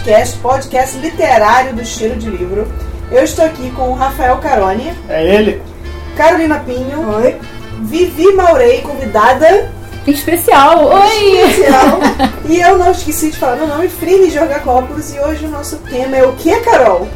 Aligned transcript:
Litcast, 0.00 0.38
podcast 0.38 0.96
literário 0.98 1.74
do 1.74 1.82
estilo 1.82 2.16
de 2.16 2.30
livro. 2.30 2.66
Eu 3.12 3.22
estou 3.22 3.44
aqui 3.44 3.70
com 3.72 3.90
o 3.90 3.94
Rafael 3.94 4.38
Caroni, 4.38 4.94
É 5.10 5.22
ele? 5.22 5.60
Carolina 6.16 6.58
Pinho, 6.60 7.06
Oi. 7.16 7.36
Vivi 7.82 8.32
Maurei, 8.32 8.80
convidada 8.80 9.70
Especial! 10.06 10.86
Oi! 10.86 11.40
especial. 11.40 12.00
e 12.48 12.60
eu 12.60 12.78
não 12.78 12.90
esqueci 12.90 13.30
de 13.30 13.36
falar 13.36 13.56
meu 13.56 13.66
nome, 13.66 13.88
Frine 13.88 14.30
Jorgacópolis, 14.30 15.14
e 15.14 15.20
hoje 15.20 15.44
o 15.44 15.48
nosso 15.48 15.76
tema 15.78 16.16
é 16.16 16.24
o 16.24 16.32
que, 16.32 16.54
Carol? 16.60 17.06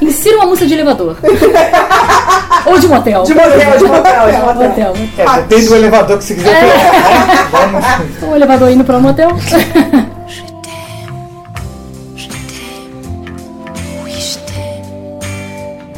Insira 0.00 0.36
uma 0.36 0.46
música 0.46 0.66
de 0.66 0.74
elevador. 0.74 1.16
Ou 2.66 2.78
de 2.78 2.88
motel. 2.88 3.22
De 3.22 3.34
motel, 3.34 3.78
de 3.78 3.84
motel, 3.84 4.26
de 4.26 4.38
motel. 4.38 4.54
motel. 4.54 4.94
É, 5.18 5.42
depende 5.42 5.68
do 5.68 5.76
elevador 5.76 6.18
que 6.18 6.24
você 6.24 6.34
quiser 6.34 6.60
pegar. 6.60 7.48
Vamos. 7.50 7.84
Um 8.22 8.36
elevador 8.36 8.70
indo 8.70 8.84
pra 8.84 8.96
um 8.96 9.00
motel. 9.00 9.30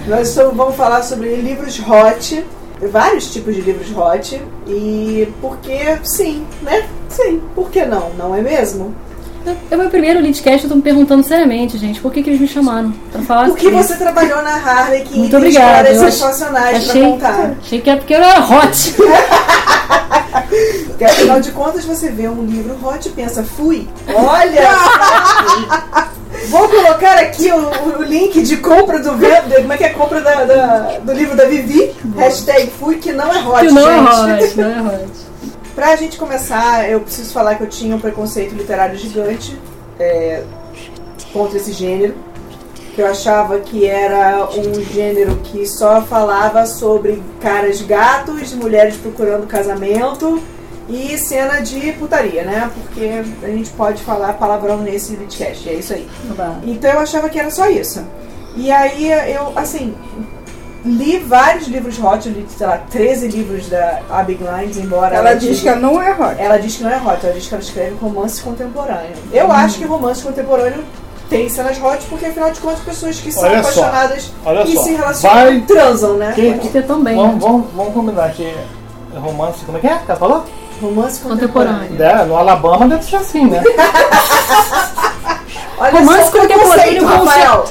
Nós 0.09 0.35
vamos 0.35 0.75
falar 0.75 1.03
sobre 1.03 1.37
livros 1.37 1.79
hot, 1.79 2.43
vários 2.91 3.31
tipos 3.31 3.55
de 3.55 3.61
livros 3.61 3.95
hot, 3.95 4.41
e 4.67 5.29
porque 5.39 5.99
sim, 6.03 6.47
né? 6.63 6.89
Sim, 7.11 7.43
por 7.55 7.71
que 7.71 7.85
não? 7.85 8.11
Não 8.17 8.35
é 8.35 8.41
mesmo? 8.41 8.95
É 9.71 9.75
o 9.77 9.79
meu 9.79 9.91
primeiro 9.91 10.21
Leadcast, 10.21 10.65
eu 10.65 10.71
tô 10.71 10.77
me 10.77 10.83
perguntando 10.83 11.23
seriamente, 11.23 11.77
gente, 11.77 12.01
por 12.01 12.11
que, 12.13 12.23
que 12.23 12.31
eles 12.31 12.41
me 12.41 12.49
chamaram? 12.49 12.93
Pra 13.13 13.23
falar 13.23 13.49
Porque 13.49 13.71
disso. 13.71 13.89
você 13.89 13.97
trabalhou 13.97 14.43
na 14.43 14.55
Harley 14.57 15.03
que 15.03 15.19
Muito 15.19 15.37
obrigada. 15.37 15.91
histórias 15.91 16.15
sensacionais 16.15 16.85
pra 16.85 16.93
achei, 16.93 17.03
contar. 17.03 17.55
achei 17.63 17.81
que 17.81 17.91
era 17.91 17.99
porque 17.99 18.15
eu 18.15 18.19
era 18.23 18.41
hot. 18.41 18.95
Porque 20.89 21.05
afinal 21.05 21.41
de 21.41 21.53
contas 21.53 21.85
você 21.85 22.11
vê 22.11 22.29
um 22.29 22.43
livro 22.45 22.77
hot 22.83 23.07
e 23.07 23.13
pensa, 23.13 23.43
fui, 23.45 23.89
olha! 24.13 24.69
Vou 26.49 26.69
colocar 26.69 27.19
aqui 27.19 27.51
o, 27.53 27.99
o 27.99 28.03
link 28.03 28.43
de 28.43 28.57
compra 28.59 28.99
do 29.01 29.11
como 29.11 29.73
é 29.73 29.77
que 29.77 29.85
é 29.85 29.89
compra 29.91 30.21
da, 30.21 30.45
da- 30.45 30.99
do 31.03 31.13
livro 31.13 31.37
da 31.37 31.45
Vivi, 31.45 31.95
hashtag 32.17 32.71
fui 32.79 32.97
que 32.97 33.13
não 33.13 33.33
é 33.33 33.39
hot, 33.47 33.67
Que 33.67 33.73
não 33.73 33.89
é 33.91 34.39
gente. 34.39 34.45
hot, 34.45 34.57
não 34.61 34.71
é 34.71 34.95
hot. 35.03 35.09
Pra 35.75 35.97
gente 35.97 36.17
começar, 36.17 36.89
eu 36.89 37.01
preciso 37.01 37.33
falar 37.33 37.55
que 37.57 37.63
eu 37.63 37.69
tinha 37.69 37.95
um 37.95 38.01
preconceito 38.01 38.55
literário 38.55 38.97
gigante 38.97 39.57
é, 39.99 40.43
contra 41.33 41.57
esse 41.59 41.73
gênero. 41.73 42.15
Que 42.95 43.03
eu 43.03 43.07
achava 43.07 43.61
que 43.61 43.87
era 43.87 44.49
um 44.57 44.83
gênero 44.83 45.37
que 45.45 45.65
só 45.67 46.03
falava 46.03 46.67
sobre 46.67 47.23
caras 47.41 47.81
gatos, 47.81 48.53
mulheres 48.55 48.97
procurando 48.97 49.47
casamento 49.47 50.43
e 50.89 51.19
cena 51.19 51.61
de 51.61 51.93
putaria, 51.93 52.43
né? 52.45 52.71
Porque 52.75 53.23
a 53.43 53.49
gente 53.49 53.71
pode 53.71 54.03
falar 54.03 54.33
palavrão 54.35 54.79
nesse 54.79 55.15
podcast, 55.17 55.69
é 55.69 55.75
isso 55.75 55.93
aí. 55.93 56.09
Então 56.65 56.91
eu 56.91 57.01
achava 57.01 57.29
que 57.29 57.39
era 57.39 57.51
só 57.51 57.69
isso. 57.69 58.03
E 58.57 58.71
aí 58.73 59.11
eu, 59.33 59.53
assim, 59.55 59.95
li 60.85 61.19
vários 61.19 61.69
livros 61.69 61.99
hot, 62.03 62.27
eu 62.29 62.35
li, 62.35 62.47
sei 62.57 62.67
lá, 62.67 62.79
13 62.91 63.29
livros 63.29 63.69
da 63.69 64.01
Abby 64.11 64.35
Glines, 64.35 64.77
embora 64.79 65.15
Ela 65.17 65.35
diz 65.35 65.49
que 65.51 65.55
diga- 65.57 65.71
ela 65.73 65.81
não 65.81 66.01
é 66.03 66.11
hot. 66.13 66.35
ela 66.41 66.57
diz 66.59 66.77
que 66.77 66.83
não 66.83 66.91
é 66.91 66.97
hot, 66.97 67.25
ela 67.27 67.35
diz 67.35 67.47
que 67.47 67.55
ela 67.55 67.63
escreve 67.63 67.97
romance 68.01 68.41
contemporâneo. 68.41 69.13
Eu 69.33 69.53
acho 69.53 69.79
que 69.79 69.85
romance 69.85 70.23
contemporâneo 70.23 70.83
tem 71.29 71.49
cenas 71.51 71.77
hot, 71.83 71.99
porque 72.09 72.25
afinal 72.27 72.51
de 72.51 72.61
contas, 72.61 72.81
pessoas 72.81 73.21
que 73.21 73.31
são 73.31 73.43
Olha 73.45 73.61
apaixonadas 73.61 74.33
olha 74.47 74.65
e 74.67 74.75
só. 74.75 74.83
se 74.85 74.95
relacionam 74.95 75.37
Vai- 75.45 75.61
transam, 75.61 76.17
né? 76.17 76.33
Que- 76.35 76.53
Pode 76.55 76.69
ter 76.71 76.87
também. 76.87 77.15
Vamos, 77.17 77.35
né? 77.35 77.41
vamos, 77.43 77.67
vamos 77.75 77.93
combinar 77.93 78.33
que 78.33 78.55
romance, 79.15 79.65
como 79.67 79.77
é 79.79 79.81
que 79.81 79.87
é? 79.89 80.01
Ela 80.09 80.17
falou? 80.17 80.45
Romance 80.81 81.21
contemporâneo. 81.21 81.81
Contemporâneo. 81.89 82.23
É, 82.23 82.25
no 82.25 82.37
Alabama 82.37 82.89
deve 82.89 83.05
ser 83.05 83.17
assim, 83.17 83.47
né? 83.47 83.63
Olha 85.79 85.93
Romance 86.01 86.31
contemporâneo 86.33 87.01
com 87.01 87.07
Rafael. 87.07 87.65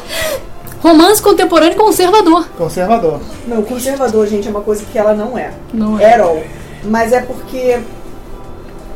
Romance 0.82 1.22
contemporâneo 1.22 1.78
conservador. 1.78 2.48
Conservador. 2.58 3.20
Não, 3.48 3.62
conservador, 3.64 4.28
gente, 4.28 4.48
é 4.48 4.52
uma 4.52 4.62
coisa 4.62 4.84
que 4.86 4.98
ela 4.98 5.14
não 5.14 5.38
é. 5.38 5.52
Não 5.74 6.00
é. 6.00 6.14
At 6.14 6.22
all. 6.22 6.42
Mas 6.84 7.12
é 7.12 7.22
porque. 7.22 7.80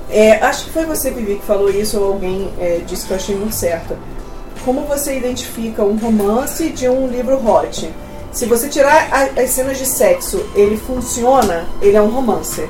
é, 0.09 0.33
acho 0.43 0.65
que 0.65 0.71
foi 0.71 0.85
você, 0.85 1.11
Vivi, 1.11 1.35
que 1.35 1.45
falou 1.45 1.69
isso, 1.69 1.99
ou 1.99 2.13
alguém 2.13 2.51
é, 2.59 2.79
disse 2.85 3.05
que 3.05 3.11
eu 3.13 3.17
achei 3.17 3.35
muito 3.35 3.55
certo. 3.55 3.97
Como 4.63 4.81
você 4.81 5.17
identifica 5.17 5.83
um 5.83 5.97
romance 5.97 6.69
de 6.69 6.87
um 6.87 7.07
livro 7.07 7.35
hot? 7.45 7.91
Se 8.31 8.45
você 8.45 8.69
tirar 8.69 9.09
a- 9.11 9.41
as 9.41 9.49
cenas 9.49 9.77
de 9.77 9.85
sexo, 9.85 10.45
ele 10.55 10.77
funciona, 10.77 11.65
ele 11.81 11.97
é 11.97 12.01
um 12.01 12.09
romance. 12.09 12.69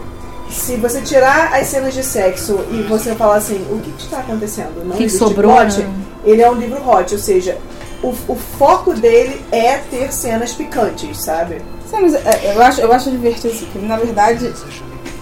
Se 0.51 0.75
você 0.75 1.01
tirar 1.01 1.53
as 1.53 1.67
cenas 1.67 1.94
de 1.94 2.03
sexo 2.03 2.59
e 2.72 2.81
você 2.84 3.16
falar 3.16 3.38
assim, 3.38 3.66
o 3.72 3.79
que 3.79 4.03
está 4.03 4.19
acontecendo? 4.19 4.85
Não 4.85 4.95
que 4.95 5.03
existe 5.03 5.19
sobrou, 5.19 5.56
plot, 5.56 5.79
né? 5.79 5.94
ele 6.25 6.41
é 6.41 6.50
um 6.50 6.56
livro 6.56 6.78
hot, 6.88 7.13
ou 7.13 7.19
seja, 7.19 7.57
o, 8.03 8.09
o 8.28 8.35
foco 8.35 8.94
dele 8.94 9.41
é 9.51 9.78
ter 9.78 10.11
cenas 10.11 10.51
picantes, 10.53 11.22
sabe? 11.22 11.61
Sim, 11.90 12.01
mas 12.01 12.13
é, 12.13 12.53
eu, 12.56 12.61
acho, 12.61 12.81
eu 12.81 12.91
acho 12.91 13.09
divertido 13.11 13.53
assim, 13.53 13.66
que 13.66 13.79
na 13.79 13.97
verdade 13.97 14.51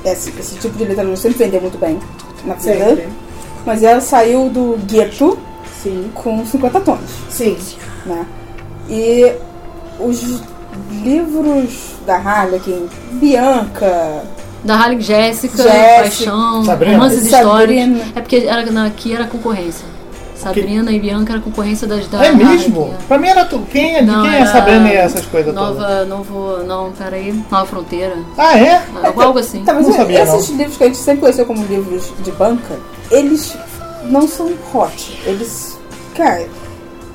esse, 0.06 0.30
esse 0.40 0.56
tipo 0.56 0.78
de 0.78 0.86
literatura 0.86 1.18
sempre 1.18 1.38
vendeu 1.38 1.62
muito 1.62 1.78
bem 1.78 2.00
na 2.46 2.56
vida. 2.56 2.90
Sempre. 2.90 3.10
Mas 3.66 3.84
ela 3.84 4.02
saiu 4.02 4.50
do 4.50 4.78
gueto 4.86 5.38
Sim. 5.84 6.10
com 6.14 6.46
50 6.46 6.80
tons, 6.82 7.00
Sim. 7.30 7.58
né? 8.06 8.26
E 8.90 9.34
os 10.00 10.42
livros 10.92 11.96
da 12.06 12.16
Harlequin, 12.16 12.88
Bianca, 13.12 14.24
Da 14.64 14.76
Harley 14.76 15.00
Jéssica, 15.02 15.64
Jéssica, 15.64 16.02
Paixão, 16.02 16.66
Sabrina. 16.66 16.98
romances 16.98 17.26
históricos. 17.26 18.02
É 18.16 18.20
porque 18.22 18.36
era, 18.38 18.66
na- 18.72 18.86
aqui 18.88 19.14
era 19.14 19.26
concorrência. 19.26 19.86
Sabrina 20.36 20.90
e 20.92 21.00
Bianca 21.00 21.34
era 21.34 21.42
concorrência 21.42 21.86
das 21.86 22.08
da 22.08 22.24
É 22.26 22.32
mesmo? 22.32 22.84
Harley, 22.84 22.96
Pra 23.10 23.18
mim 23.18 23.28
era 23.28 23.44
tu. 23.44 23.60
Quem 23.72 23.98
é, 23.98 24.00
de 24.02 24.06
Não, 24.08 24.24
quem 24.24 24.36
é 24.36 24.46
Sabrina 24.46 24.88
e 24.88 24.96
essas 24.96 25.26
coisas 25.26 25.54
todas? 25.54 25.78
Nova, 25.78 26.06
novo, 26.06 26.64
não, 26.66 26.92
peraí, 26.94 27.34
Nova 27.52 27.66
Fronteira. 27.66 28.16
Ah, 28.38 28.58
é? 28.58 28.82
Algo 29.18 29.38
assim. 29.40 29.64
Tá, 29.66 29.74
mas 29.74 29.88
Não 29.88 29.94
sabia, 29.94 30.24
esses 30.24 30.50
livros 30.50 30.78
que 30.78 30.84
a 30.84 30.88
gente 30.88 30.98
sempre 31.00 31.22
conheceu 31.22 31.46
como 31.46 31.66
livros 31.66 32.14
de 32.24 32.32
banca, 32.32 32.80
eles 33.12 33.54
não 34.04 34.28
são 34.30 34.54
hot. 34.74 35.20
Eles. 35.26 35.78
Cara, 36.16 36.48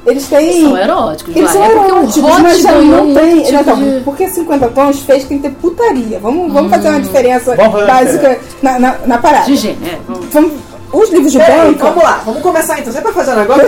eles 0.07 0.27
têm. 0.29 0.63
São 0.63 0.77
eróticos, 0.77 1.35
Eles 1.37 1.51
vai. 1.51 1.63
são 1.63 1.65
é 1.65 1.69
porque 1.75 1.91
eróticos, 1.93 2.17
o 2.17 2.27
hot 2.27 2.43
mas 2.43 2.61
já 2.61 2.73
não 2.73 3.09
um 3.11 3.15
tem. 3.15 3.41
tipo 3.43 3.53
não, 3.53 3.61
então, 3.61 3.77
de- 3.83 4.01
Porque 4.05 4.29
50 4.29 4.69
tons 4.69 4.99
fez 5.01 5.23
que 5.23 5.29
tem 5.31 5.39
que 5.39 5.49
ter 5.49 5.55
putaria. 5.57 6.19
Vamos, 6.21 6.53
vamos 6.53 6.71
fazer 6.71 6.89
uma 6.89 7.01
diferença 7.01 7.57
fazer 7.57 7.69
uma 7.69 7.87
básica 7.87 8.39
na, 8.63 8.79
na, 8.79 8.95
na 9.07 9.19
parada. 9.19 9.47
de 9.47 9.57
gênero. 9.57 9.81
É, 9.87 9.99
vamos. 10.07 10.27
Vamos, 10.33 10.53
os 10.95 11.11
livros 11.11 11.33
de 11.33 11.39
Peraí, 11.39 11.73
banca. 11.73 11.85
vamos 11.87 12.03
lá, 12.05 12.23
vamos 12.25 12.43
começar 12.43 12.79
então. 12.79 12.93
Você 12.93 13.01
vai 13.01 13.13
fazer 13.13 13.33
um 13.33 13.37
negócio. 13.37 13.65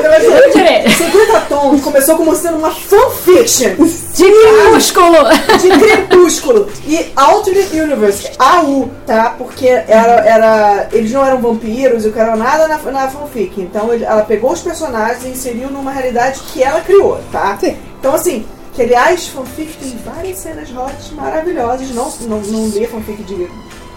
Direito. 0.53 0.91
50 0.91 1.41
tons 1.49 1.81
começou 1.83 2.17
como 2.17 2.35
sendo 2.35 2.59
uma 2.59 2.71
fanfiction 2.71 3.71
De 4.15 4.25
crepúsculo! 4.25 5.17
de 5.61 5.69
crepúsculo 5.79 6.69
e 6.87 7.13
Alternate 7.17 7.81
Universe, 7.81 8.31
AU, 8.39 8.91
tá? 9.07 9.35
Porque 9.37 9.67
era, 9.69 10.21
era, 10.27 10.89
eles 10.93 11.11
não 11.13 11.25
eram 11.25 11.39
vampiros 11.41 12.05
e 12.05 12.09
não 12.09 12.19
eram 12.21 12.37
nada 12.37 12.69
na, 12.69 12.79
na 12.79 13.09
fanfic. 13.09 13.61
Então 13.61 13.93
ele- 13.93 14.05
ela 14.05 14.23
pegou 14.23 14.53
os 14.53 14.61
personagens 14.63 15.25
e 15.25 15.29
inseriu 15.29 15.71
numa 15.71 15.91
realidade 15.93 16.41
que 16.53 16.63
ela 16.63 16.81
criou, 16.81 17.21
tá? 17.33 17.57
Sim. 17.61 17.77
Então 17.99 18.15
assim, 18.15 18.45
que 18.75 18.83
aliás, 18.83 19.27
fanfic 19.29 19.73
tem 19.79 19.99
várias 20.05 20.39
cenas 20.39 20.69
hot 20.71 21.15
maravilhosas. 21.15 21.91
Não, 21.91 22.11
não, 22.23 22.39
não 22.41 22.69
li 22.69 22.87
fanfic 22.87 23.23
de 23.25 23.49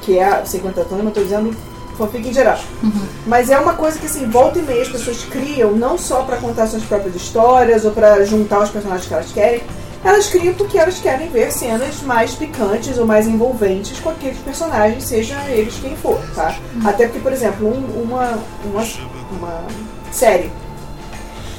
que 0.01 0.17
é 0.17 0.41
50 0.45 0.85
tons, 0.85 1.03
não 1.03 1.11
tô 1.11 1.21
dizendo 1.21 1.53
fanfic 2.05 2.27
em 2.29 2.33
geral. 2.33 2.57
Mas 3.27 3.49
é 3.49 3.59
uma 3.59 3.73
coisa 3.73 3.99
que 3.99 4.05
assim, 4.07 4.27
volta 4.29 4.59
e 4.59 4.61
meia 4.63 4.81
as 4.81 4.87
pessoas 4.89 5.23
criam 5.25 5.71
não 5.73 5.97
só 5.97 6.23
pra 6.23 6.37
contar 6.37 6.65
suas 6.67 6.83
próprias 6.83 7.15
histórias 7.15 7.85
ou 7.85 7.91
pra 7.91 8.23
juntar 8.25 8.59
os 8.63 8.69
personagens 8.69 9.07
que 9.07 9.13
elas 9.13 9.31
querem, 9.31 9.61
elas 10.03 10.27
criam 10.27 10.53
porque 10.53 10.77
elas 10.77 10.97
querem 10.99 11.27
ver 11.29 11.51
cenas 11.51 12.01
mais 12.03 12.31
picantes 12.33 12.97
ou 12.97 13.05
mais 13.05 13.27
envolventes 13.27 13.99
com 13.99 14.09
aqueles 14.09 14.37
personagens, 14.39 15.03
seja 15.03 15.35
eles 15.49 15.75
quem 15.81 15.95
for, 15.97 16.17
tá? 16.33 16.55
Até 16.85 17.05
porque, 17.05 17.19
por 17.19 17.33
exemplo, 17.33 17.67
um- 17.67 18.01
uma, 18.01 18.39
uma, 18.65 18.83
uma 19.37 19.63
série 20.11 20.49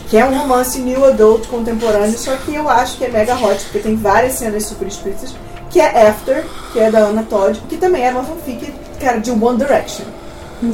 que 0.08 0.16
é 0.16 0.24
um 0.24 0.36
romance 0.36 0.78
new 0.80 1.04
adult 1.04 1.46
contemporâneo, 1.46 2.18
só 2.18 2.34
que 2.36 2.52
eu 2.54 2.68
acho 2.68 2.96
que 2.98 3.04
é 3.04 3.08
mega 3.08 3.34
hot, 3.36 3.62
porque 3.64 3.78
tem 3.78 3.94
várias 3.94 4.32
cenas 4.34 4.64
super 4.64 4.88
explícitas, 4.88 5.34
que 5.70 5.78
é 5.78 6.08
After, 6.08 6.44
que 6.72 6.80
é 6.80 6.90
da 6.90 7.00
Anna 7.06 7.22
Todd, 7.22 7.60
que 7.68 7.76
também 7.76 8.02
era 8.02 8.16
uma 8.16 8.24
fanfic, 8.24 8.74
cara, 9.00 9.18
de 9.18 9.30
One 9.30 9.56
Direction, 9.58 10.04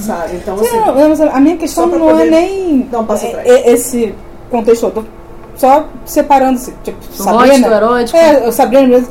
sabe? 0.00 0.36
Então, 0.36 0.58
Sim, 0.58 0.66
assim, 0.66 0.76
não, 0.80 1.08
mas 1.08 1.20
a 1.20 1.40
minha 1.40 1.56
questão 1.56 1.86
não 1.86 1.98
poder 1.98 2.26
é 2.26 2.30
nem 2.30 2.80
dar 2.90 3.00
um 3.00 3.04
passo 3.06 3.26
atrás. 3.26 3.46
é- 3.46 3.50
é 3.68 3.72
esse 3.72 4.14
contexto 4.50 4.90
todo. 4.90 5.06
Só 5.56 5.86
separando, 6.04 6.56
assim, 6.58 6.74
tipo, 6.84 6.98
Do 7.06 7.14
Sabrina. 7.22 7.66
erótico. 7.68 8.16
É, 8.18 8.46
o 8.48 8.52
Sabrina 8.52 8.86
mesmo. 8.86 9.08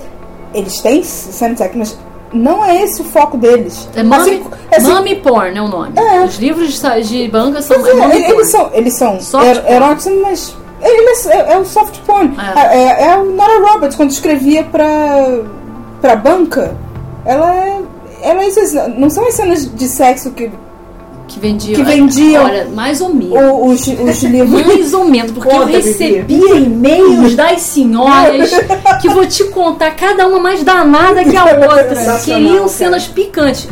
Eles 0.54 0.80
têm 0.80 1.04
cena 1.04 1.54
de 1.54 1.60
sexo, 1.60 1.78
mas 1.78 1.98
não 2.32 2.64
é 2.64 2.84
esse 2.84 3.02
o 3.02 3.04
foco 3.06 3.36
deles. 3.38 3.90
É 3.96 4.04
Mami, 4.04 4.22
Assim, 4.32 4.44
assim, 4.72 4.94
Mami 4.94 5.16
Porn 5.18 5.58
é 5.58 5.62
o 5.62 5.68
nome. 5.68 5.94
É. 5.98 6.24
Os 6.24 6.38
livros 6.38 6.80
de, 6.80 7.02
de 7.04 7.28
banca 7.30 7.62
são 7.62 7.86
é, 7.86 7.90
é, 7.90 7.94
Mami 7.96 8.16
eles, 8.16 8.28
Porn. 8.32 8.46
são, 8.46 8.70
eles 8.74 8.94
são 8.96 9.42
er- 9.44 9.64
eróticos, 9.72 10.22
mas 10.22 10.56
ele 10.82 11.10
é, 11.10 11.28
é- 11.36 11.54
é 11.54 11.58
o 11.58 11.66
soft 11.66 11.98
porn. 12.06 12.36
É. 12.56 12.78
É, 12.78 13.08
é 13.10 13.18
o 13.18 13.26
Nora 13.32 13.72
Roberts, 13.72 13.96
quando 13.98 14.12
escrevia 14.12 14.64
pra, 14.64 14.86
pra 16.00 16.16
banca, 16.16 16.76
ela 17.26 17.54
é, 17.56 17.82
elas 18.22 18.56
não 18.98 19.10
são 19.10 19.26
as 19.28 19.34
cenas 19.34 19.74
de 19.76 19.88
sexo 19.90 20.32
que 20.32 20.52
Que 21.28 21.40
vendiam. 21.40 21.76
Que 21.76 21.84
vendiam. 21.84 22.44
Olha, 22.46 22.66
mais 22.74 23.02
ou 23.02 23.14
menos. 23.14 23.34
o- 23.36 23.66
os, 23.68 23.80
os 23.88 24.24
livros. 24.24 24.66
Mais 24.66 24.94
ou 24.94 25.06
menos, 25.06 25.32
porque 25.32 25.50
Conta, 25.50 25.72
eu 25.72 25.82
recebia 25.82 26.56
e-mails 26.56 27.36
das 27.36 27.62
senhoras 27.62 28.52
que 29.02 29.10
vou 29.10 29.26
te 29.26 29.44
contar, 29.46 29.92
cada 29.96 30.28
uma 30.28 30.40
mais 30.40 30.64
danada 30.64 31.24
que 31.24 31.36
a 31.36 31.46
outra. 31.46 32.20
Queriam 32.24 32.68
cenas 32.68 33.08
picantes. 33.08 33.68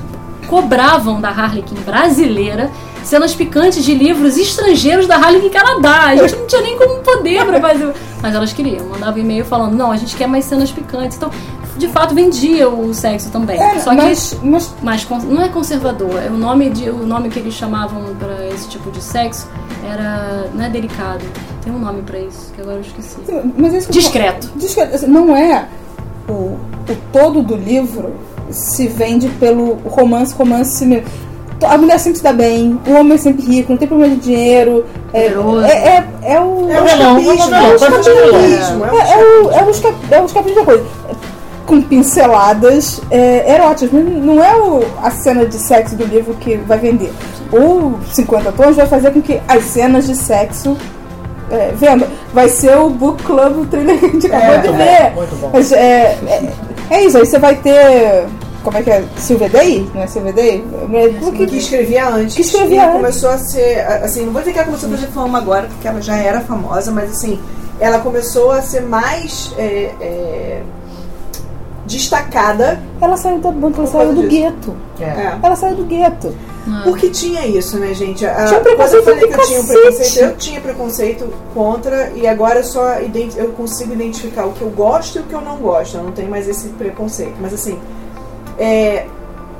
Cobravam 0.48 1.22
da 1.22 1.30
Harlequin 1.30 1.76
brasileira 1.86 2.70
cenas 3.04 3.34
picantes 3.36 3.84
de 3.84 3.94
livros 3.94 4.38
estrangeiros 4.38 5.06
da 5.08 5.16
Harlequin 5.16 5.50
Canadá. 5.50 6.06
A 6.08 6.16
gente 6.16 6.36
não 6.36 6.48
tinha 6.48 6.62
nem 6.62 6.78
como 6.78 7.00
poder 7.02 7.46
pra 7.46 7.60
fazer. 7.60 7.94
Mas 8.22 8.34
elas 8.36 8.54
queriam, 8.54 8.86
mandavam 8.88 9.20
e-mail 9.20 9.44
falando: 9.46 9.74
não, 9.76 9.92
a 9.92 9.98
gente 9.98 10.16
quer 10.16 10.28
mais 10.28 10.46
cenas 10.46 10.72
picantes. 10.72 11.18
Então, 11.18 11.30
de 11.78 11.88
fato, 11.88 12.14
vendia 12.14 12.70
o 12.70 12.94
sexo 12.94 13.30
também. 13.32 13.60
É, 13.62 13.80
Só 13.80 13.90
que 13.92 13.96
mas, 13.98 14.38
mas 14.44 14.72
mas 14.82 15.04
con- 15.06 15.20
não 15.20 15.42
é 15.44 15.50
conservador, 15.50 16.22
é 16.24 16.30
o 16.30 16.38
nome 16.38 16.70
de 16.70 16.90
o 16.90 17.06
nome 17.06 17.30
que 17.30 17.40
eles 17.40 17.54
chamavam 17.54 18.02
pra 18.20 18.48
esse 18.54 18.68
tipo 18.70 18.92
de 18.92 19.02
sexo 19.02 19.48
era 19.92 20.50
não 20.54 20.66
é 20.66 20.70
delicado. 20.70 21.24
Tem 21.64 21.74
um 21.74 21.80
nome 21.80 22.02
pra 22.04 22.20
isso 22.20 22.52
que 22.56 22.62
agora 22.62 22.78
eu 22.78 22.82
esqueci. 22.82 23.18
Mas 23.58 23.74
isso 23.74 23.88
que 23.88 23.98
eu 23.98 24.02
Discreto. 24.02 24.52
discreto. 24.56 24.96
assim, 24.96 25.08
Não 25.08 25.36
é 25.36 25.68
o, 26.28 26.32
o 26.34 26.60
todo 27.12 27.42
do 27.42 27.56
livro 27.56 28.14
se 28.52 28.88
vende 28.88 29.28
pelo 29.40 29.76
romance, 29.88 30.34
romance 30.36 30.86
mesmo. 30.86 31.06
A 31.66 31.78
mulher 31.78 31.98
sempre 31.98 32.18
se 32.18 32.24
dá 32.24 32.34
bem, 32.34 32.78
o 32.86 32.92
homem 32.92 33.14
é 33.14 33.18
sempre 33.18 33.46
rico, 33.46 33.72
não 33.72 33.78
tem 33.78 33.88
problema 33.88 34.14
de 34.16 34.22
dinheiro. 34.22 34.86
É, 35.14 35.28
é, 35.28 35.30
é, 36.24 36.34
é 36.36 36.42
o. 36.42 36.70
É 36.70 36.84
escapismo, 36.86 37.56
é 37.56 37.62
o 37.62 37.64
é 37.64 37.72
o 37.72 38.86
É, 38.86 39.12
é 39.12 39.18
o, 39.18 39.52
é 39.52 39.64
o, 39.64 39.70
esca- 39.70 39.94
é 40.12 40.22
o 40.22 40.26
escapismo 40.26 40.56
da 40.60 40.66
coisa. 40.66 40.84
Com 41.66 41.82
pinceladas 41.82 43.02
é, 43.10 43.54
eróticas. 43.54 43.92
Não 43.92 44.44
é 44.44 44.56
o, 44.56 44.84
a 45.02 45.12
cena 45.12 45.46
de 45.46 45.58
sexo 45.58 45.96
do 45.96 46.06
livro 46.06 46.34
que 46.36 46.58
vai 46.58 46.78
vender. 46.78 47.14
O 47.52 48.00
50 48.12 48.52
tons 48.52 48.76
vai 48.76 48.88
fazer 48.88 49.12
com 49.12 49.22
que 49.22 49.40
as 49.48 49.64
cenas 49.66 50.08
de 50.08 50.16
sexo 50.16 50.76
é, 51.50 51.72
vendam. 51.76 52.08
Vai 52.34 52.50
ser 52.50 52.78
o 52.78 52.90
book 52.90 53.24
club, 53.24 53.60
o 53.60 53.66
trailer 53.66 54.00
que 54.00 54.06
a 54.06 54.10
gente 54.10 54.28
acabou 54.28 54.58
de 54.60 54.68
muito 54.70 54.78
ver. 54.78 55.10
bom, 55.10 55.16
muito 55.16 55.36
bom. 55.36 55.50
Mas 55.54 55.72
é, 55.72 56.18
é, 56.28 56.54
é 56.90 57.06
isso, 57.06 57.18
aí 57.18 57.26
você 57.26 57.40
vai 57.40 57.56
ter. 57.56 58.26
Como 58.64 58.78
é 58.78 58.82
que 58.82 58.90
é? 58.90 59.04
Silvia 59.18 59.50
Day? 59.50 59.90
Não 59.94 60.02
é 60.02 60.08
Silvia 60.08 60.32
Day? 60.32 60.64
que, 61.36 61.48
que 61.48 61.58
escrevia 61.58 62.08
antes. 62.08 62.36
Que 62.36 62.42
escrevia 62.42 62.84
antes. 62.86 62.96
começou 62.96 63.30
a 63.30 63.38
ser, 63.38 63.82
assim, 64.02 64.26
não 64.26 64.32
vou 64.32 64.42
dizer 64.42 64.54
que 64.54 64.60
ela 64.60 64.68
começou 64.68 64.88
a 64.88 64.92
fazer 64.94 65.08
fama 65.08 65.38
agora, 65.38 65.68
porque 65.68 65.86
ela 65.86 66.02
já 66.02 66.16
era 66.16 66.40
famosa, 66.40 66.90
mas 66.90 67.12
assim, 67.12 67.38
ela 67.80 68.00
começou 68.00 68.52
a 68.52 68.62
ser 68.62 68.82
mais 68.82 69.54
é, 69.58 69.92
é, 70.00 70.62
destacada, 71.86 72.80
Ela 73.02 73.18
saiu 73.18 73.40
da 73.40 73.52
banca, 73.52 73.80
ela 73.80 73.88
saiu 73.88 74.14
do 74.14 74.28
disso. 74.28 74.30
gueto. 74.30 74.76
É. 75.00 75.04
é, 75.04 75.40
Ela 75.44 75.56
saiu 75.56 75.76
do 75.76 75.84
gueto. 75.86 76.34
porque 76.86 77.10
tinha 77.10 77.46
isso, 77.46 77.78
né, 77.78 77.94
gente? 77.94 78.26
A, 78.26 78.46
Tinha 78.46 78.60
quando 78.62 78.68
eu 78.68 78.76
preconceito 78.78 79.04
falei 79.04 79.20
do 79.20 79.28
que 79.28 79.34
eu 79.34 79.46
tinha 79.46 79.60
um 79.60 79.66
preconceito, 79.68 80.18
eu 80.24 80.38
tinha 80.38 80.62
preconceito 80.62 81.34
contra, 81.54 82.12
e 82.16 82.26
agora 82.26 82.60
eu 82.60 82.64
só 82.64 82.94
eu 83.36 83.50
consigo 83.50 83.92
identificar 83.94 84.46
o 84.46 84.54
que 84.54 84.62
eu 84.62 84.70
gosto 84.70 85.18
e 85.18 85.22
o 85.22 85.24
que 85.24 85.34
eu 85.34 85.42
não 85.42 85.58
gosto. 85.58 85.98
Eu 85.98 86.04
não 86.04 86.12
tenho 86.14 86.30
mais 86.30 86.48
esse 86.48 86.70
preconceito. 86.70 87.36
Mas 87.42 87.54
assim, 87.54 87.78
é, 88.58 89.06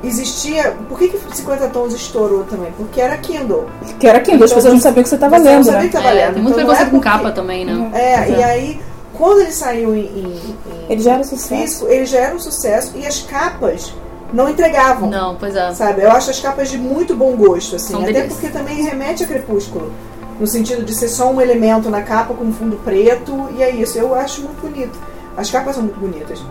existia. 0.02 0.74
Por 0.88 0.98
que, 0.98 1.10
que 1.10 1.36
50 1.36 1.68
tons 1.68 1.94
estourou 1.94 2.46
também? 2.46 2.72
Porque 2.78 3.02
era 3.02 3.18
Kindle. 3.18 3.66
Que 4.00 4.08
era 4.08 4.20
Kindle, 4.22 4.46
as 4.46 4.52
Então, 4.52 4.56
pessoas 4.58 4.74
não 4.74 4.82
sabiam 4.82 5.04
que 5.04 5.10
você 5.10 5.16
estava 5.16 5.38
Você 5.38 5.44
não 5.44 5.52
lendo, 5.52 5.66
sabia 5.66 5.80
né? 5.82 5.86
que 5.88 5.94
tava 5.94 6.08
É, 6.10 6.14
lendo. 6.14 6.34
tem 6.36 6.44
muito 6.44 6.56
Então, 6.56 6.68
não 6.68 6.74
é 6.74 6.76
preconceito 6.78 6.92
com 6.92 6.98
porque- 7.02 7.18
capa 7.24 7.32
também, 7.36 7.66
né? 7.66 7.92
É, 7.94 8.30
e 8.30 8.44
aí, 8.44 8.82
quando 9.14 9.42
ele 9.42 9.52
saiu 9.52 9.94
em- 9.96 10.00
em 10.06 10.40
Ele 10.90 11.02
já 11.02 11.14
era 11.14 11.24
sucesso. 11.24 11.48
físico, 11.48 11.88
ele 11.88 12.06
já 12.06 12.20
era 12.20 12.36
um 12.36 12.40
sucesso 12.40 12.92
e 12.96 13.06
as 13.06 13.22
capas 13.22 13.94
não 14.34 14.50
entregavam. 14.50 15.10
Não, 15.10 15.36
pois 15.36 15.56
é. 15.56 15.74
Sabe? 15.74 16.02
Eu 16.02 16.12
acho 16.12 16.30
as 16.32 16.40
capas 16.40 16.70
de 16.70 16.78
muito 16.78 17.16
bom 17.16 17.36
gosto, 17.36 17.76
assim. 17.76 17.94
São 17.94 18.02
até 18.02 18.14
delícia. 18.14 18.30
porque 18.40 18.50
também 18.58 18.84
remete 18.84 19.24
a 19.24 19.28
crepúsculo. 19.28 19.92
No 20.40 20.48
sentido 20.48 20.84
de 20.84 20.94
ser 20.96 21.08
só 21.10 21.30
um 21.32 21.40
elemento 21.40 21.90
na 21.90 22.02
capa 22.02 22.34
com 22.34 22.52
fundo 22.52 22.76
preto, 22.84 23.50
e 23.56 23.62
é 23.62 23.70
isso. 23.70 23.98
Eu 23.98 24.16
acho 24.16 24.42
muito 24.42 24.60
bonito. 24.62 24.98
As 25.38 25.50
capas 25.50 25.76
são 25.76 25.84
muito 25.84 26.00
bonitas. 26.00 26.42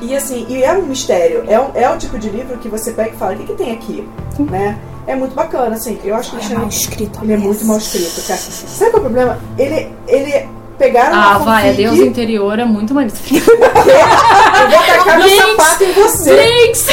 E 0.00 0.14
assim, 0.16 0.46
e 0.48 0.62
é 0.64 0.72
um 0.72 0.82
mistério. 0.86 1.44
É, 1.46 1.58
um- 1.60 1.70
é 1.74 1.88
o 1.90 1.96
tipo 1.98 2.18
de 2.18 2.28
livro 2.28 2.56
que 2.58 2.68
você 2.68 2.92
pega 2.92 3.10
e 3.10 3.16
fala, 3.16 3.34
o 3.34 3.36
que, 3.38 3.44
que 3.46 3.52
tem 3.54 3.72
aqui? 3.72 4.08
Né? 4.38 4.78
É 5.06 5.14
muito 5.14 5.34
bacana, 5.34 5.76
assim. 5.76 5.98
Eu 6.02 6.14
acho 6.14 6.30
que 6.30 6.44
ele, 6.44 6.54
É 6.54 6.58
mal 6.58 6.68
escrito. 6.68 7.18
ele 7.22 7.32
é 7.34 7.36
muito 7.36 7.64
mal 7.66 7.76
escrito, 7.78 8.26
cara. 8.26 8.40
Sabe 8.40 8.90
qual 8.90 9.02
é 9.02 9.06
o 9.06 9.10
problema? 9.10 9.38
Ele, 9.58 9.92
ele 10.08 10.48
pegaram 10.78 11.14
Ah, 11.14 11.36
uma 11.36 11.38
vai, 11.44 11.62
a 11.62 11.72
fanfic, 11.72 11.82
Deus 11.82 11.98
interior 11.98 12.58
é 12.58 12.64
muito 12.64 12.94
maneiro. 12.94 13.16
eu 13.30 14.70
vou 14.70 14.86
tacar 14.86 15.18
meu 15.18 15.28
sapato 15.28 15.84
em 15.84 15.92
você. 15.92 16.66
Jinx! 16.66 16.86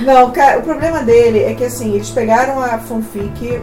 Não, 0.00 0.30
cara, 0.30 0.58
o 0.58 0.62
problema 0.62 1.02
dele 1.02 1.40
é 1.44 1.54
que 1.54 1.64
assim, 1.64 1.94
eles 1.94 2.10
pegaram 2.10 2.60
a 2.60 2.78
fanfic, 2.78 3.60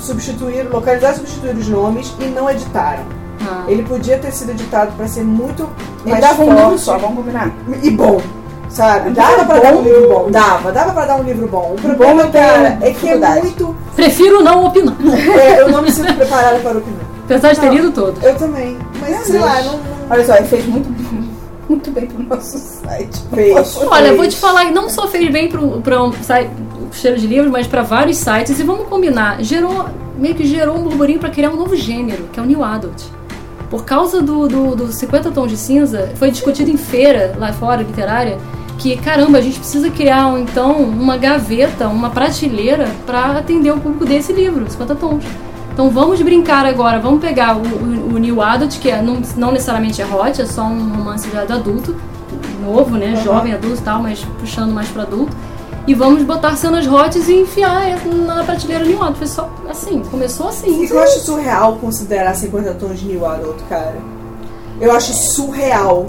substituíram, 0.00 0.70
localizaram 0.70 1.14
e 1.14 1.18
substituíram 1.18 1.58
os 1.58 1.68
nomes 1.68 2.14
e 2.20 2.24
não 2.24 2.48
editaram. 2.50 3.04
Ah. 3.46 3.64
Ele 3.68 3.82
podia 3.82 4.18
ter 4.18 4.32
sido 4.32 4.52
editado 4.52 4.92
pra 4.96 5.06
ser 5.06 5.24
muito 5.24 5.68
mais 6.04 6.20
dava 6.20 6.42
um 6.42 6.46
forte 6.46 6.62
livro 6.62 6.78
só, 6.78 6.98
vamos 6.98 7.16
combinar. 7.16 7.52
e 7.82 7.90
bom. 7.90 8.20
Sabe? 8.68 9.10
Dava 9.10 9.44
pra 9.44 9.58
dar 9.60 9.72
bom? 9.72 9.80
um 9.80 9.82
livro 9.82 10.08
bom. 10.08 10.30
Dava, 10.30 10.72
dava 10.72 10.92
pra 10.92 11.06
dar 11.06 11.16
um 11.16 11.22
livro 11.22 11.46
bom. 11.46 11.74
O 11.76 11.80
problema, 11.80 12.26
tenho 12.26 12.32
cara, 12.32 12.78
é 12.80 12.90
que 12.92 13.08
é 13.08 13.16
muito. 13.16 13.76
Prefiro 13.94 14.42
não 14.42 14.64
opinar. 14.66 14.96
é, 15.38 15.60
eu 15.60 15.68
não 15.70 15.82
me 15.82 15.92
sinto 15.92 16.12
preparada 16.14 16.58
para 16.58 16.78
opinar. 16.78 17.13
Apesar 17.24 17.52
de 17.52 17.60
ter 17.60 17.66
Não. 17.66 17.74
lido 17.74 17.92
todo. 17.92 18.22
Eu 18.22 18.36
também. 18.36 18.76
Mas 19.00 19.26
sei 19.26 19.40
lá, 19.40 19.62
não, 19.62 19.72
não 19.72 19.80
Olha 20.10 20.24
só, 20.24 20.36
ele 20.36 20.46
fez 20.46 20.66
muito, 20.66 20.88
muito 21.68 21.90
bem 21.90 22.06
pro 22.06 22.22
nosso 22.22 22.58
site. 22.58 23.22
fez. 23.34 23.76
Olha, 23.88 24.06
fez. 24.06 24.16
vou 24.16 24.28
te 24.28 24.36
falar 24.36 24.66
que 24.66 24.72
não 24.72 24.88
só 24.90 25.08
fez 25.08 25.30
bem 25.32 25.48
pro, 25.48 25.80
pra 25.80 26.02
um 26.02 26.12
site, 26.12 26.50
cheiro 26.92 27.18
de 27.18 27.26
livros, 27.26 27.50
mas 27.50 27.66
pra 27.66 27.82
vários 27.82 28.18
sites. 28.18 28.58
E 28.58 28.62
vamos 28.62 28.86
combinar, 28.88 29.42
gerou, 29.42 29.86
meio 30.18 30.34
que 30.34 30.46
gerou 30.46 30.76
um 30.76 30.82
burburinho 30.82 31.18
pra 31.18 31.30
criar 31.30 31.50
um 31.50 31.56
novo 31.56 31.74
gênero, 31.74 32.24
que 32.32 32.38
é 32.38 32.42
o 32.42 32.46
New 32.46 32.62
Adult. 32.62 33.02
Por 33.70 33.84
causa 33.84 34.20
do, 34.20 34.46
do, 34.46 34.76
do 34.76 34.92
50 34.92 35.30
Tons 35.32 35.50
de 35.50 35.56
Cinza, 35.56 36.10
foi 36.16 36.30
discutido 36.30 36.70
em 36.70 36.76
feira 36.76 37.34
lá 37.38 37.52
fora, 37.52 37.82
literária, 37.82 38.38
que 38.78 38.96
caramba, 38.98 39.38
a 39.38 39.40
gente 39.40 39.58
precisa 39.58 39.88
criar 39.90 40.38
então 40.38 40.72
uma 40.82 41.16
gaveta, 41.16 41.88
uma 41.88 42.10
prateleira 42.10 42.88
pra 43.06 43.38
atender 43.38 43.72
o 43.72 43.78
público 43.80 44.04
desse 44.04 44.32
livro, 44.32 44.70
50 44.70 44.94
Tons. 44.96 45.24
Então 45.74 45.90
vamos 45.90 46.22
brincar 46.22 46.64
agora, 46.64 47.00
vamos 47.00 47.20
pegar 47.20 47.56
o, 47.56 47.60
o, 47.60 48.14
o 48.14 48.18
New 48.18 48.40
Adult, 48.40 48.78
que 48.78 48.88
é, 48.88 49.02
não, 49.02 49.20
não 49.36 49.50
necessariamente 49.50 50.00
é 50.00 50.06
hot, 50.06 50.40
é 50.40 50.46
só 50.46 50.62
um 50.62 50.94
romance 50.94 51.28
de 51.28 51.36
adulto, 51.36 51.96
novo, 52.64 52.96
né? 52.96 53.20
Jovem, 53.24 53.52
adulto 53.52 53.80
e 53.80 53.84
tal, 53.84 54.00
mas 54.00 54.24
puxando 54.38 54.72
mais 54.72 54.88
pra 54.88 55.02
adulto. 55.02 55.36
E 55.84 55.94
vamos 55.94 56.22
botar 56.22 56.56
cenas 56.56 56.86
hots 56.86 57.28
e 57.28 57.34
enfiar 57.34 58.06
na 58.06 58.44
prateleira 58.44 58.84
New 58.84 59.02
Adult. 59.02 59.18
Foi 59.18 59.26
só 59.26 59.50
assim, 59.68 60.00
começou 60.10 60.48
assim. 60.48 60.84
E 60.84 60.88
eu 60.88 61.02
acho 61.02 61.18
surreal 61.20 61.76
considerar 61.76 62.34
50 62.34 62.74
tons 62.74 63.00
de 63.00 63.06
New 63.06 63.26
Adult, 63.26 63.58
cara. 63.68 63.96
Eu 64.80 64.92
acho 64.92 65.12
surreal. 65.12 66.06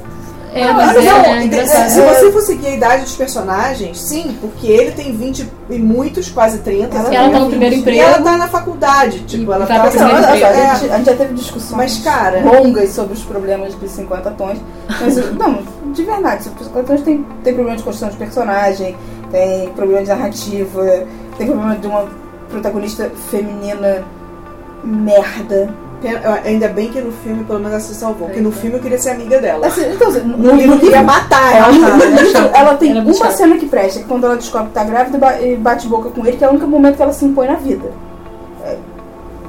É, 0.56 0.72
mas 0.72 0.94
Não, 0.94 1.02
é, 1.02 1.06
não, 1.06 1.26
é 1.36 1.44
engraçado. 1.44 1.90
Se 1.90 2.02
você 2.02 2.32
for 2.32 2.42
seguir 2.42 2.68
a 2.68 2.76
idade 2.76 3.02
dos 3.04 3.16
personagens, 3.16 4.00
sim, 4.00 4.38
porque 4.40 4.66
ele 4.68 4.92
tem 4.92 5.12
20 5.16 5.52
e 5.70 5.78
muitos, 5.78 6.30
quase 6.30 6.60
30. 6.60 6.96
Ela 6.96 7.04
sabe? 7.04 7.32
tá 7.34 7.40
no 7.40 7.50
primeiro 7.50 7.76
E 7.76 7.80
emprego. 7.80 8.02
ela 8.02 8.22
tá 8.22 8.38
na 8.38 8.48
faculdade, 8.48 9.20
tipo, 9.26 9.52
E 9.52 9.54
ela 9.54 9.66
tá 9.66 9.80
pra 9.82 9.84
Não, 9.84 9.92
só, 9.92 10.18
emprego. 10.18 10.26
a, 10.46 10.54
gente, 10.76 10.92
a 10.92 10.98
gente 10.98 11.06
já 11.08 11.16
teve 11.16 11.34
discussões 11.34 11.76
Mas, 11.76 11.98
cara- 12.04 12.40
longas 12.40 12.90
sobre 12.92 13.14
os 13.16 13.24
problemas 13.24 13.78
de 13.78 13.90
50 13.90 14.32
tons. 14.32 14.58
Mas, 15.02 15.16
não, 15.34 15.60
de 15.92 16.04
verdade, 16.04 16.44
50 16.46 16.84
tons 16.84 17.02
tem, 17.02 17.26
tem 17.44 17.54
problema 17.54 17.76
de 17.78 17.84
construção 17.84 18.10
de 18.10 18.16
personagem, 18.18 18.96
tem 19.32 19.68
problema 19.72 20.04
de 20.04 20.08
narrativa, 20.10 21.04
tem 21.38 21.48
problema 21.48 21.76
de 21.76 21.86
uma 21.88 22.06
protagonista 22.50 23.12
feminina 23.30 24.06
merda. 24.84 25.70
Ainda 26.44 26.68
bem 26.68 26.90
que 26.90 27.02
no 27.02 27.12
filme, 27.12 27.44
pelo 27.44 27.60
menos, 27.60 27.72
ela 27.74 27.82
se 27.82 27.96
salvou. 27.96 28.28
Porque 28.28 28.42
no 28.42 28.52
filme 28.52 28.78
eu 28.78 28.82
queria 28.82 28.98
ser 28.98 29.12
amiga 29.12 29.40
dela. 29.40 29.66
Assim, 29.68 29.82
então, 29.94 30.08
assim, 30.10 30.20
no, 30.22 30.38
No 30.38 30.56
livro 30.56 30.76
eu 30.76 30.80
queria 30.80 31.02
matar 31.02 31.56
ela. 31.56 31.72
no 31.72 32.06
livro, 32.22 32.50
ela 32.54 32.76
tem 32.76 32.92
Era 32.92 33.02
uma 33.02 33.32
cena 33.32 33.58
que 33.58 33.66
presta, 33.66 34.00
que 34.02 34.06
quando 34.06 34.26
ela 34.26 34.36
descobre 34.36 34.68
que 34.68 34.74
tá 34.74 34.84
grávida 34.84 35.42
e 35.42 35.56
bate 35.56 35.88
boca 35.88 36.10
com 36.10 36.26
ele, 36.26 36.38
que 36.38 36.44
é 36.44 36.48
o 36.48 36.52
único 36.52 36.68
momento 36.68 36.96
que 36.98 37.02
ela 37.02 37.14
se 37.14 37.26
impõe 37.26 37.48
na 37.48 37.56
vida. 37.56 37.90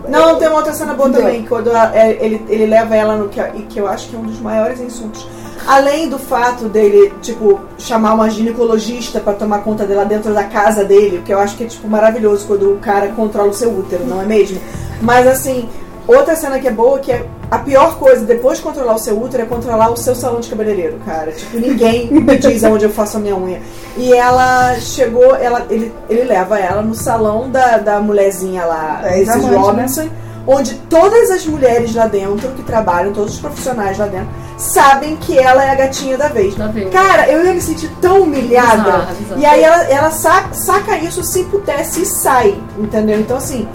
Não, 0.09 0.37
tem 0.37 0.47
uma 0.49 0.59
outra 0.59 0.73
cena 0.73 0.95
boa 0.95 1.09
Entendeu? 1.09 1.27
também, 1.27 1.45
quando 1.47 1.69
ela- 1.71 1.91
é, 1.97 2.17
ele, 2.25 2.45
ele 2.49 2.67
leva 2.67 2.95
ela 2.95 3.17
no 3.17 3.29
que, 3.29 3.43
que 3.69 3.79
eu 3.81 3.89
acho 3.89 4.09
que 4.09 4.15
é 4.15 4.19
um 4.19 4.23
dos 4.23 4.41
maiores 4.41 4.81
insultos. 4.81 5.27
Além 5.67 6.09
do 6.09 6.17
fato 6.17 6.69
dele, 6.69 7.13
tipo, 7.21 7.59
chamar 7.77 8.15
uma 8.15 8.31
ginecologista 8.31 9.19
pra 9.19 9.33
tomar 9.33 9.65
conta 9.65 9.85
dela 9.85 10.05
dentro 10.05 10.33
da 10.33 10.45
casa 10.45 10.85
dele, 10.85 11.23
que 11.27 11.35
eu 11.35 11.41
acho 11.41 11.57
que 11.57 11.65
é, 11.65 11.67
tipo, 11.67 11.89
maravilhoso 11.89 12.47
quando 12.47 12.73
o 12.75 12.79
cara 12.79 13.09
controla 13.09 13.49
o 13.49 13.53
seu 13.55 13.71
útero, 13.77 14.05
não 14.07 14.23
é 14.23 14.25
mesmo? 14.25 14.61
Mas, 15.03 15.27
assim, 15.27 15.69
outra 16.07 16.35
cena 16.37 16.59
que 16.59 16.69
é 16.69 16.71
boa, 16.71 16.99
que 16.99 17.11
é 17.13 17.27
a 17.51 17.59
pior 17.59 17.97
coisa, 17.99 18.25
depois 18.25 18.59
de 18.59 18.65
controlar 18.65 18.95
o 18.95 18.99
seu 18.99 19.21
útero, 19.21 19.43
é 19.43 19.47
controlar 19.47 19.91
o 19.91 19.97
seu 19.97 20.15
salão 20.15 20.41
de 20.41 20.49
cabeleireiro, 20.49 20.99
cara. 21.05 21.33
Tipo, 21.33 21.59
ninguém 21.59 22.09
me 22.13 22.37
diz 22.39 22.65
aonde 22.65 22.85
eu 22.85 22.91
faço 22.91 23.17
a 23.17 23.21
minha 23.21 23.37
unha. 23.37 23.61
E 23.97 24.13
ela 24.13 24.75
chegou, 24.81 25.35
ela, 25.37 25.65
ele, 25.71 25.93
ele 26.09 26.25
leva 26.25 26.59
ela 26.59 26.83
no 26.83 26.95
salão 26.95 27.51
da, 27.51 27.79
da 27.79 28.01
mulherzinha 28.01 28.65
lá, 28.65 29.01
É, 29.05 29.17
Mrs. 29.19 29.23
exatamente, 29.23 29.57
Robinson, 29.63 30.09
onde 30.49 30.75
todas 30.89 31.31
as 31.31 31.45
mulheres 31.47 31.95
lá 31.95 32.07
dentro 32.07 32.49
que 32.51 32.63
trabalham, 32.63 33.13
todos 33.13 33.35
os 33.35 33.41
profissionais 33.41 33.99
lá 33.99 34.07
dentro, 34.07 34.29
sabem 34.57 35.17
que 35.17 35.37
ela 35.39 35.65
é 35.65 35.71
a 35.71 35.75
gatinha 35.75 36.17
da 36.17 36.29
vez. 36.29 36.55
Da 36.55 36.69
vez. 36.69 36.89
Cara, 36.91 37.29
eu 37.29 37.45
ia 37.45 37.53
me 37.53 37.61
sentir 37.61 37.91
tão 38.01 38.23
humilhada. 38.23 38.77
Bizarro, 38.83 39.15
bizarro. 39.17 39.41
E 39.41 39.45
aí 39.47 39.63
ela, 39.63 39.83
ela 39.85 40.11
sa- 40.11 40.49
saca 40.53 40.97
isso 40.99 41.23
se 41.25 41.43
pudesse 41.45 42.03
e 42.03 42.07
sai, 42.07 42.57
entendeu? 42.79 43.19
Então 43.21 43.37
assim, 43.37 43.67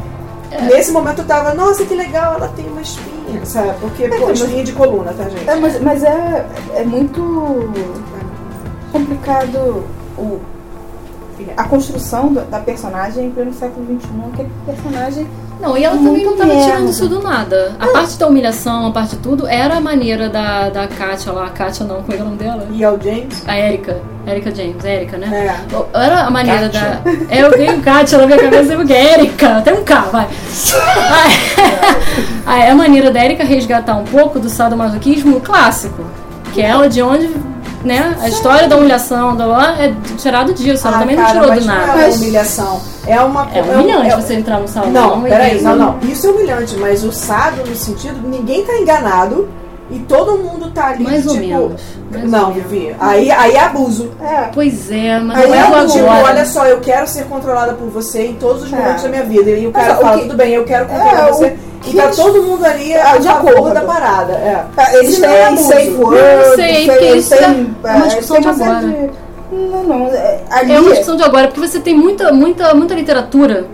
É. 0.52 0.62
nesse 0.64 0.92
momento 0.92 1.20
eu 1.20 1.26
tava, 1.26 1.54
nossa, 1.54 1.86
que 1.86 1.96
legal, 1.96 2.36
ela 2.36 2.50
tem 2.50 2.68
uma 2.68 2.82
espinha, 2.82 3.46
sabe? 3.46 3.74
Porque, 3.80 4.08
pô, 4.10 4.28
mas- 4.28 4.40
espinha 4.40 4.64
de 4.64 4.74
coluna, 4.74 5.14
tá, 5.14 5.30
gente? 5.30 5.50
É, 5.50 5.56
mas, 5.56 5.82
mas 5.82 6.04
é, 6.04 6.46
é 6.76 6.84
muito 6.84 7.72
complicado 8.92 9.86
o, 10.18 10.40
a 11.56 11.64
construção 11.64 12.34
da, 12.34 12.60
personagem 12.60 13.28
em 13.28 13.32
pleno 13.32 13.54
século 13.54 13.86
XXI. 13.86 14.10
Aquele 14.34 14.52
personagem. 14.66 15.28
Não, 15.62 15.78
e 15.78 15.84
ela 15.84 15.96
também 15.96 16.26
não 16.26 16.36
tava 16.36 16.54
merda. 16.54 16.66
tirando 16.66 16.90
isso 16.90 17.08
do 17.08 17.22
nada. 17.22 17.76
A 17.80 17.88
parte 17.88 18.18
da 18.18 18.28
humilhação, 18.28 18.88
a 18.88 18.92
parte 18.92 19.16
de 19.16 19.22
tudo, 19.22 19.48
era 19.48 19.76
a 19.76 19.82
maneira 19.82 20.28
da, 20.28 20.70
da 20.70 20.88
Kátia 20.88 21.32
lá. 21.32 21.46
A 21.46 21.50
Kátia 21.50 21.86
não, 21.86 22.02
como 22.02 22.14
é 22.14 22.18
é 22.18 22.22
o 22.22 22.26
nome 22.26 22.38
dela? 22.38 22.68
E 22.72 22.84
ao 22.84 23.00
James? 23.00 23.44
A 23.48 23.58
Erika. 23.58 24.02
Erika 24.26 24.54
James, 24.54 24.84
Erika, 24.84 25.18
né? 25.18 25.56
É. 25.64 25.98
Era 25.98 26.24
a 26.24 26.32
maneira 26.32 26.68
da. 26.70 27.02
É, 27.30 27.44
eu 27.44 27.52
ganhei 27.52 27.80
Kátia 27.82 28.18
na 28.18 28.26
minha 28.26 28.40
cabeça 28.40 28.74
é 28.74 29.14
Erika. 29.14 29.62
Tem 29.62 29.74
um 29.74 29.84
K, 29.84 30.02
vai. 30.12 30.28
É 32.48 32.72
a 32.72 32.76
maneira 32.76 33.12
da 33.12 33.24
Erika 33.24 33.44
resgatar 33.44 33.96
um 33.98 34.04
pouco 34.04 34.40
do 34.40 34.50
sadomasoquismo 34.50 35.42
clássico. 35.42 36.06
Que 36.54 36.62
é 36.62 36.66
ela 36.66 36.90
de 36.90 37.02
onde. 37.02 37.30
Né? 37.84 38.16
A 38.22 38.30
história 38.30 38.68
da 38.68 38.78
humilhação 38.78 39.36
do, 39.36 39.44
é 39.54 39.94
tirado 40.18 40.54
disso. 40.54 40.88
Ela 40.88 40.98
Ah, 40.98 41.00
também 41.00 41.16
cara, 41.16 41.28
não 41.34 41.34
tirou 41.42 41.50
mas 41.56 41.64
do 41.66 41.68
não 41.68 41.76
nada. 41.76 42.02
é 42.02 42.06
uma 42.08 42.16
humilhação. 42.16 42.82
É 43.08 43.20
uma 43.22 43.48
É 43.54 43.62
um- 43.64 43.72
humilhante 43.82 44.10
é- 44.12 44.16
você 44.16 44.34
entrar 44.36 44.60
no 44.60 44.68
salão. 44.68 44.92
Não, 44.92 45.22
peraí, 45.24 45.62
não, 45.62 45.76
não. 45.76 46.00
Isso 46.04 46.28
é 46.28 46.30
humilhante, 46.30 46.76
mas 46.78 47.04
o 47.04 47.12
sado 47.12 47.68
no 47.68 47.76
sentido, 47.76 48.20
ninguém 48.28 48.64
tá 48.64 48.74
enganado 48.78 49.50
e 49.90 49.98
todo 50.00 50.38
mundo 50.38 50.70
tá 50.72 50.90
ali. 50.90 51.04
Mais 51.04 51.26
ou 51.26 51.34
tipo, 51.34 51.46
menos. 51.48 51.82
Mais 52.12 52.30
Não. 52.30 52.52
Vivi. 52.52 52.96
Aí, 53.00 53.32
aí 53.32 53.56
é 53.56 53.60
abuso. 53.64 54.12
É. 54.22 54.50
Pois 54.54 54.92
é, 54.92 55.20
mas 55.20 55.38
Aí 55.40 55.48
não 55.48 55.56
é 55.56 55.58
é 55.58 55.62
agora. 55.62 55.88
tipo, 55.88 56.06
olha 56.06 56.46
só, 56.46 56.66
eu 56.68 56.80
quero 56.82 57.08
ser 57.08 57.24
controlada 57.26 57.74
por 57.74 57.88
você 57.90 58.28
em 58.28 58.34
todos 58.36 58.64
os 58.64 58.72
É. 58.72 58.76
momentos 58.76 59.02
da 59.04 59.10
minha 59.10 59.24
vida. 59.24 59.50
E 59.50 59.66
o 59.66 59.72
cara 59.72 59.88
Mas, 59.94 59.98
o 59.98 60.02
fala, 60.02 60.18
que- 60.18 60.24
tudo 60.26 60.38
bem, 60.38 60.54
eu 60.54 60.64
quero 60.66 60.86
controlar 60.86 61.28
É, 61.30 61.32
você. 61.34 61.46
o 61.48 61.71
E 61.82 61.90
que 61.92 61.98
tá 61.98 62.10
todo 62.10 62.44
mundo 62.44 62.64
ali 62.66 62.94
É, 62.94 63.02
a 63.02 63.18
de 63.18 63.28
acordo. 63.28 63.74
da 63.74 63.82
parada. 63.82 64.34
É. 64.34 64.66
Ah, 64.78 64.96
Eles 64.98 65.22
é 65.22 65.28
têm 65.28 65.44
abuso. 65.46 65.64
safe 65.68 65.90
word, 65.92 66.56
sei, 66.56 66.86
porque 66.86 67.04
eles 67.06 67.26
isso 67.26 67.34
é 67.34 67.38
têm, 67.38 67.76
uma 67.84 67.98
é, 67.98 68.02
discussão 68.08 68.40
de 68.40 68.48
agora. 68.48 68.80
de- 68.88 69.10
Não, 69.52 69.84
não. 69.84 70.08
é- 70.08 70.40
Ali 70.50 70.72
É 70.74 70.80
uma 70.80 70.90
discussão 70.92 71.16
de 71.18 71.24
agora, 71.24 71.48
porque 71.48 71.68
você 71.68 71.80
tem 71.80 71.96
muita, 71.96 72.32
muita, 72.32 72.74
muita 72.76 72.94
literatura 72.94 73.66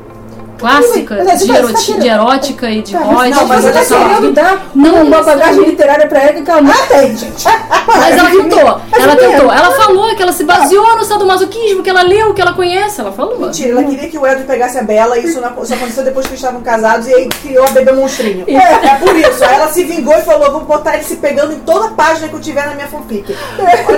clássica 0.57 1.15
Mas 1.23 1.41
é, 1.41 1.45
de, 1.45 1.47
tá- 1.47 1.99
de 1.99 2.07
erótica 2.07 2.69
e 2.69 2.81
de 2.81 2.93
Tá, 2.93 2.99
mas 2.99 3.35
não, 3.35 3.47
mas 3.47 3.65
olha 3.65 3.73
você 3.73 3.85
só, 3.85 3.99
tá 3.99 4.09
querendo 4.09 4.33
dar 4.33 4.65
não 4.75 5.03
uma 5.03 5.21
bagagem 5.23 5.63
literária 5.63 6.07
pra 6.07 6.19
ela 6.21 6.41
que 6.41 6.49
ela 6.51 6.61
não 6.61 6.87
tem, 6.87 7.15
gente. 7.15 7.45
Mas 7.87 8.17
ela 8.17 8.29
tentou, 8.29 8.81
ela 8.99 9.15
tentou. 9.15 9.51
Ela 9.51 9.71
falou 9.71 10.15
que 10.15 10.21
ela 10.21 10.31
se 10.31 10.43
baseou 10.43 10.95
no 10.95 11.03
sadomasoquismo, 11.03 11.83
que 11.83 11.89
ela 11.89 12.01
leu, 12.01 12.33
que 12.33 12.41
ela 12.41 12.53
conhece, 12.53 13.01
ela 13.01 13.11
falou. 13.11 13.39
Mentira, 13.39 13.71
ela 13.71 13.83
queria 13.83 14.09
que 14.09 14.17
o 14.17 14.25
Edward 14.25 14.45
pegasse 14.45 14.77
a 14.77 14.83
Bela 14.83 15.17
e 15.17 15.25
isso 15.25 15.39
só 15.39 15.73
aconteceu 15.73 16.03
depois 16.03 16.25
que 16.25 16.31
eles 16.33 16.41
estavam 16.41 16.61
casados 16.61 17.07
e 17.07 17.13
aí 17.13 17.29
criou 17.29 17.65
a 17.65 17.69
bebê 17.69 17.91
monstrinho. 17.91 18.45
É, 18.47 18.87
é 18.87 18.95
por 18.95 19.15
isso. 19.15 19.43
Aí 19.43 19.55
ela 19.55 19.67
se 19.69 19.83
vingou 19.83 20.15
e 20.15 20.21
falou: 20.21 20.51
vou 20.51 20.61
botar 20.61 20.95
ele 20.95 21.03
se 21.03 21.17
pegando 21.17 21.53
em 21.53 21.59
toda 21.59 21.89
página 21.91 22.27
que 22.27 22.33
eu 22.33 22.41
tiver 22.41 22.65
na 22.65 22.75
minha 22.75 22.87
fanfic. 22.87 23.35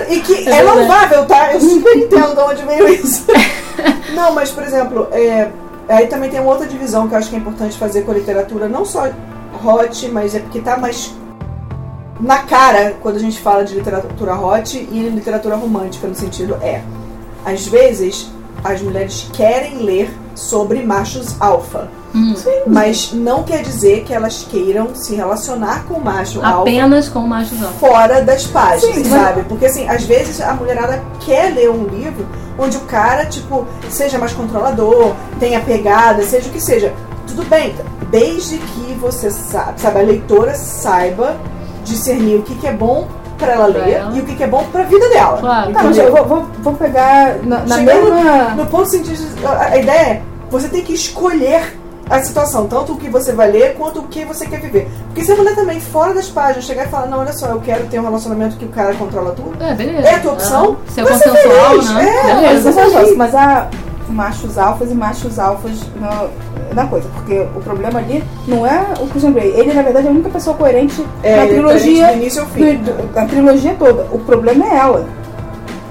E 0.10 0.20
que 0.20 0.50
é, 0.50 0.60
É 0.60 0.64
louvável, 0.64 1.26
tá? 1.26 1.54
Eu 1.54 1.62
super 1.62 1.96
entendo 1.96 2.36
de 2.36 2.42
onde 2.42 2.66
veio 2.66 2.88
isso. 2.90 3.26
Não, 4.14 4.34
mas 4.34 4.50
por 4.52 4.64
exemplo, 4.64 5.08
é, 5.12 5.48
aí 5.90 6.08
também 6.08 6.30
tem 6.30 6.40
uma 6.40 6.52
outra 6.52 6.68
divisão 6.68 7.08
que 7.08 7.14
eu 7.14 7.18
acho 7.18 7.30
que 7.30 7.36
é 7.36 7.40
importante 7.40 7.78
fazer 7.78 8.04
com 8.04 8.12
a 8.12 8.14
literatura, 8.16 8.68
não 8.68 8.86
só 8.86 9.10
hot, 9.66 10.08
mas 10.10 10.36
é 10.36 10.40
porque 10.40 10.60
tá 10.60 10.78
mais 10.78 11.14
na 12.20 12.40
cara 12.40 12.96
quando 13.02 13.16
a 13.16 13.20
gente 13.20 13.40
fala 13.40 13.64
de 13.64 13.76
literatura 13.76 14.36
hot 14.36 14.78
e 14.78 15.10
literatura 15.10 15.56
romântica, 15.56 16.08
no 16.08 16.16
sentido 16.16 16.56
é, 16.62 16.82
às 17.46 17.66
vezes 17.68 18.30
as 18.64 18.82
mulheres 18.82 19.30
querem 19.34 19.78
ler 19.84 20.14
sobre 20.36 20.84
machos 20.84 21.36
alfa, 21.40 21.90
Hum, 22.14 22.34
mas 22.66 23.14
não 23.14 23.44
quer 23.44 23.62
dizer 23.62 24.04
que 24.04 24.12
elas 24.12 24.44
queiram 24.50 24.96
se 24.96 25.14
relacionar 25.14 25.86
com 25.86 25.94
o 25.94 26.04
macho 26.04 26.44
alfa 26.44 26.62
apenas 26.62 27.08
com 27.08 27.20
machos 27.20 27.62
alfa. 27.62 27.74
fora 27.76 28.22
das 28.24 28.48
páginas, 28.48 28.96
Sim, 28.96 29.04
sabe? 29.04 29.44
Porque 29.44 29.68
assim, 29.68 29.88
às 29.88 30.04
vezes 30.06 30.42
a 30.42 30.56
mulherada 30.56 31.04
quer 31.20 31.54
ler 31.54 31.70
um 31.70 31.84
livro 31.84 32.26
onde 32.60 32.78
o 32.78 32.82
cara, 32.82 33.26
tipo, 33.26 33.66
seja 33.90 34.18
mais 34.18 34.34
controlador, 34.34 35.14
tenha 35.40 35.60
pegada, 35.62 36.22
seja 36.24 36.50
o 36.50 36.52
que 36.52 36.62
seja. 36.62 36.94
Tudo 37.26 37.44
bem, 37.46 37.74
desde 38.12 38.58
que 38.58 38.94
você 39.00 39.32
sabe, 39.32 39.80
sabe, 39.80 40.00
a 40.00 40.04
leitora 40.04 40.54
saiba 40.56 41.38
discernir 41.86 42.36
o 42.38 42.42
que, 42.44 42.56
que 42.56 42.68
é 42.68 42.74
bom 42.74 43.08
pra 43.38 43.54
ela 43.54 43.72
Pra 43.72 43.86
ler 43.86 43.94
ela. 43.94 44.16
e 44.16 44.20
o 44.20 44.26
que, 44.26 44.36
que 44.36 44.44
é 44.44 44.48
bom 44.48 44.66
pra 44.72 44.84
vida 44.84 45.08
dela. 45.10 45.38
Claro. 45.38 45.72
Tá, 45.72 45.84
mas 45.84 45.98
eu 45.98 46.12
vou, 46.12 46.26
vou, 46.26 46.46
vou 46.60 46.74
pegar 46.74 47.38
na, 47.44 47.60
na 47.60 47.78
Chegando 47.78 48.14
mesma. 48.16 48.50
No 48.56 48.66
ponto 48.66 48.90
sentido, 48.90 49.24
a 49.48 49.64
a 49.68 49.78
ideia 49.78 50.02
é, 50.02 50.22
você 50.52 50.68
tem 50.68 50.82
que 50.84 50.94
escolher 50.94 51.79
a 52.10 52.24
situação, 52.24 52.66
tanto 52.68 52.94
o 52.94 52.98
que 52.98 53.08
você 53.10 53.32
vai 53.34 53.52
ler 53.52 53.76
quanto 53.76 54.00
o 54.00 54.08
que 54.08 54.26
você 54.26 54.46
quer 54.48 54.60
viver. 54.60 54.90
Porque 55.08 55.24
se 55.24 55.32
a 55.32 55.36
mulher 55.36 55.54
também, 55.56 55.80
fora 55.80 56.14
das 56.14 56.28
páginas, 56.28 56.66
chegar 56.66 56.86
e 56.88 56.90
falar, 56.90 57.06
não, 57.06 57.20
olha 57.20 57.34
só, 57.34 57.48
eu 57.48 57.60
quero 57.62 57.86
ter 57.88 58.00
um 58.00 58.04
relacionamento 58.04 58.58
que 58.58 58.66
o 58.66 58.70
cara 58.70 58.94
controla 58.96 59.32
tudo, 59.32 59.54
É, 59.64 59.74
beleza. 59.76 60.08
É 60.08 60.16
a 60.16 60.20
tua 60.20 60.34
opção? 60.34 60.78
Ah, 60.88 60.92
Se 60.92 61.00
é 61.00 61.04
Vai 61.04 61.14
ser 61.16 61.30
consensual, 61.30 61.70
feliz. 61.72 61.90
né? 61.94 62.10
É, 62.10 62.24
Mas, 62.34 62.42
beleza. 62.64 62.70
eu 62.70 62.74
só 62.74 63.00
gosto, 63.00 63.18
mas 63.18 63.36
há 63.36 63.68
machos 64.10 64.58
alfas 64.58 64.92
e 64.92 64.96
machos 64.96 65.38
alfas 65.38 65.72
no, 65.96 66.74
na 66.74 66.88
coisa. 66.88 67.08
Porque 67.14 67.46
o 67.56 67.62
problema 67.62 68.00
ali 68.00 68.24
não 68.48 68.66
é 68.66 68.86
o 69.00 69.06
Christian 69.08 69.32
Grey. 69.34 69.50
Ele, 69.56 69.72
na 69.72 69.84
verdade, 69.84 70.08
é 70.08 70.10
a 70.10 70.14
única 70.14 70.30
pessoa 70.30 70.56
coerente 70.58 71.06
É, 71.22 71.36
na 71.36 71.44
é 71.44 71.48
trilogia. 71.48 72.08
do 72.08 72.14
início 72.14 72.42
ao 72.42 72.48
fim. 72.48 72.76
do- 72.78 72.92
do- 72.92 73.14
da 73.14 73.26
trilogia 73.26 73.76
toda. 73.78 74.08
O 74.12 74.18
problema 74.20 74.66
é 74.66 74.78
ela. 74.78 75.06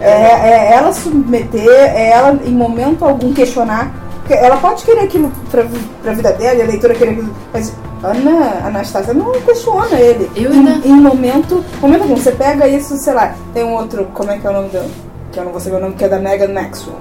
É, 0.00 0.10
é 0.10 0.72
ela 0.74 0.92
submeter, 0.92 1.68
é 1.68 2.10
ela 2.10 2.38
em 2.44 2.52
momento 2.52 3.04
algum 3.04 3.32
questionar. 3.32 3.92
Porque 4.28 4.44
ela 4.44 4.58
pode 4.58 4.84
querer 4.84 5.00
aquilo 5.04 5.32
pra, 5.50 5.64
pra 6.02 6.12
vida 6.12 6.32
dela, 6.34 6.54
e 6.58 6.62
a 6.62 6.66
leitora 6.66 6.94
querer 6.94 7.12
aquilo. 7.12 7.34
Mas 7.50 7.72
Ana 8.02 8.66
Anastasia 8.66 9.14
não 9.14 9.32
questiona 9.40 9.98
ele. 9.98 10.30
Eu 10.36 10.52
em, 10.52 10.58
ainda- 10.68 10.86
em 10.86 10.92
momento. 11.00 11.64
Momento 11.80 12.02
algum. 12.02 12.14
Você 12.14 12.32
pega 12.32 12.68
isso, 12.68 12.94
sei 12.98 13.14
lá, 13.14 13.34
tem 13.54 13.64
um 13.64 13.72
outro. 13.72 14.04
Como 14.12 14.30
é 14.30 14.36
que 14.38 14.46
é 14.46 14.50
o 14.50 14.52
nome 14.52 14.68
dela? 14.68 14.86
Que 15.32 15.40
eu 15.40 15.44
não 15.44 15.50
vou 15.52 15.60
saber 15.60 15.76
o 15.76 15.80
nome, 15.80 15.94
que 15.94 16.04
é 16.04 16.08
da 16.10 16.18
Megan 16.18 16.52
Maxwell. 16.52 16.94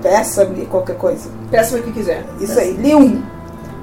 Peça-me 0.00 0.64
qualquer 0.66 0.96
coisa. 0.96 1.28
Peça 1.50 1.76
o 1.76 1.82
que 1.82 1.90
quiser. 1.90 2.24
Isso 2.40 2.56
aí, 2.60 2.72
li 2.74 2.94
um. 2.94 3.20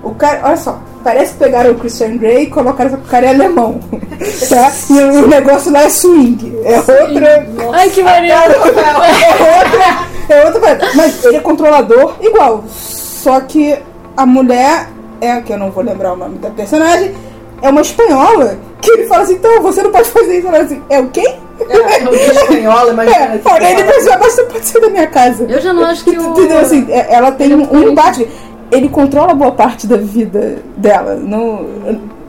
O 0.02 0.16
cara, 0.16 0.40
olha 0.46 0.56
só, 0.58 0.80
parece 1.04 1.34
que 1.34 1.40
pegaram 1.40 1.72
o 1.72 1.76
Christian 1.76 2.18
Grey 2.18 2.44
e 2.44 2.48
colocaram 2.48 2.90
que 2.92 2.96
o 2.98 3.10
cara 3.10 3.28
é 3.28 3.30
alemão. 3.30 3.80
Tá? 4.50 4.70
E 4.90 5.18
o 5.24 5.28
negócio 5.28 5.72
lá 5.72 5.84
é 5.84 5.90
swing. 5.90 6.60
É 6.66 6.78
outra. 6.78 7.48
Ai, 7.72 7.90
que 7.90 8.04
maneiro. 8.04 8.36
É 8.36 8.58
outra. 8.58 10.08
É 10.28 10.46
outra 10.46 10.60
parada. 10.60 10.88
Mas 10.94 11.24
ele 11.24 11.38
é 11.38 11.40
controlador 11.40 12.16
igual. 12.20 12.66
Só 12.68 13.40
que 13.40 13.80
a 14.18 14.26
mulher 14.26 14.90
é, 15.22 15.42
que 15.42 15.54
eu 15.54 15.58
não 15.58 15.72
vou 15.72 15.84
lembrar 15.84 16.14
o 16.14 16.16
nome 16.16 16.38
da 16.38 16.50
personagem, 16.50 17.14
é 17.62 17.70
uma 17.70 17.82
espanhola. 17.82 18.58
Que 18.82 18.92
ele 18.92 19.08
fala 19.08 19.24
assim, 19.24 19.34
então 19.34 19.62
você 19.62 19.84
não 19.84 19.92
pode 19.92 20.10
fazer 20.10 20.38
isso. 20.38 20.48
Ela 20.48 20.58
fala 20.58 20.66
assim, 20.66 20.82
é 20.90 21.00
o 21.00 21.10
quê? 21.10 21.36
É, 21.70 22.08
o 22.08 22.16
é 22.16 22.28
espanhola. 22.28 23.04
É, 23.04 23.38
que 23.38 23.50
olha, 23.50 23.72
ele 23.72 23.84
pensa, 23.84 24.18
mas 24.18 24.34
você 24.34 24.44
pode 24.44 24.66
sair 24.66 24.82
da 24.82 24.90
minha 24.90 25.08
casa. 25.08 25.46
Eu 25.50 25.62
já 25.62 25.74
não 25.74 25.84
acho 25.84 26.04
que 26.04 26.12
o. 26.12 26.30
Entendeu? 26.30 26.60
Assim, 26.60 26.86
é- 26.90 27.14
ela 27.14 27.32
tem 27.32 27.52
é 27.52 27.56
um, 27.56 27.74
um 27.74 27.90
embate. 27.90 28.28
Ele 28.72 28.88
controla 28.90 29.34
boa 29.34 29.52
parte 29.52 29.88
da 29.88 29.98
vida 29.98 30.58
dela 30.78 31.16
no, 31.16 31.66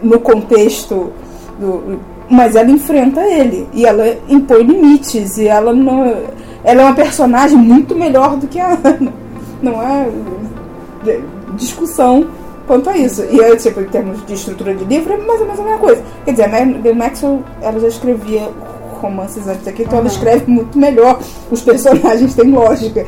no 0.02 0.18
contexto 0.20 1.12
do. 1.58 1.98
Mas 2.28 2.54
ela 2.54 2.70
enfrenta 2.70 3.20
ele. 3.22 3.68
E 3.72 3.84
ela 3.84 4.16
impõe 4.28 4.62
limites. 4.62 5.36
E 5.38 5.48
ela 5.48 5.72
não. 5.72 6.16
Ela 6.64 6.82
é 6.82 6.84
uma 6.84 6.94
personagem 6.94 7.58
muito 7.58 7.94
melhor 7.94 8.36
do 8.36 8.46
que 8.46 8.58
a 8.60 8.78
Ana. 8.84 9.12
Não 9.62 9.82
é 9.82 10.08
de- 11.04 11.20
discussão 11.56 12.26
quanto 12.66 12.88
a 12.88 12.96
isso. 12.96 13.22
E 13.30 13.36
eu, 13.36 13.56
tipo, 13.56 13.80
em 13.80 13.84
termos 13.84 14.24
de 14.24 14.34
estrutura 14.34 14.74
de 14.74 14.84
livro, 14.84 15.12
é 15.12 15.16
mais 15.16 15.40
ou 15.40 15.46
menos 15.46 15.60
a 15.60 15.62
mesma 15.64 15.78
coisa. 15.78 16.02
Quer 16.24 16.30
dizer, 16.30 16.44
a 16.44 16.94
Maxwell, 16.94 17.42
ela 17.60 17.80
já 17.80 17.88
escrevia 17.88 18.48
romances 19.00 19.48
antes 19.48 19.66
aqui, 19.66 19.82
então 19.82 19.98
ela 19.98 20.06
escreve 20.08 20.50
muito 20.50 20.78
melhor. 20.78 21.18
Os 21.50 21.62
personagens 21.62 22.34
têm 22.34 22.50
lógica. 22.50 23.04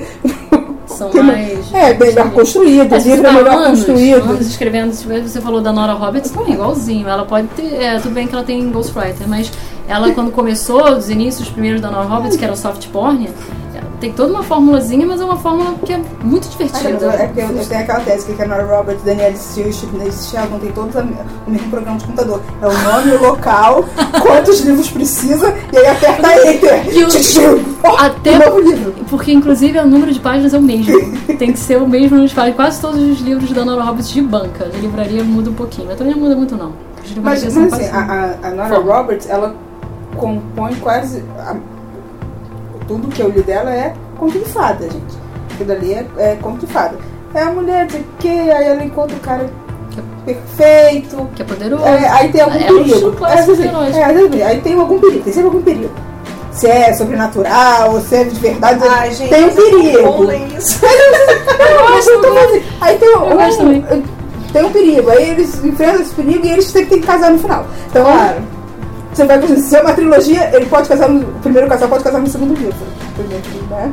São 1.10 1.22
mais. 1.22 1.74
É, 1.74 1.94
melhor 1.94 2.30
construído, 2.30 2.92
o 2.92 2.94
É, 2.94 3.00
se 3.00 3.08
livro 3.08 3.26
é 3.26 3.30
ficar 3.30 3.42
melhor 3.44 3.54
anos, 3.62 3.78
construído. 3.84 4.22
anos 4.22 4.46
escrevendo, 4.46 4.92
se 4.92 5.06
você 5.06 5.40
falou 5.40 5.60
da 5.60 5.72
Nora 5.72 5.92
Roberts, 5.94 6.30
também, 6.30 6.52
igualzinho. 6.54 7.08
Ela 7.08 7.24
pode 7.24 7.48
ter. 7.48 7.74
É, 7.74 7.98
tudo 7.98 8.12
bem 8.14 8.26
que 8.26 8.34
ela 8.34 8.44
tem 8.44 8.70
Ghostwriter, 8.70 9.26
mas 9.28 9.50
ela, 9.88 10.10
quando 10.12 10.30
começou, 10.30 10.82
os 10.96 11.10
inícios 11.10 11.48
primeiros 11.48 11.80
da 11.80 11.90
Nora 11.90 12.06
Roberts, 12.08 12.36
que 12.36 12.44
era 12.44 12.52
o 12.52 12.56
soft 12.56 12.86
porn, 12.88 13.28
tem 14.02 14.12
toda 14.12 14.32
uma 14.32 14.42
formulazinha, 14.42 15.06
mas 15.06 15.20
é 15.20 15.24
uma 15.24 15.36
fórmula 15.36 15.74
que 15.86 15.92
é 15.92 16.00
muito 16.24 16.48
Ah, 16.48 16.50
divertida. 16.50 17.06
É 17.14 17.26
que 17.28 17.40
eu, 17.40 17.48
eu 17.56 17.64
tenho 17.66 17.80
aquela 17.82 18.00
tese 18.00 18.32
que 18.32 18.42
a 18.42 18.46
Nora 18.48 18.64
Roberts, 18.76 19.04
Danielle 19.04 19.36
Steele, 19.36 19.72
Chipney 19.72 20.10
Sheldon 20.10 20.58
tem 20.58 20.72
todos 20.72 20.96
a- 20.96 21.04
o 21.46 21.50
mesmo 21.50 21.70
programa 21.70 21.98
de 21.98 22.04
computador. 22.06 22.40
É 22.60 22.66
o 22.66 22.72
nome, 22.72 23.12
o 23.12 23.22
local, 23.22 23.84
quantos 24.20 24.60
livros 24.62 24.90
precisa, 24.90 25.54
e 25.72 25.76
aí 25.78 25.86
aperta 25.86 26.48
Enter. 26.48 26.96
E 26.98 27.04
o- 27.04 27.72
Até 27.98 28.44
novo 28.44 28.60
livro. 28.60 28.92
porque, 29.08 29.32
inclusive, 29.32 29.78
o 29.78 29.86
número 29.86 30.12
de 30.12 30.18
páginas 30.18 30.52
é 30.52 30.58
o 30.58 30.62
mesmo. 30.62 30.98
Tem 31.38 31.52
que 31.52 31.58
ser 31.60 31.76
o 31.80 31.86
mesmo 31.86 32.26
de 32.26 32.34
páginas. 32.34 32.56
Quase 32.56 32.80
todos 32.80 33.00
os 33.00 33.20
livros 33.20 33.52
da 33.52 33.64
Nora 33.64 33.82
Roberts 33.84 34.10
de 34.10 34.20
banca. 34.20 34.64
De 34.66 34.78
livraria 34.80 35.22
muda 35.22 35.48
um 35.50 35.54
pouquinho, 35.54 35.86
mas 35.88 35.96
também 35.96 36.12
não 36.14 36.20
muda 36.22 36.34
muito, 36.34 36.56
não. 36.56 36.72
Mas, 37.22 37.44
mas 37.54 37.72
assim, 37.72 37.86
a, 37.88 38.36
a, 38.42 38.48
a 38.48 38.50
Nora. 38.50 38.78
Roberts, 38.80 39.28
ela 39.30 39.54
compõe 40.16 40.74
quase. 40.76 41.22
a- 41.38 41.56
tudo 42.86 43.08
que 43.08 43.22
eu 43.22 43.28
li 43.28 43.42
dela 43.42 43.70
é 43.70 43.94
conto 44.18 44.38
de 44.38 44.44
fada, 44.46 44.84
gente. 44.84 45.18
Aquilo 45.52 45.72
ali 45.72 45.94
é, 45.94 46.06
é 46.18 46.38
conto 46.40 46.66
de 46.66 46.72
fada. 46.72 46.96
É 47.34 47.42
a 47.42 47.50
mulher 47.50 47.86
de 47.86 47.98
que, 48.18 48.28
aí 48.28 48.64
ela 48.66 48.84
encontra 48.84 49.16
o 49.16 49.20
cara 49.20 49.50
perfeito. 50.24 51.28
Que 51.34 51.42
é 51.42 51.44
poderoso. 51.44 51.84
É, 51.84 52.08
aí 52.08 52.28
tem 52.30 52.40
algum 52.40 52.56
É 52.56 52.64
perigo. 52.64 53.26
É, 53.26 53.32
assim, 53.34 54.38
é, 54.38 54.44
aí 54.44 54.60
tem 54.60 54.74
algum 54.74 55.00
perigo, 55.00 55.24
tem 55.24 55.32
sempre 55.32 55.48
algum 55.48 55.62
perigo. 55.62 55.90
Se 56.52 56.66
é 56.66 56.92
sobrenatural, 56.92 57.98
se 58.02 58.14
é 58.14 58.24
de 58.24 58.38
verdade, 58.38 58.82
Ai, 58.86 59.10
gente, 59.12 59.30
tem 59.30 59.44
um 59.44 59.46
não 59.46 59.54
perigo. 59.54 60.32
isso. 60.58 60.84
Eu 60.84 61.88
gosto, 61.88 62.22
fazendo. 62.22 62.62
Aí 62.80 62.98
tem 62.98 63.16
um, 63.16 63.30
gosto 63.30 64.12
tem 64.52 64.64
um 64.64 64.70
perigo, 64.70 65.10
aí 65.10 65.30
eles 65.30 65.64
enfrentam 65.64 66.02
esse 66.02 66.14
perigo 66.14 66.46
e 66.46 66.50
eles 66.50 66.70
têm, 66.70 66.84
têm 66.84 67.00
que 67.00 67.06
casar 67.06 67.30
no 67.30 67.38
final. 67.38 67.66
Então, 67.88 68.04
Claro. 68.04 68.42
Você 69.12 69.24
vai 69.24 69.46
se 69.46 69.76
é 69.76 69.80
uma 69.82 69.92
trilogia, 69.92 70.50
ele 70.54 70.66
pode 70.66 70.88
casar 70.88 71.08
no. 71.08 71.20
O 71.20 71.40
primeiro 71.40 71.68
casal 71.68 71.88
pode 71.88 72.02
casar 72.04 72.20
no 72.20 72.26
segundo 72.28 72.54
livro. 72.54 72.74
Né? 73.70 73.92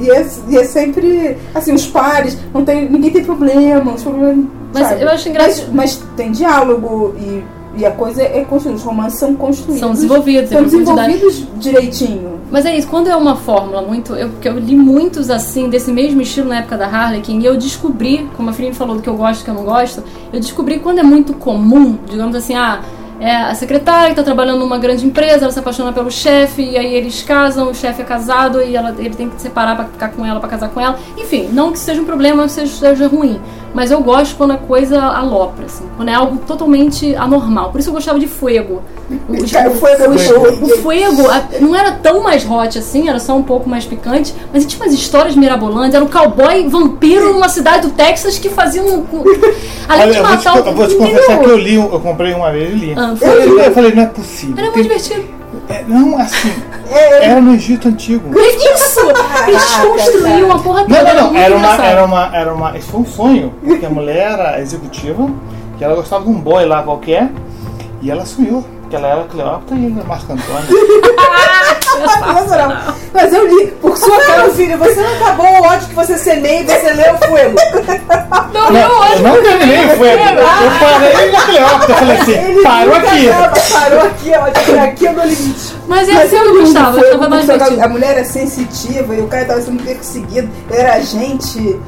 E 0.00 0.10
é, 0.10 0.26
e 0.48 0.56
é 0.58 0.64
sempre 0.64 1.36
assim, 1.54 1.72
os 1.72 1.86
pares, 1.86 2.36
não 2.52 2.64
tem, 2.64 2.88
ninguém 2.90 3.10
tem 3.12 3.24
problema, 3.24 3.92
os 3.92 4.02
problemas. 4.02 4.44
Mas 4.74 4.88
sabe? 4.88 5.02
eu 5.02 5.08
acho 5.10 5.28
engraçado- 5.28 5.68
Mas, 5.72 5.96
mas 5.98 6.02
tem 6.16 6.32
diálogo 6.32 7.14
e, 7.18 7.44
e 7.76 7.86
a 7.86 7.90
coisa 7.92 8.20
é 8.22 8.44
construída, 8.48 8.78
os 8.78 8.84
romances 8.84 9.20
são 9.20 9.34
construídos. 9.36 9.78
São 9.80 9.92
desenvolvidos, 9.92 10.50
São 10.50 10.62
profundidade. 10.62 11.12
desenvolvidos 11.12 11.46
direitinho. 11.60 12.40
Mas 12.50 12.66
é 12.66 12.76
isso, 12.76 12.88
quando 12.88 13.08
é 13.08 13.14
uma 13.14 13.36
fórmula 13.36 13.80
muito. 13.82 14.12
Eu, 14.16 14.28
porque 14.30 14.48
eu 14.48 14.58
li 14.58 14.74
muitos 14.74 15.30
assim, 15.30 15.68
desse 15.68 15.92
mesmo 15.92 16.20
estilo 16.20 16.48
na 16.48 16.58
época 16.58 16.76
da 16.76 16.86
Harlequin, 16.88 17.38
e 17.38 17.46
eu 17.46 17.56
descobri, 17.56 18.28
como 18.36 18.50
a 18.50 18.52
Felipe 18.52 18.74
falou 18.74 18.96
do 18.96 19.02
que 19.02 19.08
eu 19.08 19.16
gosto 19.16 19.42
e 19.42 19.44
que 19.44 19.50
eu 19.50 19.54
não 19.54 19.62
gosto, 19.64 20.02
eu 20.32 20.40
descobri 20.40 20.80
quando 20.80 20.98
é 20.98 21.04
muito 21.04 21.32
comum, 21.34 21.96
digamos 22.08 22.34
assim, 22.34 22.56
ah, 22.56 22.80
é 23.20 23.36
a 23.36 23.54
secretária 23.54 24.10
que 24.10 24.16
tá 24.16 24.22
trabalhando 24.22 24.60
numa 24.60 24.78
grande 24.78 25.04
empresa, 25.04 25.44
ela 25.44 25.52
se 25.52 25.58
apaixona 25.58 25.92
pelo 25.92 26.10
chefe, 26.10 26.62
e 26.62 26.78
aí 26.78 26.94
eles 26.94 27.22
casam, 27.22 27.70
o 27.70 27.74
chefe 27.74 28.00
é 28.00 28.04
casado 28.04 28.62
e 28.62 28.74
ela, 28.74 28.94
ele 28.98 29.14
tem 29.14 29.28
que 29.28 29.36
se 29.36 29.42
separar 29.42 29.76
pra 29.76 29.84
ficar 29.84 30.08
com 30.08 30.24
ela, 30.24 30.40
pra 30.40 30.48
casar 30.48 30.70
com 30.70 30.80
ela. 30.80 30.98
Enfim, 31.18 31.48
não 31.52 31.70
que 31.70 31.78
seja 31.78 32.00
um 32.00 32.06
problema, 32.06 32.44
que 32.44 32.52
seja, 32.52 32.74
seja 32.74 33.06
ruim. 33.06 33.38
Mas 33.72 33.90
eu 33.92 34.02
gosto 34.02 34.34
quando 34.36 34.50
a 34.52 34.56
coisa 34.56 35.00
alopra, 35.00 35.66
assim, 35.66 35.84
quando 35.96 36.08
é 36.08 36.14
algo 36.14 36.38
totalmente 36.46 37.14
anormal. 37.14 37.70
Por 37.70 37.78
isso 37.78 37.88
eu 37.90 37.94
gostava 37.94 38.18
de 38.18 38.26
Fuego. 38.26 38.82
O, 39.28 39.50
Cara, 39.50 39.70
foi 39.70 39.94
o, 39.94 40.18
Fuego. 40.18 40.64
o 40.64 40.68
Fuego 40.78 41.30
a- 41.30 41.44
não 41.60 41.74
era 41.74 41.92
tão 41.92 42.20
mais 42.22 42.44
hot 42.48 42.76
assim, 42.78 43.08
era 43.08 43.18
só 43.20 43.36
um 43.36 43.42
pouco 43.42 43.68
mais 43.68 43.84
picante, 43.84 44.34
mas 44.52 44.66
tinha 44.66 44.82
umas 44.82 44.92
histórias 44.92 45.36
mirabolantes. 45.36 45.94
Era 45.94 46.04
um 46.04 46.08
cowboy 46.08 46.68
vampiro 46.68 47.32
numa 47.32 47.48
cidade 47.48 47.86
do 47.86 47.92
Texas 47.94 48.38
que 48.38 48.48
fazia 48.48 48.82
um. 48.82 49.04
além 49.88 50.02
Olha, 50.04 50.12
de 50.12 50.18
eu 50.18 50.24
vou 50.26 50.36
te, 50.36 50.44
matar 50.44 50.56
eu 50.66 50.74
vou 50.74 50.86
te 50.88 50.94
o 50.94 50.98
confessar 50.98 51.38
que 51.38 51.46
eu 51.46 51.56
li, 51.56 51.74
eu 51.74 52.00
comprei 52.00 52.34
uma 52.34 52.50
vez 52.50 52.70
e 52.72 52.74
li. 52.76 52.94
Ah, 52.96 53.14
eu, 53.20 53.58
eu 53.60 53.72
falei, 53.72 53.92
não 53.94 54.02
é 54.02 54.06
possível. 54.06 54.54
Era 54.58 54.72
Tem- 54.72 54.82
muito 54.82 54.88
divertido. 54.98 55.39
É, 55.70 55.84
não, 55.86 56.18
assim, 56.18 56.52
É, 56.90 57.26
era 57.26 57.40
no 57.40 57.54
Egito 57.54 57.88
Antigo. 57.88 58.30
Isso! 58.38 59.00
Eles 59.46 59.76
construíram 59.76 60.52
a 60.52 60.58
porra 60.58 60.84
toda. 60.84 61.02
Não, 61.02 61.14
não, 61.14 61.32
não. 61.32 61.38
Era 61.38 61.56
uma, 61.56 61.84
era 61.84 62.04
uma, 62.04 62.36
era 62.36 62.54
uma. 62.54 62.78
Isso 62.78 62.88
foi 62.88 63.00
um 63.00 63.06
sonho. 63.06 63.54
Porque 63.64 63.86
a 63.86 63.90
mulher 63.90 64.32
era 64.32 64.60
executiva, 64.60 65.30
que 65.78 65.84
ela 65.84 65.94
gostava 65.94 66.24
de 66.24 66.30
um 66.30 66.40
boy 66.40 66.64
lá 66.64 66.82
qualquer, 66.82 67.30
e 68.02 68.10
ela 68.10 68.26
sonhou. 68.26 68.64
Que 68.88 68.96
ela 68.96 69.06
era 69.06 69.22
Cleópatra 69.22 69.76
e 69.76 69.84
ele 69.84 70.02
Marco 70.02 70.32
Antônio. 70.32 70.66
sensacional. 71.92 72.94
Mas 73.12 73.32
eu 73.32 73.46
li, 73.46 73.66
por 73.80 73.96
sua 73.96 74.18
causa. 74.20 74.50
filho, 74.52 74.78
você 74.78 75.00
não 75.00 75.14
acabou 75.14 75.46
o 75.46 75.62
ódio 75.62 75.88
que 75.88 75.94
você 75.94 76.16
semeia 76.16 76.60
e 76.60 76.64
você 76.64 76.92
leu 76.92 77.14
o 77.14 77.18
fogo. 77.18 77.56
Não, 78.52 78.70
Não, 78.70 78.88
não, 78.88 79.08
eu 79.08 79.20
não 79.20 79.42
terminei, 79.42 79.88
foi. 79.96 80.12
Eu 80.12 80.18
parei 80.80 81.30
na 81.30 81.40
Cleópatra. 81.42 81.92
Eu 81.92 81.96
falei 81.96 82.16
assim, 82.16 82.62
parou 82.62 82.94
aqui. 82.94 83.72
Parou 83.72 84.00
aqui, 84.00 84.32
ó. 84.34 84.84
Aqui 84.84 85.06
é 85.06 85.10
o 85.10 85.14
meu 85.14 85.24
limite. 85.24 85.74
Mas 85.88 86.08
é 86.08 86.12
Mas 86.12 86.26
assim 86.26 86.36
eu 86.36 86.52
li 86.54 86.60
gostava, 86.60 86.98
eu 86.98 87.10
tava 87.10 87.28
mais. 87.28 87.50
A 87.50 87.88
mulher 87.88 88.18
é 88.18 88.24
sensitiva 88.24 89.14
e 89.14 89.20
o 89.20 89.26
cara 89.26 89.44
tava 89.44 89.60
sendo 89.60 89.82
perseguido. 89.82 90.48
Era 90.70 90.94
agente 90.94 91.80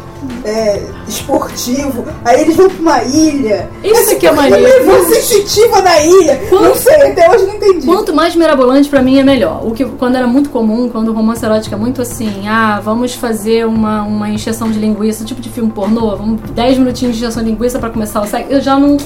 é, 0.44 0.82
esportivo. 1.08 2.04
Aí 2.24 2.40
eles 2.42 2.56
vão 2.56 2.68
pra 2.68 2.80
uma 2.80 3.02
ilha. 3.04 3.68
Isso 3.82 4.16
que 4.16 4.26
é 4.26 4.30
Ele 4.30 4.36
maneiro. 4.36 4.62
levou 4.64 5.04
sensitiva 5.06 5.80
da 5.82 6.00
ilha. 6.02 6.40
Quanto- 6.48 6.64
Não 6.64 6.74
sei, 6.74 7.02
até 7.02 7.30
hoje 7.30 7.46
não 7.46 7.54
entendi. 7.54 7.86
Quanto 7.86 8.14
mais 8.14 8.34
mirabolante 8.34 8.88
pra 8.88 9.02
mim 9.02 9.18
é 9.18 9.22
melhor. 9.22 9.60
O 9.66 9.72
que 9.72 9.84
quando 9.84 10.16
era 10.16 10.26
muito 10.26 10.50
comum, 10.50 10.88
quando 10.88 11.08
o 11.08 11.12
romance 11.12 11.44
erótico 11.44 11.74
é 11.74 11.78
muito 11.78 12.02
assim, 12.02 12.48
ah, 12.48 12.80
vamos 12.82 13.14
fazer 13.14 13.66
uma, 13.66 14.02
uma 14.02 14.28
encheção 14.28 14.70
de 14.70 14.78
linguiça, 14.78 15.24
tipo 15.24 15.40
de 15.40 15.48
filme 15.48 15.70
pornô, 15.70 16.16
vamos 16.16 16.40
10 16.50 16.78
minutinhos 16.78 17.16
de 17.16 17.22
encheção 17.22 17.42
de 17.42 17.50
linguiça 17.50 17.78
pra 17.78 17.90
começar 17.90 18.20
o 18.20 18.26
sexo, 18.26 18.50
eu 18.50 18.60
já 18.60 18.78
não, 18.78 18.96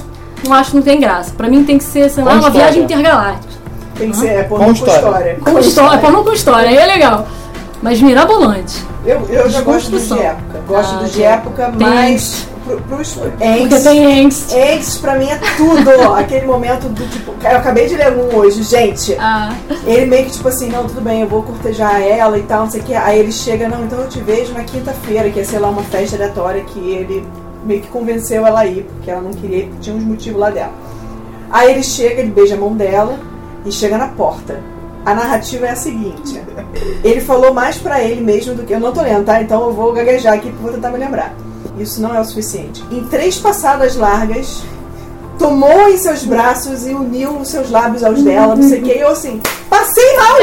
não 0.45 0.53
acho 0.55 0.71
que 0.71 0.77
não 0.77 0.83
tem 0.83 0.99
graça. 1.01 1.33
Pra 1.37 1.49
mim 1.49 1.65
tem 1.65 1.79
que 1.79 1.85
ser, 1.85 2.09
sei 2.11 2.25
lá, 2.25 2.31
Com 2.33 2.37
uma 2.39 2.49
história. 2.49 2.61
viagem 2.67 2.83
intergaláctica. 2.85 3.55
Tem 3.99 4.11
que 4.11 4.17
ser 4.17 4.27
é, 4.29 4.43
pornô 4.43 4.65
Com 4.67 4.71
com 4.71 4.75
história. 4.75 4.99
história. 5.01 5.39
Com 5.43 5.59
história, 5.59 5.99
pornô 5.99 6.25
com 6.25 6.33
história, 6.33 6.69
aí 6.69 6.77
é 6.77 6.87
legal. 6.87 7.27
Mas 7.83 8.01
mirabolante. 8.01 8.85
Eu, 9.07 9.21
eu 9.29 9.49
já 9.49 9.61
gosto 9.61 9.91
do 9.91 10.01
de 10.01 10.19
época. 10.19 10.61
Gosto 10.67 10.95
Ah, 10.95 10.99
do 10.99 11.09
de 11.09 11.23
época, 11.23 11.67
Tem. 11.79 11.87
mas 11.87 12.47
pro, 12.65 12.81
pros 12.83 13.13
Porque 13.15 13.45
angst. 13.45 13.83
tem 13.85 14.25
angst. 14.25 14.53
Angst 14.53 15.01
pra 15.01 15.15
mim 15.17 15.29
é 15.31 15.39
tudo. 15.57 15.91
Aquele 16.19 16.45
momento 16.47 16.89
do 16.89 17.07
tipo. 17.09 17.33
Eu 17.43 17.57
acabei 17.57 17.87
de 17.87 17.95
ler 17.95 18.13
um 18.13 18.35
hoje, 18.37 18.63
gente. 18.65 19.15
Ah, 19.21 19.55
Ele 19.87 20.07
meio 20.07 20.25
que 20.25 20.33
tipo 20.33 20.49
assim, 20.49 20.69
não, 20.69 20.85
tudo 20.87 21.01
bem, 21.01 21.21
eu 21.21 21.29
vou 21.29 21.43
cortejar 21.43 22.01
ela 22.03 22.37
e 22.37 22.43
tal, 22.43 22.65
não 22.65 22.71
sei 22.71 22.81
o 22.81 22.85
que. 22.85 22.95
Aí 22.95 23.21
ele 23.21 23.31
chega, 23.33 23.69
não, 23.69 23.85
então 23.85 24.01
eu 24.01 24.09
te 24.09 24.21
vejo 24.21 24.53
na 24.53 24.65
quinta-feira, 24.65 25.31
que 25.31 25.39
é, 25.41 25.45
sei 25.45 25.61
lá, 25.61 25.69
uma 25.69 25.83
festa 25.85 26.17
aleatória 26.17 26.63
que 26.65 26.79
ele 26.81 27.25
meio 27.65 27.81
que 27.83 27.89
convenceu 27.89 28.45
ela 28.47 28.61
a 28.61 28.67
ir, 28.67 28.85
porque 28.95 29.11
ela 29.11 29.21
não 29.21 29.33
queria, 29.33 29.69
tinha 29.81 29.95
uns 29.95 30.03
motivos 30.05 30.41
lá 30.41 30.51
dela. 30.51 30.73
Aí 31.51 31.71
ele 31.73 31.83
chega, 31.85 32.21
ele 32.21 32.31
beija 32.33 32.55
a 32.57 32.59
mão 32.59 32.75
dela 32.75 33.17
e 33.65 33.71
chega 33.71 33.97
na 33.97 34.09
porta. 34.09 34.61
A 35.07 35.15
narrativa 35.15 35.67
é 35.67 35.71
a 35.71 35.77
seguinte: 35.77 36.43
ele 37.05 37.21
falou 37.21 37.55
mais 37.55 37.79
pra 37.79 38.03
ele 38.03 38.21
mesmo 38.21 38.55
do 38.55 38.65
que. 38.65 38.73
Eu 38.75 38.81
não 38.81 38.93
tô 38.93 39.01
lendo, 39.03 39.25
tá? 39.25 39.41
Então 39.41 39.63
eu 39.63 39.73
vou 39.73 39.93
gaguejar 39.93 40.35
aqui 40.35 40.51
pra 40.51 40.61
vou 40.63 40.73
tentar 40.73 40.91
me 40.91 40.99
lembrar. 40.99 41.33
Isso 41.79 42.03
não 42.03 42.13
é 42.15 42.21
o 42.21 42.25
suficiente. 42.25 42.85
Em 42.91 43.05
três 43.05 43.39
passadas 43.39 43.95
largas, 43.97 44.63
tomou 45.39 45.89
em 45.89 45.97
seus 45.97 46.25
braços 46.25 46.87
e 46.87 46.91
uniu 46.91 47.37
os 47.39 47.49
seus 47.49 47.71
lábios 47.71 48.03
aos 48.03 48.21
dela, 48.23 48.57
não 48.57 48.69
sei 48.69 48.81
o 48.81 48.83
que. 48.83 48.93
E 48.93 49.01
eu 49.01 49.09
assim, 49.09 49.41
passei 49.71 50.17
mal! 50.17 50.37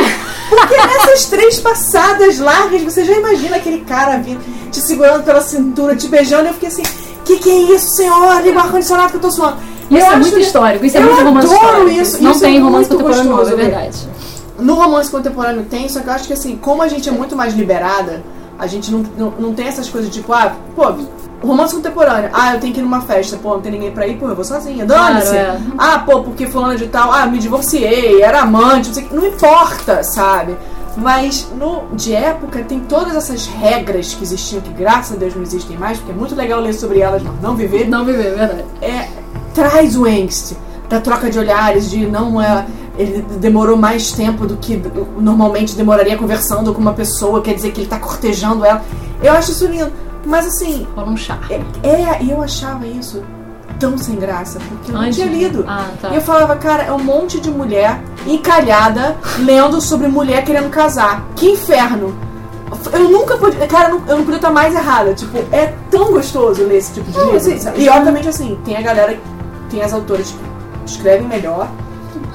Porque 0.49 0.75
nessas 0.77 1.25
três 1.25 1.59
passadas 1.59 2.37
largas, 2.39 2.81
você 2.83 3.03
já 3.03 3.13
imagina 3.13 3.57
aquele 3.57 3.79
cara 3.81 4.17
vindo, 4.17 4.39
te 4.71 4.79
segurando 4.79 5.23
pela 5.23 5.41
cintura, 5.41 5.95
te 5.95 6.07
beijando, 6.07 6.43
e 6.45 6.47
eu 6.47 6.53
fiquei 6.53 6.69
assim, 6.69 6.83
que 7.25 7.37
que 7.39 7.49
é 7.49 7.75
isso, 7.75 7.87
senhor? 7.95 8.41
Liga 8.43 8.57
o 8.59 8.61
ar-condicionado 8.61 9.09
que 9.09 9.17
eu 9.17 9.21
tô 9.21 9.31
suando. 9.31 9.57
isso 9.89 10.05
Eu 10.05 10.11
é 10.11 10.15
muito 10.17 10.39
histórico, 10.39 10.85
isso 10.85 10.97
é 10.97 11.01
eu 11.01 11.05
muito 11.05 11.23
romance 11.23 11.47
adoro 11.47 11.65
histórico. 11.65 12.01
isso, 12.01 12.23
Não 12.23 12.31
isso 12.31 12.39
tem 12.41 12.57
é 12.57 12.59
romance 12.59 12.89
contemporâneo, 12.89 13.41
é 13.41 13.45
né? 13.45 13.55
verdade. 13.55 14.12
No 14.59 14.75
romance 14.75 15.09
contemporâneo 15.09 15.65
tem, 15.69 15.89
só 15.89 15.99
que 16.01 16.07
eu 16.07 16.13
acho 16.13 16.27
que 16.27 16.33
assim, 16.33 16.55
como 16.57 16.81
a 16.81 16.87
gente 16.87 17.09
é 17.09 17.11
muito 17.11 17.35
mais 17.35 17.53
liberada, 17.53 18.23
a 18.57 18.67
gente 18.67 18.91
não, 18.91 19.03
não, 19.17 19.33
não 19.39 19.53
tem 19.53 19.67
essas 19.67 19.89
coisas 19.89 20.13
tipo, 20.13 20.31
ah, 20.31 20.55
pô, 20.75 20.93
romance 21.41 21.75
contemporâneo, 21.75 22.29
ah, 22.33 22.53
eu 22.53 22.59
tenho 22.59 22.73
que 22.73 22.79
ir 22.79 22.83
numa 22.83 23.01
festa, 23.01 23.35
pô, 23.37 23.55
não 23.55 23.61
tem 23.61 23.71
ninguém 23.71 23.91
pra 23.91 24.07
ir, 24.07 24.17
pô, 24.17 24.27
eu 24.29 24.35
vou 24.35 24.45
sozinha, 24.45 24.85
dane-se. 24.85 25.31
Claro, 25.31 25.47
é. 25.47 25.57
Ah, 25.77 25.99
pô, 25.99 26.21
porque 26.21 26.47
fulano 26.47 26.77
de 26.77 26.87
tal, 26.87 27.11
ah, 27.11 27.25
me 27.25 27.39
divorciei, 27.39 28.21
era 28.21 28.41
amante, 28.41 28.87
não 28.89 28.93
sei 28.93 29.07
não 29.11 29.25
importa, 29.25 30.03
sabe? 30.03 30.55
Mas 30.95 31.47
no 31.57 31.85
de 31.93 32.13
época 32.13 32.61
tem 32.63 32.79
todas 32.81 33.15
essas 33.15 33.47
regras 33.47 34.13
que 34.13 34.23
existiam, 34.23 34.61
que 34.61 34.71
graças 34.71 35.15
a 35.17 35.19
Deus 35.19 35.35
não 35.35 35.41
existem 35.41 35.75
mais, 35.75 35.97
porque 35.97 36.11
é 36.11 36.15
muito 36.15 36.35
legal 36.35 36.61
ler 36.61 36.73
sobre 36.73 36.99
elas, 36.99 37.23
mas 37.23 37.41
não 37.41 37.55
viver 37.55 37.89
Não 37.89 38.05
viver, 38.05 38.27
é 38.27 38.35
verdade. 38.35 38.65
é, 38.79 39.09
traz 39.55 39.97
o 39.97 40.05
angst 40.05 40.53
da 40.93 41.01
troca 41.01 41.29
de 41.29 41.39
olhares, 41.39 41.89
de 41.89 42.05
não 42.05 42.39
é. 42.41 42.65
Ele 42.97 43.23
demorou 43.39 43.75
mais 43.75 44.11
tempo 44.11 44.45
do 44.45 44.55
que 44.57 44.79
normalmente 45.17 45.75
demoraria 45.75 46.15
conversando 46.15 46.71
com 46.73 46.79
uma 46.79 46.93
pessoa, 46.93 47.41
quer 47.41 47.55
dizer 47.55 47.71
que 47.71 47.81
ele 47.81 47.87
tá 47.89 47.97
cortejando 47.97 48.63
ela. 48.63 48.83
Eu 49.21 49.33
acho 49.33 49.51
isso 49.51 49.65
lindo. 49.65 49.91
Mas 50.25 50.45
assim, 50.45 50.87
Rola 50.95 51.09
um 51.09 51.17
chá. 51.17 51.39
é, 51.49 51.87
é- 51.87 52.23
e 52.23 52.29
eu 52.31 52.41
achava 52.41 52.85
isso 52.85 53.23
tão 53.79 53.97
sem 53.97 54.15
graça, 54.15 54.59
porque 54.69 54.91
eu 54.91 54.95
não 54.95 55.01
Antes 55.01 55.15
tinha 55.15 55.27
lido. 55.27 55.65
Ah, 55.67 55.87
tá. 55.99 56.09
E 56.11 56.15
eu 56.15 56.21
falava, 56.21 56.55
cara, 56.55 56.83
é 56.83 56.91
um 56.93 57.03
monte 57.03 57.39
de 57.41 57.49
mulher 57.49 57.99
encalhada 58.27 59.17
lendo 59.39 59.81
sobre 59.81 60.07
mulher 60.07 60.43
querendo 60.45 60.69
casar. 60.69 61.25
Que 61.35 61.49
inferno! 61.49 62.13
Eu 62.91 63.09
nunca 63.09 63.37
podia. 63.37 63.65
Cara, 63.67 63.89
eu 63.89 63.95
não, 63.99 64.07
eu 64.07 64.15
não 64.17 64.23
podia 64.23 64.37
estar 64.37 64.51
mais 64.51 64.73
errada. 64.75 65.13
Tipo, 65.13 65.37
é 65.51 65.73
tão 65.89 66.11
gostoso 66.11 66.63
ler 66.63 66.77
esse 66.77 66.93
tipo 66.93 67.11
de 67.11 67.17
livro. 67.17 67.35
assim, 67.37 67.57
e 67.75 67.89
obviamente, 67.89 68.27
assim, 68.29 68.57
tem 68.63 68.77
a 68.77 68.81
galera, 68.81 69.17
tem 69.69 69.81
as 69.81 69.93
autoras 69.93 70.27
que 70.31 70.52
escrevem 70.85 71.27
melhor. 71.27 71.67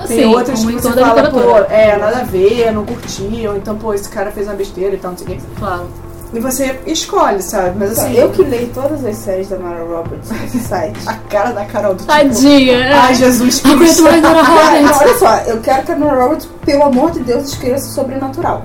Tem 0.07 0.23
Assim, 0.23 0.25
outras 0.35 0.61
como 0.61 0.77
que 0.77 0.83
você 0.83 0.93
fala, 0.93 1.31
pô, 1.31 1.57
é, 1.71 1.97
nada 1.99 2.19
a 2.19 2.25
ver, 2.25 2.73
não 2.73 2.85
curti, 2.85 3.47
ou 3.49 3.57
então, 3.57 3.77
pô, 3.77 3.93
esse 3.93 4.09
cara 4.09 4.31
fez 4.31 4.47
uma 4.47 4.55
besteira 4.55 4.95
e 4.95 4.99
tal, 4.99 5.11
não 5.13 5.19
sei 5.19 5.27
o 5.27 5.31
quê. 5.31 5.39
Claro. 5.59 5.87
E 6.33 6.41
você 6.41 6.79
escolhe, 6.87 7.43
sabe? 7.43 7.73
Mas 7.79 7.99
assim, 7.99 8.15
eu 8.15 8.29
que 8.31 8.43
leio 8.43 8.69
todas 8.75 9.05
as 9.05 9.17
séries 9.17 9.49
da 9.49 9.59
Mara 9.59 9.83
Roberts 9.83 10.31
nesse 10.31 10.59
site. 10.69 10.99
a 11.07 11.15
cara 11.15 11.53
da 11.53 11.65
Carol 11.65 11.95
do 11.95 12.01
tipo. 12.01 12.13
Tadinha. 12.13 12.75
é. 12.77 12.93
Ai, 12.93 13.15
Jesus 13.15 13.61
Cristo. 13.65 14.03
mais 14.05 14.23
Nora 14.23 14.43
Roberts. 14.45 14.99
olha 15.01 15.19
só, 15.19 15.37
eu 15.51 15.61
quero 15.61 15.83
que 15.85 15.93
a 15.93 15.97
Nora 15.97 16.23
Roberts, 16.23 16.49
pelo 16.67 16.83
amor 16.85 17.11
de 17.13 17.21
Deus, 17.21 17.49
escreva 17.49 17.79
sobrenatural. 17.79 18.63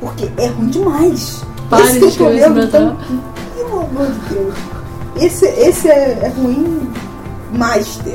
Porque 0.00 0.28
é 0.36 0.46
ruim 0.48 0.66
demais. 0.68 1.42
Pare 1.70 1.84
esse 1.84 1.92
de 1.94 2.00
que 2.00 2.06
escrever 2.08 2.36
então, 2.38 2.48
sobrenatural. 2.48 2.96
pelo 3.56 3.80
amor 3.80 4.06
de 4.08 4.34
Deus. 4.34 4.54
Esse, 5.20 5.46
esse 5.46 5.88
é, 5.88 6.18
é 6.22 6.32
ruim 6.36 6.92
Master. 7.56 8.14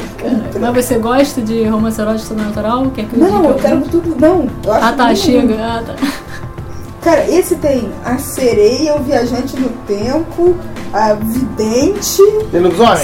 Mas 0.60 0.86
você 0.86 0.98
gosta 0.98 1.42
de 1.42 1.64
romance 1.66 2.00
erótico 2.00 2.28
sobrenatural? 2.28 2.90
Quer 2.92 3.06
que 3.06 3.16
eu 3.16 3.20
Não, 3.20 3.46
eu 3.46 3.56
quero 3.56 3.82
tudo. 3.82 4.16
Não, 4.20 4.48
eu 4.64 4.74
acho 4.74 4.86
Ah 4.86 4.94
tá, 4.94 5.16
chega. 5.16 5.56
Ah, 5.56 5.84
tá. 5.86 5.96
Cara, 7.02 7.30
esse 7.30 7.56
tem 7.56 7.90
a 8.04 8.18
sereia, 8.18 8.96
o 8.96 9.00
viajante 9.00 9.58
no 9.58 9.70
tempo, 9.88 10.56
a 10.94 11.14
vidente. 11.14 12.22
Tem 12.52 12.60
lobisomem? 12.62 12.98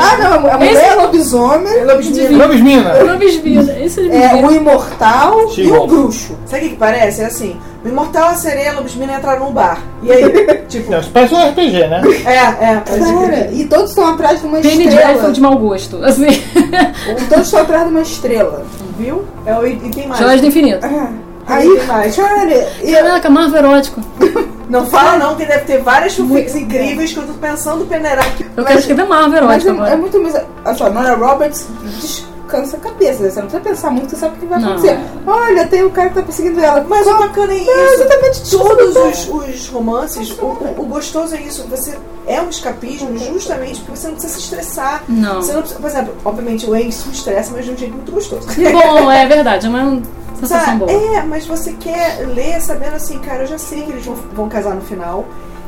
Ah, 0.00 0.16
não, 0.18 0.50
a 0.50 0.56
mulher 0.58 0.72
Esse- 0.72 0.84
é 0.84 0.94
lobisomem, 0.94 1.84
Lobisomem. 1.84 2.36
Lobismina. 2.36 3.04
Nobis 3.04 3.36
vida. 3.36 3.78
Esse 3.80 4.08
é 4.10 4.32
é 4.32 4.34
o 4.46 4.50
imortal 4.50 5.36
e 5.56 5.70
o 5.70 5.86
bruxo. 5.86 6.36
Sabe 6.46 6.62
o 6.62 6.64
que, 6.64 6.70
que 6.70 6.76
parece? 6.76 7.22
É 7.22 7.26
assim: 7.26 7.56
o 7.84 7.88
Imortal, 7.88 8.28
a 8.30 8.34
sereia 8.34 8.64
e 8.64 8.68
a 8.68 8.72
Lobismina 8.72 9.14
entraram 9.14 9.46
num 9.46 9.52
bar. 9.52 9.80
E 10.02 10.10
aí? 10.12 10.58
tipo, 10.68 10.90
Não, 10.90 10.98
isso 11.00 11.10
parece 11.12 11.34
um 11.34 11.48
RPG, 11.50 11.86
né? 11.88 12.02
é, 12.24 12.30
é. 12.32 12.82
Cara, 12.84 13.44
que- 13.48 13.54
e 13.54 13.66
todos 13.66 13.90
estão 13.90 14.08
atrás 14.08 14.40
de 14.40 14.46
uma 14.46 14.58
Penny 14.58 14.84
estrela. 14.86 15.04
Dreadful 15.06 15.32
de 15.32 15.40
mau 15.40 15.58
gosto. 15.58 16.04
Assim. 16.04 16.26
E 16.28 17.24
todos 17.28 17.44
estão 17.46 17.60
atrás 17.60 17.84
de 17.84 17.90
uma 17.90 18.02
estrela. 18.02 18.64
Viu? 18.98 19.24
É, 19.44 19.54
o- 19.54 19.66
e 19.66 19.76
tem 19.90 20.06
mais. 20.08 20.20
Joias 20.20 20.40
do 20.40 20.46
Infinito. 20.46 20.84
Ah, 20.84 21.08
Aí 21.48 21.68
aí, 21.68 21.76
tem 21.78 21.86
mais. 21.86 22.16
cara, 22.16 22.68
e, 22.82 22.92
Caraca, 22.92 23.30
Marvel 23.30 23.58
erótico. 23.58 24.00
Não 24.68 24.84
fala 24.86 25.16
não, 25.16 25.36
que 25.36 25.44
deve 25.46 25.64
ter 25.64 25.78
várias 25.80 26.14
fanfics 26.16 26.54
incríveis 26.56 27.12
que 27.12 27.18
eu 27.18 27.26
tô 27.26 27.34
pensando 27.34 27.84
peneirar 27.86 28.26
aqui. 28.26 28.44
Eu 28.56 28.64
quero 28.64 28.78
escrever 28.80 29.04
Marvel 29.06 29.44
mas 29.44 29.64
erótico 29.64 29.70
é, 29.70 29.72
é 29.72 29.92
agora. 29.92 29.96
muito 29.96 30.20
mais. 30.22 30.34
Olha 30.64 30.74
só, 30.74 30.90
Nora 30.90 31.14
Roberts 31.14 31.66
descansa 32.00 32.76
a 32.76 32.80
cabeça. 32.80 33.30
Você 33.30 33.40
não 33.40 33.48
precisa 33.48 33.60
pensar 33.60 33.90
muito, 33.90 34.10
você 34.10 34.16
sabe 34.16 34.36
o 34.36 34.40
que 34.40 34.46
vai 34.46 34.60
Não. 34.60 34.72
acontecer. 34.72 34.98
Olha, 35.26 35.66
tem 35.68 35.84
o 35.84 35.90
cara 35.90 36.08
que 36.08 36.14
tá 36.16 36.22
perseguindo 36.22 36.60
ela. 36.60 36.84
Mas 36.88 37.06
o 37.06 37.16
bacana 37.18 37.52
é 37.52 37.56
É, 37.56 37.60
isso. 37.60 38.02
exatamente 38.02 38.50
Todos 38.50 38.96
os, 38.96 39.28
os 39.28 39.68
romances, 39.68 40.30
o, 40.38 40.44
o- 40.46 40.74
o 40.78 40.84
gostoso 40.86 41.34
é 41.36 41.40
isso. 41.42 41.64
Você 41.68 41.96
é 42.26 42.40
um 42.40 42.48
escapismo 42.48 43.16
justamente 43.16 43.80
porque 43.80 43.96
você 43.98 44.06
não 44.08 44.14
precisa 44.14 44.34
se 44.34 44.40
estressar. 44.40 45.04
Não. 45.08 45.36
Você 45.42 45.52
não 45.52 45.60
precisa, 45.60 45.80
por 45.80 45.90
exemplo, 45.90 46.14
obviamente 46.24 46.66
o 46.68 46.74
Aang 46.74 46.90
se 46.90 47.08
estressa, 47.10 47.52
mas 47.54 47.64
de 47.64 47.70
um 47.72 47.76
jeito 47.76 47.94
muito 47.94 48.10
gostoso. 48.12 48.46
Que 48.48 48.68
bom, 48.70 49.10
é 49.12 49.26
verdade. 49.26 49.66
É 49.66 49.68
uma 49.68 50.02
sensação 50.40 50.78
Sabe? 50.78 50.78
boa. 50.78 50.92
É, 50.92 51.22
mas 51.22 51.46
você 51.46 51.72
quer 51.72 52.26
ler 52.26 52.60
sabendo 52.60 52.96
assim, 52.96 53.18
cara, 53.18 53.42
eu 53.42 53.46
já 53.46 53.58
sei 53.58 53.82
que 53.82 53.90
eles 53.90 54.04
vão, 54.04 54.14
vão 54.34 54.48
casar 54.48 54.74
no 54.74 54.82
final. 54.82 55.24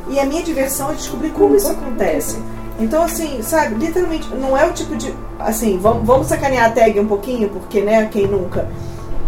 E 0.09 0.19
a 0.19 0.25
minha 0.25 0.43
diversão 0.43 0.91
é 0.91 0.95
descobrir 0.95 1.31
como 1.31 1.55
isso 1.55 1.71
acontece. 1.71 2.39
Então, 2.79 3.03
assim, 3.03 3.43
sabe, 3.43 3.75
literalmente, 3.75 4.29
não 4.35 4.57
é 4.57 4.65
o 4.65 4.73
tipo 4.73 4.97
de. 4.97 5.13
Assim, 5.39 5.79
vamos, 5.79 6.07
vamos 6.07 6.27
sacanear 6.29 6.67
a 6.67 6.71
tag 6.71 6.99
um 6.99 7.07
pouquinho, 7.07 7.49
porque, 7.49 7.81
né, 7.81 8.09
quem 8.11 8.27
nunca. 8.27 8.69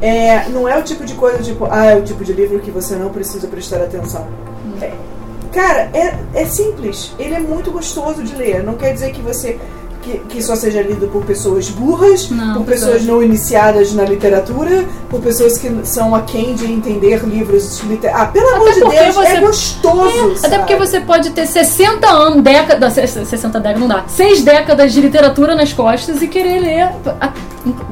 É, 0.00 0.48
não 0.48 0.68
é 0.68 0.79
o 0.79 0.83
tipo 0.83 1.05
de 1.05 1.14
coisa, 1.14 1.42
tipo, 1.42 1.66
ah, 1.70 1.87
é 1.87 1.96
o 1.96 2.03
tipo 2.03 2.24
de 2.24 2.33
livro 2.33 2.59
que 2.61 2.70
você 2.70 2.94
não 2.94 3.11
precisa 3.11 3.46
prestar 3.48 3.83
atenção. 3.83 4.26
É, 4.81 4.92
cara, 5.53 5.90
é, 5.92 6.16
é 6.33 6.44
simples. 6.46 7.12
Ele 7.18 7.35
é 7.35 7.40
muito 7.40 7.70
gostoso 7.70 8.22
de 8.22 8.35
ler. 8.35 8.62
Não 8.62 8.74
quer 8.74 8.94
dizer 8.94 9.12
que 9.12 9.20
você. 9.20 9.59
Que, 10.02 10.16
que 10.30 10.42
só 10.42 10.56
seja 10.56 10.80
lido 10.80 11.08
por 11.08 11.22
pessoas 11.26 11.68
burras, 11.68 12.30
Não, 12.30 12.54
por 12.54 12.64
pessoas 12.64 13.02
é. 13.02 13.04
não 13.04 13.22
iniciadas 13.22 13.92
na 13.92 14.02
literatura, 14.04 14.86
por 15.10 15.20
pessoas 15.20 15.58
que 15.58 15.70
são 15.84 16.14
aquém 16.14 16.54
de 16.54 16.72
entender 16.72 17.22
livros 17.26 17.80
literários. 17.80 18.22
Ah, 18.22 18.32
pelo 18.32 18.48
amor 18.48 18.72
de 18.72 18.80
Deus, 18.80 19.14
você- 19.14 19.28
é 19.28 19.40
gostoso! 19.40 20.36
Até 20.42 20.56
porque 20.58 20.74
você 20.76 21.00
pode 21.00 21.28
ter 21.32 21.46
60 21.46 22.08
anos, 22.08 22.42
décadas, 22.42 22.94
60 22.94 23.60
décadas 23.60 23.78
não 23.80 23.88
dá, 23.88 24.04
6 24.08 24.42
décadas 24.42 24.90
de 24.94 25.02
literatura 25.02 25.54
nas 25.54 25.74
costas 25.74 26.22
e 26.22 26.28
querer 26.28 26.60
ler. 26.60 26.88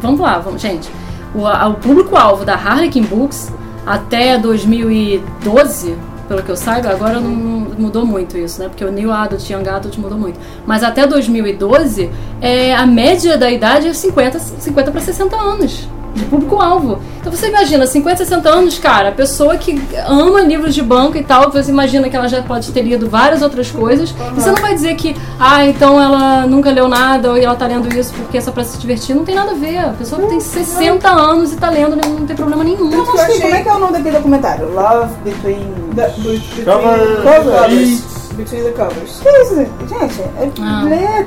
Vamos 0.00 0.20
lá, 0.20 0.38
vamos, 0.38 0.62
gente. 0.62 0.88
O, 1.34 1.42
o 1.46 1.74
público-alvo 1.74 2.42
da 2.42 2.54
Harlequin 2.54 3.02
Books 3.02 3.52
até 3.86 4.38
2012, 4.38 5.94
pelo 6.28 6.42
que 6.42 6.50
eu 6.50 6.56
saiba, 6.56 6.90
agora 6.90 7.18
não, 7.18 7.30
mudou 7.30 8.04
muito 8.04 8.36
isso, 8.36 8.60
né? 8.60 8.68
Porque 8.68 8.84
o 8.84 8.92
New 8.92 9.10
Adult, 9.10 9.48
Young 9.48 9.66
Adult 9.68 9.96
mudou 9.96 10.18
muito. 10.18 10.38
Mas 10.66 10.84
até 10.84 11.06
2012, 11.06 12.10
é, 12.40 12.74
a 12.74 12.86
média 12.86 13.38
da 13.38 13.50
idade 13.50 13.88
é 13.88 13.94
50, 13.94 14.38
50 14.38 14.90
para 14.90 15.00
60 15.00 15.36
anos. 15.36 15.88
De 16.14 16.24
público-alvo. 16.26 17.00
Então 17.28 17.38
você 17.38 17.48
imagina, 17.48 17.86
50, 17.86 18.16
60 18.24 18.48
anos, 18.48 18.78
cara, 18.78 19.10
a 19.10 19.12
pessoa 19.12 19.54
que 19.58 19.78
ama 20.06 20.40
livros 20.40 20.74
de 20.74 20.80
banco 20.82 21.14
e 21.18 21.22
tal, 21.22 21.50
você 21.52 21.70
imagina 21.70 22.08
que 22.08 22.16
ela 22.16 22.26
já 22.26 22.40
pode 22.40 22.72
ter 22.72 22.80
lido 22.80 23.06
várias 23.06 23.42
outras 23.42 23.70
coisas. 23.70 24.14
E 24.32 24.40
você 24.40 24.50
não 24.50 24.56
vai 24.62 24.72
dizer 24.72 24.94
que, 24.96 25.14
ah, 25.38 25.62
então 25.66 26.00
ela 26.02 26.46
nunca 26.46 26.70
leu 26.70 26.88
nada 26.88 27.30
ou 27.30 27.36
ela 27.36 27.54
tá 27.54 27.66
lendo 27.66 27.86
isso 27.94 28.14
porque 28.14 28.38
é 28.38 28.40
só 28.40 28.50
pra 28.50 28.64
se 28.64 28.78
divertir. 28.78 29.14
Não 29.14 29.26
tem 29.26 29.34
nada 29.34 29.50
a 29.50 29.54
ver. 29.54 29.76
A 29.78 29.90
pessoa 29.90 30.22
que 30.22 30.28
tem 30.28 30.40
60 30.40 31.06
anos 31.06 31.52
e 31.52 31.56
tá 31.56 31.68
lendo, 31.68 31.96
não 31.96 32.24
tem 32.26 32.34
problema 32.34 32.64
nenhum. 32.64 32.90
Eu 32.90 32.98
não 33.04 33.12
sei, 33.12 33.20
achei- 33.20 33.40
como 33.42 33.54
é 33.54 33.62
que 33.62 33.68
é 33.68 33.72
o 33.74 33.78
nome 33.78 33.92
daquele 33.92 34.16
documentário? 34.16 34.72
Love 34.72 35.14
Between. 35.22 35.74
Do- 35.92 36.22
between 36.22 36.64
Cover- 36.64 36.98
the 36.98 37.22
covers. 37.42 38.02
Between 38.32 38.62
the 38.62 38.70
covers. 38.70 39.20
Que 39.20 39.28
isso? 39.42 39.54
Gente, 39.54 40.20
é 40.22 40.50
Ah. 40.62 40.82
ler 40.84 41.26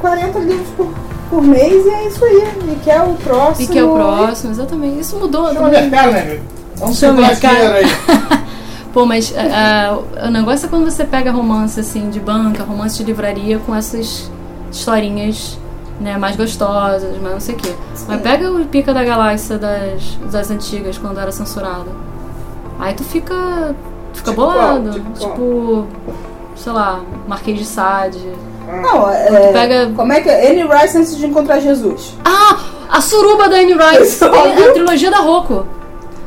40 0.00 0.38
livros 0.40 0.68
por, 0.76 0.88
por 1.30 1.40
mês 1.40 1.86
e 1.86 1.88
é 1.88 2.06
isso 2.08 2.24
aí. 2.24 2.42
E 2.72 2.74
que 2.82 2.90
é 2.90 3.00
o 3.00 3.14
próximo. 3.14 3.64
E 3.64 3.68
que 3.72 3.78
é 3.78 3.84
o 3.84 3.94
próximo, 3.94 4.50
exatamente. 4.50 5.00
Isso 5.00 5.16
mudou. 5.16 5.52
Chama 5.54 5.70
perna, 5.70 6.10
meu 6.10 6.20
amigo. 6.20 6.44
Vamos 6.76 6.98
Chama 6.98 7.34
dinheiro 7.34 7.74
aí. 7.74 7.84
Pô, 8.92 9.06
mas 9.06 9.32
ah, 9.36 10.00
ah, 10.20 10.26
o 10.26 10.30
negócio 10.30 10.66
é 10.66 10.68
quando 10.68 10.90
você 10.90 11.04
pega 11.04 11.30
romance 11.30 11.78
assim 11.78 12.10
de 12.10 12.18
banca, 12.18 12.64
romance 12.64 12.98
de 12.98 13.04
livraria 13.04 13.60
com 13.60 13.72
essas 13.72 14.28
historinhas 14.72 15.56
né, 16.00 16.16
mais 16.18 16.34
gostosas, 16.34 17.16
mais 17.20 17.34
não 17.34 17.40
sei 17.40 17.54
o 17.54 17.58
quê. 17.58 17.72
Mas 18.08 18.20
pega 18.20 18.50
o 18.50 18.64
Pica 18.66 18.92
da 18.92 19.04
Galáxia 19.04 19.58
das, 19.58 20.18
das 20.32 20.50
antigas, 20.50 20.98
quando 20.98 21.20
era 21.20 21.30
censurado. 21.30 21.90
Aí 22.80 22.94
tu 22.94 23.04
fica. 23.04 23.74
fica 24.12 24.30
Tipo 24.30 24.42
bolado. 24.42 24.82
qual? 24.82 24.92
Tipo 24.92 25.10
qual? 25.18 25.30
Tipo, 25.30 25.86
sei 26.62 26.72
lá, 26.72 27.00
Marquês 27.26 27.58
de 27.58 27.64
Sade. 27.64 28.20
Não, 28.82 29.10
é. 29.10 29.52
pega- 29.52 29.90
Como 29.96 30.12
é 30.12 30.20
que 30.20 30.28
é? 30.28 30.50
Anne 30.50 30.62
Rice 30.62 30.96
antes 30.98 31.16
de 31.16 31.26
encontrar 31.26 31.58
Jesus. 31.60 32.14
Ah! 32.24 32.56
A 32.88 33.00
suruba 33.00 33.48
da 33.48 33.56
Anne 33.56 33.72
Rice! 33.74 34.02
Isso, 34.02 34.24
É 34.26 34.68
a 34.68 34.72
trilogia 34.72 35.10
da 35.10 35.18
Rocco. 35.18 35.66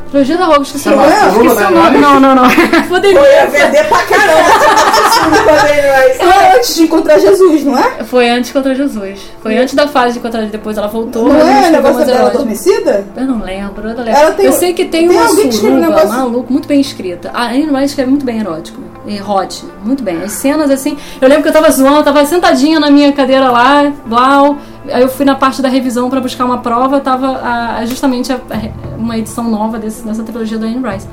Trilogia 0.10 0.38
da 0.38 0.46
Rocco, 0.46 0.62
esqueci 0.64 0.90
o 0.90 0.96
nome. 0.96 1.12
a 1.12 1.28
Esqueci 1.28 1.56
da 1.56 1.68
o 1.70 1.72
nome. 1.72 1.98
Não, 1.98 2.20
não, 2.20 2.36
não. 2.36 2.44
Poderia. 2.90 3.18
Eu 3.20 3.26
ia 3.26 3.48
vender 3.48 3.84
pra 3.88 3.98
caramba 4.04 4.34
Não 6.24 6.32
é 6.32 6.56
antes 6.58 6.76
de 6.76 6.84
encontrar 6.84 7.18
Jesus, 7.20 7.64
não 7.64 7.78
é? 7.78 8.04
Foi 8.04 8.30
antes 8.30 8.52
contra 8.52 8.76
Jesus. 8.76 9.20
Foi 9.42 9.58
antes 9.58 9.74
da 9.74 9.88
fase 9.88 10.14
de 10.16 10.20
contra 10.20 10.46
depois 10.46 10.78
ela 10.78 10.88
voltou. 10.88 11.30
Não 11.30 11.40
é 11.40 11.68
o 11.68 11.72
negócio 11.72 12.06
dela 12.06 12.30
adormecida? 12.30 13.06
Eu 13.16 13.26
não 13.26 13.44
lembro, 13.44 13.88
eu 13.90 13.96
não 13.96 14.04
lembro. 14.04 14.34
Tem- 14.34 14.46
eu 14.46 14.52
sei 14.54 14.74
que 14.74 14.86
tem, 14.86 15.08
tem 15.08 15.18
uma 15.18 15.26
um 15.32 15.52
suruba, 15.52 15.80
negócio- 15.80 16.10
maluco, 16.10 16.52
muito 16.52 16.68
bem 16.68 16.80
escrita. 16.80 17.32
A 17.34 17.46
Anne 17.48 17.66
Rice 17.68 17.86
escreve 17.86 18.10
muito 18.12 18.26
bem 18.26 18.40
erótico. 18.40 18.80
E 19.06 19.22
hot, 19.22 19.66
muito 19.84 20.02
bem. 20.04 20.22
As 20.24 20.32
cenas 20.34 20.72
assim. 20.72 20.98
Eu 21.20 21.28
lembro 21.28 21.44
que 21.44 21.50
eu 21.50 21.54
tava 21.54 21.70
zoando, 21.72 21.98
eu 21.98 22.04
tava 22.04 22.26
sentadinha 22.26 22.80
na 22.80 22.90
minha 22.90 23.12
cadeira 23.12 23.52
lá, 23.52 23.92
blau. 24.06 24.58
Aí 24.90 25.02
eu 25.02 25.10
fui 25.10 25.26
na 25.26 25.36
parte 25.36 25.62
da 25.62 25.68
revisão 25.70 26.10
pra 26.10 26.22
buscar 26.22 26.46
uma 26.46 26.60
prova, 26.60 27.00
tava 27.02 27.40
a- 27.44 27.86
justamente 27.86 28.32
a- 28.32 28.36
a- 28.50 28.98
uma 28.98 29.18
edição 29.18 29.50
nova 29.50 29.78
desse, 29.78 30.04
dessa 30.06 30.24
trilogia 30.24 30.58
da 30.58 30.68
Anne 30.68 30.82
Rice. 30.88 31.08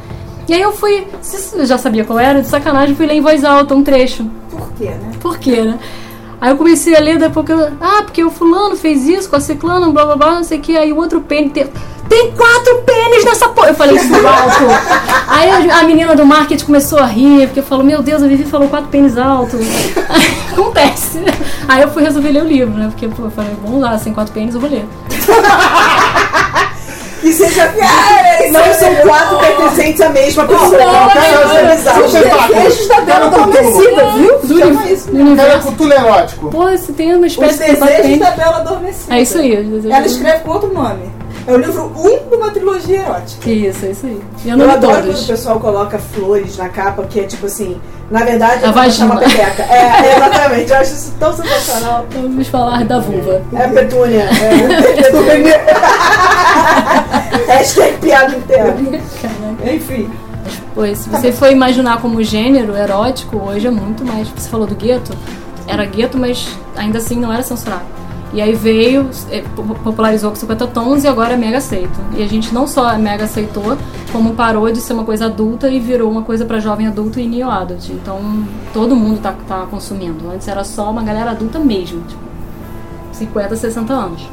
E 0.48 0.54
aí 0.54 0.60
eu 0.60 0.72
fui, 0.72 1.06
já 1.64 1.78
sabia 1.78 2.04
qual 2.04 2.18
era, 2.18 2.40
de 2.42 2.48
sacanagem, 2.48 2.94
fui 2.94 3.06
ler 3.06 3.14
em 3.14 3.20
voz 3.20 3.44
alta 3.44 3.74
um 3.74 3.82
trecho. 3.84 4.24
Por 4.50 4.72
quê, 4.72 4.86
né? 4.90 5.10
Por 5.20 5.38
quê, 5.38 5.62
né? 5.62 5.78
Aí 6.40 6.50
eu 6.50 6.56
comecei 6.56 6.96
a 6.96 7.00
ler, 7.00 7.18
depois 7.18 7.44
que 7.44 7.52
eu, 7.52 7.68
Ah, 7.80 8.02
porque 8.02 8.24
o 8.24 8.30
fulano 8.30 8.74
fez 8.74 9.06
isso 9.06 9.28
com 9.28 9.36
a 9.36 9.40
ciclana, 9.40 9.90
blá 9.90 10.06
blá 10.06 10.16
blá, 10.16 10.34
não 10.36 10.44
sei 10.44 10.58
o 10.58 10.62
que. 10.62 10.76
Aí 10.76 10.92
o 10.92 10.96
outro 10.96 11.20
pênis. 11.20 11.52
Tem, 11.52 11.70
tem 12.08 12.32
quatro 12.32 12.82
pênis 12.86 13.24
nessa 13.24 13.48
porra! 13.50 13.68
Eu 13.68 13.74
falei 13.74 13.96
isso 13.96 14.14
alto. 14.14 14.64
Aí 15.28 15.70
a, 15.70 15.82
menina 15.84 16.16
do 16.16 16.24
marketing 16.24 16.64
começou 16.64 16.98
a 16.98 17.06
rir, 17.06 17.46
porque 17.46 17.60
falou: 17.60 17.84
Meu 17.84 18.02
Deus, 18.02 18.22
a 18.22 18.26
Vivi 18.26 18.44
falou 18.44 18.68
quatro 18.68 18.88
pênis 18.88 19.18
alto. 19.18 19.56
Aí, 19.56 20.36
acontece. 20.52 21.20
Aí 21.68 21.82
eu 21.82 21.90
fui 21.90 22.02
resolver 22.02 22.30
ler 22.30 22.42
o 22.42 22.48
livro, 22.48 22.74
né? 22.74 22.88
Porque 22.88 23.06
pô, 23.06 23.24
eu 23.24 23.30
falei: 23.30 23.54
Vamos 23.62 23.80
lá, 23.80 23.98
sem 23.98 24.14
quatro 24.14 24.32
pênis 24.32 24.54
eu 24.54 24.60
vou 24.60 24.70
ler. 24.70 24.86
Que 27.20 27.32
seja. 27.32 27.72
não 28.50 28.74
são 28.74 28.94
quatro 28.96 29.38
pertencentes 29.38 30.00
à 30.00 30.08
mesma 30.08 30.46
pessoa. 30.46 30.70
Não, 30.70 31.08
Cara, 31.10 31.30
não, 31.32 31.74
isso 31.74 31.88
é 31.88 31.92
não. 31.94 32.02
Você 32.02 32.54
Desejos 32.54 32.88
da 32.88 33.00
Bela 33.02 33.26
Adormecida, 33.26 34.10
viu? 34.16 34.58
Chama 34.58 34.90
isso. 34.90 35.10
Cara, 35.10 35.22
universo. 35.24 35.62
cultura 35.62 35.94
erótico. 35.96 36.50
Pô, 36.50 36.76
se 36.76 36.92
tem 36.92 37.14
uma 37.14 37.26
Os 37.26 37.32
espécie 37.32 37.64
de 37.70 37.76
quatro 37.76 37.96
Desejos 37.96 38.18
da 38.18 38.30
Bela 38.30 38.56
Adormecida. 38.58 39.14
É 39.14 39.22
isso 39.22 39.38
aí. 39.38 39.58
os 39.58 39.84
Ela 39.84 40.06
escreve 40.06 40.44
com 40.44 40.50
outro 40.50 40.72
nome. 40.72 41.19
É 41.46 41.52
o 41.52 41.56
livro 41.56 41.92
1 41.96 42.00
um 42.00 42.28
de 42.28 42.34
uma 42.36 42.50
trilogia 42.50 43.02
erótica. 43.02 43.50
Isso, 43.50 43.86
é 43.86 43.90
isso 43.90 44.06
aí. 44.06 44.20
Eu 44.44 44.50
Eu 44.52 44.56
não 44.58 44.66
li 44.66 44.72
adoro 44.72 44.92
quando 44.94 45.04
o 45.04 45.06
todos. 45.08 45.26
pessoal 45.26 45.58
coloca 45.60 45.98
flores 45.98 46.56
na 46.56 46.68
capa, 46.68 47.02
que 47.04 47.20
é 47.20 47.24
tipo 47.24 47.46
assim, 47.46 47.80
na 48.10 48.24
verdade, 48.24 48.64
A 48.64 48.68
é 48.68 48.72
mostrar 48.72 49.06
uma 49.06 49.14
vagina. 49.16 49.44
pepeca. 49.44 49.62
É, 49.62 50.16
exatamente. 50.16 50.70
Eu 50.70 50.76
acho 50.76 50.92
isso 50.92 51.14
tão 51.18 51.32
sensacional. 51.32 52.06
Vamos 52.12 52.48
falar 52.48 52.84
da 52.84 52.98
vulva. 52.98 53.42
É 53.54 53.68
petúnia. 53.68 54.24
É 54.24 55.02
petúnia. 55.02 55.60
Hashtag 57.48 57.96
piada. 57.98 58.36
Caraca. 58.48 59.72
Enfim. 59.74 60.10
Pois, 60.74 60.98
se 60.98 61.08
você 61.08 61.32
for 61.32 61.50
imaginar 61.50 62.00
como 62.00 62.22
gênero 62.22 62.76
erótico, 62.76 63.36
hoje 63.38 63.66
é 63.66 63.70
muito 63.70 64.04
mais. 64.04 64.28
Você 64.28 64.48
falou 64.48 64.66
do 64.66 64.74
gueto, 64.74 65.12
era 65.66 65.84
gueto, 65.84 66.16
mas 66.18 66.48
ainda 66.76 66.98
assim 66.98 67.16
não 67.16 67.32
era 67.32 67.42
censurado. 67.42 67.84
E 68.32 68.40
aí 68.40 68.54
veio, 68.54 69.08
po- 69.56 69.62
popularizou 69.82 70.30
com 70.30 70.36
50 70.36 70.66
tons 70.68 71.02
e 71.02 71.08
agora 71.08 71.34
é 71.34 71.36
mega 71.36 71.58
aceito. 71.58 71.98
E 72.16 72.22
a 72.22 72.26
gente 72.28 72.54
não 72.54 72.66
só 72.66 72.96
mega 72.96 73.24
aceitou, 73.24 73.76
como 74.12 74.34
parou 74.34 74.70
de 74.70 74.80
ser 74.80 74.92
uma 74.92 75.02
coisa 75.04 75.26
adulta 75.26 75.68
e 75.68 75.80
virou 75.80 76.08
uma 76.10 76.22
coisa 76.22 76.44
pra 76.44 76.60
jovem 76.60 76.86
adulto 76.86 77.18
e 77.18 77.26
neo 77.26 77.50
adult. 77.50 77.88
Então 77.90 78.20
todo 78.72 78.94
mundo 78.94 79.20
tá, 79.20 79.34
tá 79.48 79.66
consumindo. 79.70 80.30
Antes 80.30 80.46
era 80.46 80.62
só 80.62 80.90
uma 80.90 81.02
galera 81.02 81.32
adulta 81.32 81.58
mesmo. 81.58 82.02
Tipo, 82.02 82.20
50, 83.12 83.56
60 83.56 83.92
anos. 83.92 84.28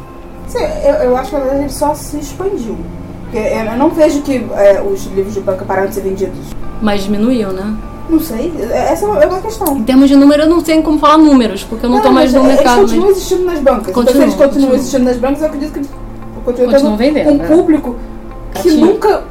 Sim, 0.48 0.60
eu, 0.84 0.94
eu 0.96 1.18
acho 1.18 1.30
que 1.30 1.36
na 1.36 1.42
verdade 1.42 1.64
ele 1.64 1.70
só 1.74 1.94
se 1.96 2.20
expandiu. 2.20 2.78
Porque 3.24 3.38
eu 3.40 3.78
não 3.78 3.90
vejo 3.90 4.22
que 4.22 4.46
é, 4.54 4.82
os 4.82 5.06
livros 5.08 5.34
de 5.34 5.42
banca 5.42 5.66
pararam 5.66 5.90
de 5.90 5.96
ser 5.96 6.02
vendidos. 6.02 6.38
Mas 6.82 7.04
diminuiu, 7.04 7.52
né? 7.52 7.76
Não 8.10 8.20
sei, 8.20 8.54
essa 8.72 9.06
é 9.06 9.28
uma 9.28 9.42
questão. 9.42 9.78
Em 9.78 9.84
termos 9.84 10.08
de 10.08 10.16
número, 10.16 10.44
eu 10.44 10.50
não 10.50 10.62
tenho 10.62 10.82
como 10.82 10.98
falar 10.98 11.18
números, 11.18 11.64
porque 11.64 11.86
eu 11.86 11.90
não, 11.90 11.98
estou 11.98 12.12
mais 12.12 12.34
no 12.34 12.40
eles 12.40 12.56
mercado. 12.56 12.80
Eles 12.80 12.92
continuam 12.92 13.12
existindo 13.12 13.44
nas 13.44 13.60
bancas. 13.60 13.94
Continuam, 13.94 14.02
então, 14.02 14.14
se 14.14 14.22
eles 14.22 14.34
continuam 14.34 14.50
continuam. 14.50 14.76
existindo 14.76 15.04
nas 15.04 15.18
bancas, 15.18 15.42
eu 15.42 15.48
acredito 15.48 15.72
que 15.74 15.80
eles 15.80 15.90
continuam, 16.46 16.72
Continuam 16.72 16.98
vendendo, 16.98 17.32
um 17.32 17.44
é. 17.44 17.48
público 17.48 17.96
que 18.62 18.72
nunca 18.72 19.24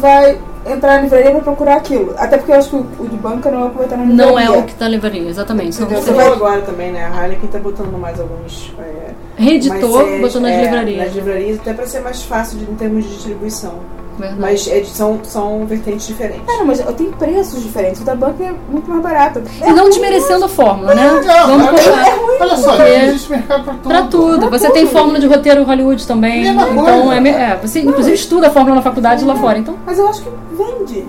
vai 0.00 0.38
entrar 0.66 0.96
na 0.96 1.02
livraria 1.02 1.30
pra 1.30 1.40
procurar 1.40 1.76
aquilo. 1.76 2.14
Até 2.16 2.36
porque 2.36 2.52
eu 2.52 2.56
acho 2.56 2.70
que 2.70 2.76
o, 2.76 3.08
de 3.08 3.16
banca 3.16 3.50
não 3.50 3.62
é 3.62 3.64
o 3.66 3.70
que 3.70 3.76
vai 3.76 3.84
estar 3.84 3.96
na 3.96 4.04
livraria. 4.04 4.26
Não 4.26 4.38
é 4.38 4.50
o 4.50 4.62
que 4.64 4.74
tá 4.74 4.84
na 4.84 4.90
livraria, 4.90 5.28
exatamente. 5.28 5.80
Entendeu? 5.80 6.02
Você 6.02 6.12
falou 6.12 6.24
vai- 6.24 6.32
agora 6.36 6.62
também, 6.62 6.92
né? 6.92 7.04
A 7.04 7.22
Heineken 7.24 7.48
tá 7.48 7.58
botando 7.58 7.98
mais 7.98 8.18
alguns. 8.20 8.72
É, 8.78 9.10
Reeditor, 9.36 10.06
mais 10.06 10.20
botou 10.20 10.40
nas 10.40 10.52
é, 10.52 10.62
livrarias. 10.62 11.04
Nas 11.04 11.14
livrarias, 11.14 11.58
até 11.60 11.72
pra 11.72 11.86
ser 11.86 12.00
mais 12.00 12.22
fácil 12.22 12.58
de, 12.58 12.64
em 12.64 12.74
termos 12.74 13.04
de 13.04 13.10
distribuição. 13.10 13.74
Verdade. 14.22 14.40
Mas 14.40 14.68
é, 14.68 14.84
são, 14.84 15.18
são 15.24 15.66
vertentes 15.66 16.06
diferentes. 16.06 16.46
Cara, 16.46 16.64
mas 16.64 16.80
tem 16.96 17.10
preços 17.10 17.60
diferentes. 17.60 18.00
O 18.00 18.04
da 18.04 18.14
banca 18.14 18.44
é 18.44 18.54
muito 18.70 18.88
mais 18.88 19.02
barato. 19.02 19.42
E 19.66 19.72
não 19.72 19.88
desmerecendo 19.88 20.44
a 20.44 20.48
fórmula, 20.48 20.94
né? 20.94 21.20
Não, 21.26 21.46
Vamos 21.58 21.66
é- 21.66 21.70
combinar. 21.70 22.38
Olha 22.40 22.56
só, 22.56 22.86
existe 22.86 23.30
mercado 23.30 23.64
pra 23.64 23.72
tudo. 23.74 23.88
Pra 23.88 24.02
tudo. 24.02 24.50
Você 24.50 24.70
tem 24.70 24.86
fórmula 24.86 25.18
de 25.18 25.26
roteiro 25.26 25.64
Hollywood 25.64 26.06
também. 26.06 26.42
Mesma 26.44 26.68
Então, 26.70 26.84
coisa. 26.84 27.28
é, 27.28 27.30
é, 27.30 27.58
você 27.60 27.80
inclusive 27.80 28.14
estuda 28.14 28.46
a 28.46 28.50
fórmula 28.50 28.76
na 28.76 28.82
faculdade 28.82 29.24
lá 29.24 29.34
fora. 29.34 29.58
Então, 29.58 29.74
Mas 29.84 29.98
eu 29.98 30.06
acho 30.06 30.22
que 30.22 30.30
vende. 30.56 31.04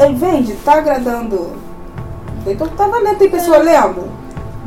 É, 0.00 0.06
é, 0.06 0.12
vende, 0.12 0.54
tá 0.64 0.74
agradando. 0.78 1.52
Então 2.46 2.66
tá 2.68 2.86
valendo, 2.86 3.18
tem 3.18 3.30
pessoa 3.30 3.58
lendo. 3.58 4.04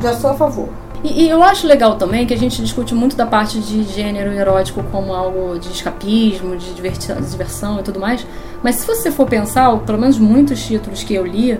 Já 0.00 0.12
sou 0.14 0.30
a 0.30 0.34
favor. 0.34 0.68
E, 1.02 1.24
e 1.24 1.28
eu 1.28 1.42
acho 1.42 1.66
legal 1.66 1.96
também 1.96 2.26
que 2.26 2.34
a 2.34 2.38
gente 2.38 2.60
discute 2.60 2.94
muito 2.94 3.16
da 3.16 3.26
parte 3.26 3.60
de 3.60 3.82
gênero 3.84 4.32
erótico 4.32 4.82
como 4.90 5.12
algo 5.12 5.58
de 5.58 5.68
escapismo, 5.68 6.56
de 6.56 6.72
diversão 6.74 7.78
e 7.78 7.82
tudo 7.82 8.00
mais. 8.00 8.26
Mas 8.62 8.76
se 8.76 8.86
você 8.86 9.10
for 9.10 9.26
pensar, 9.26 9.76
pelo 9.78 9.98
menos 9.98 10.18
muitos 10.18 10.64
títulos 10.64 11.02
que 11.04 11.14
eu 11.14 11.24
li, 11.24 11.58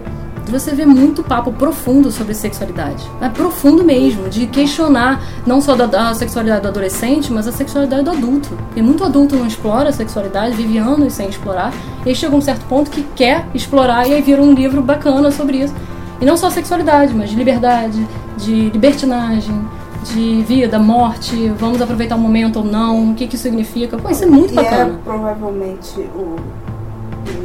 você 0.51 0.75
vê 0.75 0.87
muito 0.87 1.23
papo 1.23 1.53
profundo 1.53 2.11
sobre 2.11 2.35
sexualidade. 2.35 3.09
É 3.21 3.29
profundo 3.29 3.85
mesmo, 3.85 4.29
de 4.29 4.47
questionar 4.47 5.23
não 5.47 5.61
só 5.61 5.77
da, 5.77 5.87
da 5.87 6.15
sexualidade 6.15 6.63
do 6.63 6.69
adolescente, 6.69 7.33
mas 7.33 7.47
a 7.47 7.53
sexualidade 7.53 8.05
do 8.05 8.11
adulto. 8.11 8.59
E 8.75 8.83
muito 8.83 9.05
adulto 9.05 9.37
não 9.37 9.47
explora 9.47 9.91
a 9.91 9.93
sexualidade, 9.93 10.57
vive 10.57 10.79
anos 10.79 11.13
sem 11.13 11.29
explorar, 11.29 11.73
e 12.05 12.09
aí 12.09 12.15
chega 12.15 12.35
um 12.35 12.41
certo 12.41 12.65
ponto 12.67 12.91
que 12.91 13.03
quer 13.15 13.47
explorar, 13.55 14.09
e 14.09 14.15
aí 14.15 14.23
vira 14.23 14.43
um 14.43 14.53
livro 14.53 14.81
bacana 14.81 15.31
sobre 15.31 15.59
isso. 15.59 15.75
E 16.21 16.25
não 16.25 16.37
só 16.37 16.51
sexualidade, 16.51 17.15
mas 17.15 17.31
de 17.31 17.37
liberdade, 17.37 18.07
de 18.39 18.71
libertinagem, 18.71 19.69
de 20.05 20.43
vida, 20.43 20.79
morte, 20.79 21.49
vamos 21.59 21.83
aproveitar 21.83 22.17
o 22.17 22.19
momento 22.19 22.61
ou 22.61 22.65
não, 22.65 23.11
o 23.11 23.15
que 23.15 23.27
que 23.27 23.35
isso 23.35 23.43
significa. 23.43 23.97
Pô, 23.99 24.09
isso 24.09 24.25
é 24.25 24.27
muito 24.27 24.55
e 24.55 24.59
é 24.59 24.63
bacana. 24.63 25.01
provavelmente 25.05 26.01
o, 26.15 26.37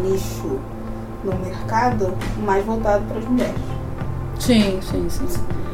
nicho 0.04 0.60
no 1.24 1.34
mercado 1.40 2.14
mais 2.46 2.64
voltado 2.66 3.04
para 3.06 3.18
as 3.20 3.26
mulheres. 3.26 3.56
Sim, 4.40 4.80
sim, 4.82 5.08
sim. 5.10 5.26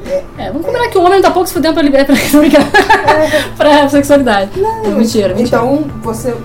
É. 0.05 0.23
É, 0.38 0.51
vamos 0.51 0.65
combinar 0.65 0.88
que 0.89 0.97
o 0.97 1.03
homem 1.03 1.21
tá 1.21 1.32
pouco 1.32 1.47
se 1.47 1.53
fudendo 1.53 1.73
pra 1.73 1.84
pra, 2.05 2.39
brincar, 2.39 2.65
pra 3.58 3.89
sexualidade. 3.89 4.51
mentira, 4.58 5.36
mentira. 5.36 5.36
Então, 5.41 5.84
você, 6.01 6.36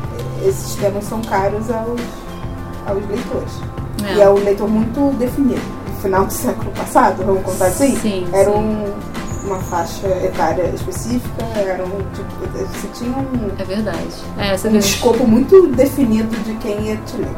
esses 0.45 0.75
temas 0.75 1.05
são 1.05 1.21
caros 1.23 1.71
aos, 1.71 2.01
aos 2.87 3.09
leitores. 3.09 3.53
É. 4.07 4.17
E 4.17 4.21
é 4.21 4.29
um 4.29 4.35
leitor 4.35 4.69
muito 4.69 5.17
definido. 5.17 5.84
Final 6.05 6.27
do 6.27 6.33
século 6.33 6.71
passado, 6.73 7.25
vamos 7.25 7.43
contar 7.43 7.67
assim, 7.67 7.97
Sim, 7.97 8.27
era 8.31 8.51
sim. 8.53 8.59
um- 8.59 9.47
uma 9.47 9.59
faixa 9.59 10.07
etária 10.23 10.65
específica, 10.75 11.45
era 11.57 11.83
um 11.83 11.99
tipo, 12.13 12.69
você 12.73 12.89
tinha 12.93 13.11
um, 13.17 13.51
É 13.59 13.65
verdade. 13.65 13.99
É, 14.39 14.55
você 14.57 14.69
um 14.69 14.77
escopo 14.77 15.27
muito 15.27 15.67
definido 15.69 16.35
de 16.45 16.55
quem 16.57 16.79
ia 16.89 16.97
te 16.99 17.17
ler. 17.17 17.29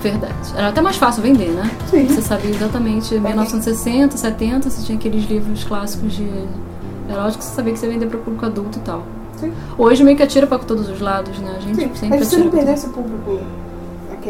Verdade. 0.00 0.34
Era 0.56 0.68
até 0.68 0.80
mais 0.80 0.96
fácil 0.96 1.20
vender, 1.22 1.50
né? 1.50 1.68
Sim. 1.90 2.06
Você 2.06 2.22
sabia 2.22 2.50
exatamente 2.50 3.12
1960, 3.18 4.16
70, 4.16 4.70
você 4.70 4.82
tinha 4.86 4.96
aqueles 4.98 5.24
livros 5.28 5.64
clássicos 5.64 6.12
de 6.12 6.28
eróticos, 7.10 7.46
você 7.46 7.54
sabia 7.56 7.72
que 7.72 7.78
você 7.80 7.86
ia 7.86 7.92
vender 7.92 8.06
para 8.06 8.18
o 8.18 8.20
público 8.22 8.46
adulto 8.46 8.78
e 8.78 8.82
tal. 8.82 9.02
Sim. 9.40 9.52
Hoje 9.76 10.02
meio 10.04 10.16
que 10.16 10.22
atira 10.22 10.46
para 10.46 10.58
todos 10.58 10.88
os 10.88 11.00
lados, 11.00 11.36
né? 11.40 11.54
A 11.56 11.60
gente 11.60 11.74
Sim, 11.76 11.90
sempre 11.94 12.18
mas 12.18 12.28
você 12.28 12.36
atira. 12.36 12.44
não 12.44 12.50
pra 12.50 12.58
perdeu 12.60 12.74
todo- 12.74 12.84
esse 12.84 12.94
público 12.94 13.40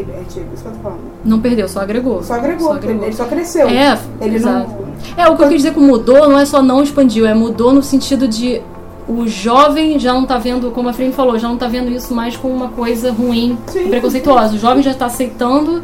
antigo, 0.01 0.47
isso 0.55 0.63
que 0.63 0.69
eu 0.69 0.73
tô 0.73 0.79
falando. 0.79 1.01
Não 1.25 1.41
perdeu, 1.41 1.69
só 1.69 1.81
agregou. 1.81 2.23
Só 2.23 2.35
agregou, 2.35 2.77
ele 2.77 3.13
só 3.13 3.25
cresceu. 3.25 3.69
É, 3.69 3.99
ele 4.21 4.37
exato. 4.37 4.69
não. 4.69 5.23
É, 5.23 5.29
o 5.29 5.37
que 5.37 5.43
eu 5.43 5.49
quis 5.49 5.59
dizer 5.59 5.75
com 5.75 5.81
mudou 5.81 6.29
não 6.29 6.39
é 6.39 6.45
só 6.45 6.63
não 6.63 6.83
expandiu, 6.83 7.27
é 7.27 7.35
mudou 7.35 7.73
no 7.73 7.83
sentido 7.83 8.27
de 8.29 8.63
o 9.09 9.27
jovem 9.27 9.99
já 9.99 10.13
não 10.13 10.25
tá 10.25 10.39
vendo, 10.39 10.71
como 10.71 10.89
a 10.89 10.93
Frame 10.93 11.13
falou, 11.13 11.39
já 11.39 11.49
não 11.49 11.57
tá 11.57 11.67
vendo 11.67 11.91
isso 11.91 12.15
mais 12.15 12.37
como 12.37 12.55
uma 12.55 12.69
coisa 12.69 13.13
ruim, 13.13 13.59
Sim. 13.67 13.89
preconceituosa. 13.89 14.55
O 14.55 14.59
jovem 14.59 14.83
já 14.83 14.95
tá 14.95 15.07
aceitando 15.07 15.83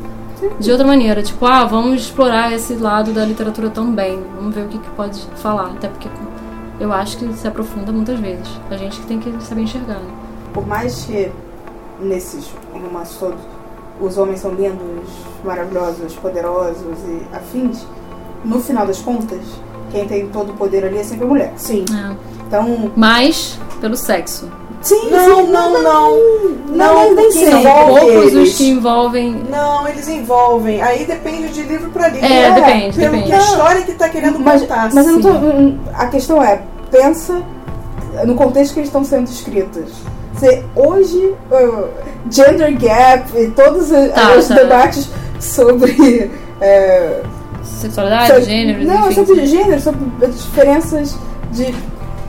de 0.58 0.70
outra 0.70 0.86
maneira. 0.86 1.22
Tipo, 1.22 1.44
ah, 1.46 1.64
vamos 1.64 2.02
explorar 2.02 2.52
esse 2.52 2.74
lado 2.74 3.12
da 3.12 3.24
literatura 3.24 3.70
também. 3.70 4.22
Vamos 4.36 4.54
ver 4.54 4.62
o 4.62 4.68
que, 4.68 4.78
que 4.78 4.90
pode 4.90 5.20
falar. 5.36 5.72
Até 5.72 5.88
porque 5.88 6.08
eu 6.78 6.92
acho 6.92 7.18
que 7.18 7.32
se 7.34 7.46
aprofunda 7.46 7.92
muitas 7.92 8.18
vezes. 8.20 8.48
A 8.70 8.76
gente 8.76 9.00
que 9.00 9.06
tem 9.06 9.18
que 9.18 9.32
saber 9.42 9.62
enxergar. 9.62 9.98
Né? 9.98 10.10
Por 10.52 10.66
mais 10.66 11.04
que 11.04 11.30
nesses 12.00 12.50
romances 12.72 13.16
todos 13.18 13.40
os 14.00 14.16
homens 14.18 14.40
são 14.40 14.52
lindos, 14.52 15.08
maravilhosos, 15.44 16.14
poderosos 16.14 16.98
e 17.06 17.22
afins, 17.34 17.86
no 18.44 18.60
final 18.60 18.86
das 18.86 18.98
contas, 19.00 19.40
quem 19.90 20.06
tem 20.06 20.28
todo 20.28 20.50
o 20.50 20.54
poder 20.54 20.84
ali 20.84 20.98
é 20.98 21.02
sempre 21.04 21.24
a 21.24 21.28
mulher. 21.28 21.52
Sim. 21.56 21.84
É. 21.92 22.14
Então, 22.46 22.90
Mas 22.96 23.58
pelo 23.80 23.96
sexo. 23.96 24.48
sim, 24.80 25.10
Não, 25.10 25.44
sim, 25.46 25.52
não, 25.52 25.82
não. 25.82 25.82
Não, 25.82 26.76
Não, 26.76 27.14
nem 27.14 27.14
porque 27.26 27.32
sempre. 27.32 27.62
São 27.62 27.86
poucos 27.86 28.32
eles. 28.32 28.50
os 28.50 28.56
que 28.56 28.68
envolvem. 28.70 29.44
Não, 29.50 29.88
eles 29.88 30.08
envolvem. 30.08 30.80
Aí 30.82 31.04
depende 31.04 31.48
de 31.48 31.62
livro 31.62 31.90
pra 31.90 32.08
livro. 32.08 32.26
É, 32.26 32.52
depende, 32.52 32.96
Pelo 32.96 33.10
depende. 33.10 33.26
que 33.28 33.32
a 33.34 33.38
história 33.38 33.82
que 33.82 33.92
tá 33.92 34.08
querendo 34.08 34.38
Mas, 34.38 34.62
contar. 34.62 34.90
mas 34.94 35.06
eu 35.06 35.12
não 35.14 35.20
tô, 35.20 35.32
sim. 35.32 35.80
a 35.94 36.06
questão 36.06 36.42
é, 36.42 36.62
pensa 36.90 37.42
no 38.24 38.34
contexto 38.34 38.72
que 38.74 38.80
eles 38.80 38.88
estão 38.88 39.04
sendo 39.04 39.26
escritos. 39.28 39.90
Se 40.38 40.64
hoje, 40.76 41.34
uh, 41.50 41.88
gender 42.30 42.76
gap 42.78 43.30
e 43.36 43.48
todos 43.48 43.90
os, 43.90 44.10
Tá, 44.12 44.36
os 44.38 44.46
tá. 44.48 44.54
debates 44.54 45.08
sobre 45.40 46.30
é, 46.60 47.22
Sexualidade, 47.62 48.26
sobre- 48.28 48.44
gêneros, 48.44 48.84
não, 48.86 49.06
enfim. 49.10 49.14
sobre 49.14 49.46
gênero, 49.46 49.80
sobre 49.80 50.00
as 50.24 50.34
diferenças 50.42 51.16
de 51.52 51.74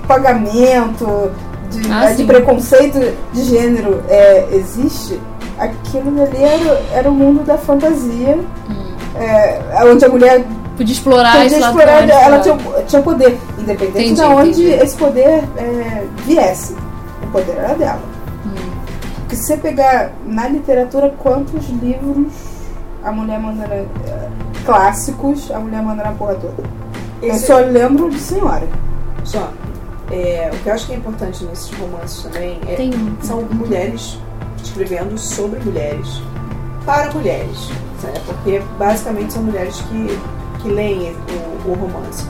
pagamento, 0.07 1.31
de, 1.71 1.91
Ah, 1.91 2.09
de 2.11 2.17
sim. 2.17 2.25
preconceito 2.25 2.99
de 3.33 3.43
gênero 3.43 4.03
é, 4.09 4.47
existe. 4.51 5.19
Aquilo 5.57 6.21
ali 6.23 6.43
era, 6.43 6.81
era 6.93 7.09
o 7.09 7.13
mundo 7.13 7.43
da 7.43 7.57
fantasia, 7.57 8.37
Hum. 8.69 8.93
é, 9.19 9.59
onde 9.85 10.05
a 10.05 10.09
mulher 10.09 10.43
Podia 10.77 10.93
explorar 10.93 11.41
podia 11.41 11.57
explorar, 11.59 12.07
ela 12.09 12.39
claro. 12.39 12.41
tinha, 12.41 12.83
tinha 12.87 13.01
poder, 13.01 13.37
independente 13.57 14.11
Entendi, 14.11 14.15
de 14.15 14.21
onde 14.21 14.49
entendi. 14.63 14.83
esse 14.83 14.95
poder 14.95 15.43
é, 15.57 16.03
viesse. 16.25 16.73
O 17.29 17.31
poder 17.31 17.57
era 17.57 17.75
dela. 17.75 18.01
Hum. 18.45 18.71
Porque 19.19 19.35
se 19.35 19.43
você 19.45 19.57
pegar 19.57 20.11
na 20.25 20.47
literatura 20.47 21.13
quantos 21.19 21.69
livros 21.69 22.33
a 23.03 23.11
mulher 23.11 23.39
manda 23.39 23.67
na, 23.67 23.75
é, 23.75 24.29
clássicos, 24.65 25.51
a 25.51 25.59
mulher 25.59 25.81
manda 25.83 26.03
na 26.03 26.11
porra 26.11 26.35
toda. 26.35 26.63
Eu 27.21 27.29
Esse- 27.33 27.45
só 27.47 27.59
lembro 27.59 28.09
de 28.09 28.19
senhora. 28.19 28.67
Só. 29.23 29.51
É, 30.11 30.49
o 30.51 30.57
que 30.63 30.69
eu 30.69 30.73
acho 30.73 30.87
que 30.87 30.93
é 30.93 30.95
importante 30.95 31.43
nesses 31.45 31.71
romances 31.77 32.23
também 32.23 32.59
é, 32.67 32.75
Tem 32.75 32.91
são 33.21 33.43
mulheres 33.43 34.17
escrevendo 34.63 35.15
sobre 35.19 35.59
mulheres 35.59 36.21
para 36.85 37.11
mulheres. 37.13 37.69
Né? 38.01 38.13
Porque 38.25 38.59
basicamente 38.79 39.33
são 39.33 39.43
mulheres 39.43 39.79
que, 39.81 40.19
que 40.63 40.67
leem 40.69 41.15
o, 41.65 41.69
o 41.69 41.73
romance. 41.75 42.25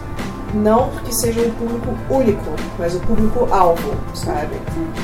Não 0.54 0.90
porque 0.90 1.14
seja 1.14 1.42
um 1.42 1.52
público 1.52 1.88
único, 2.10 2.44
mas 2.78 2.96
o 2.96 3.00
público 3.02 3.48
alvo, 3.52 3.94
sabe? 4.16 4.56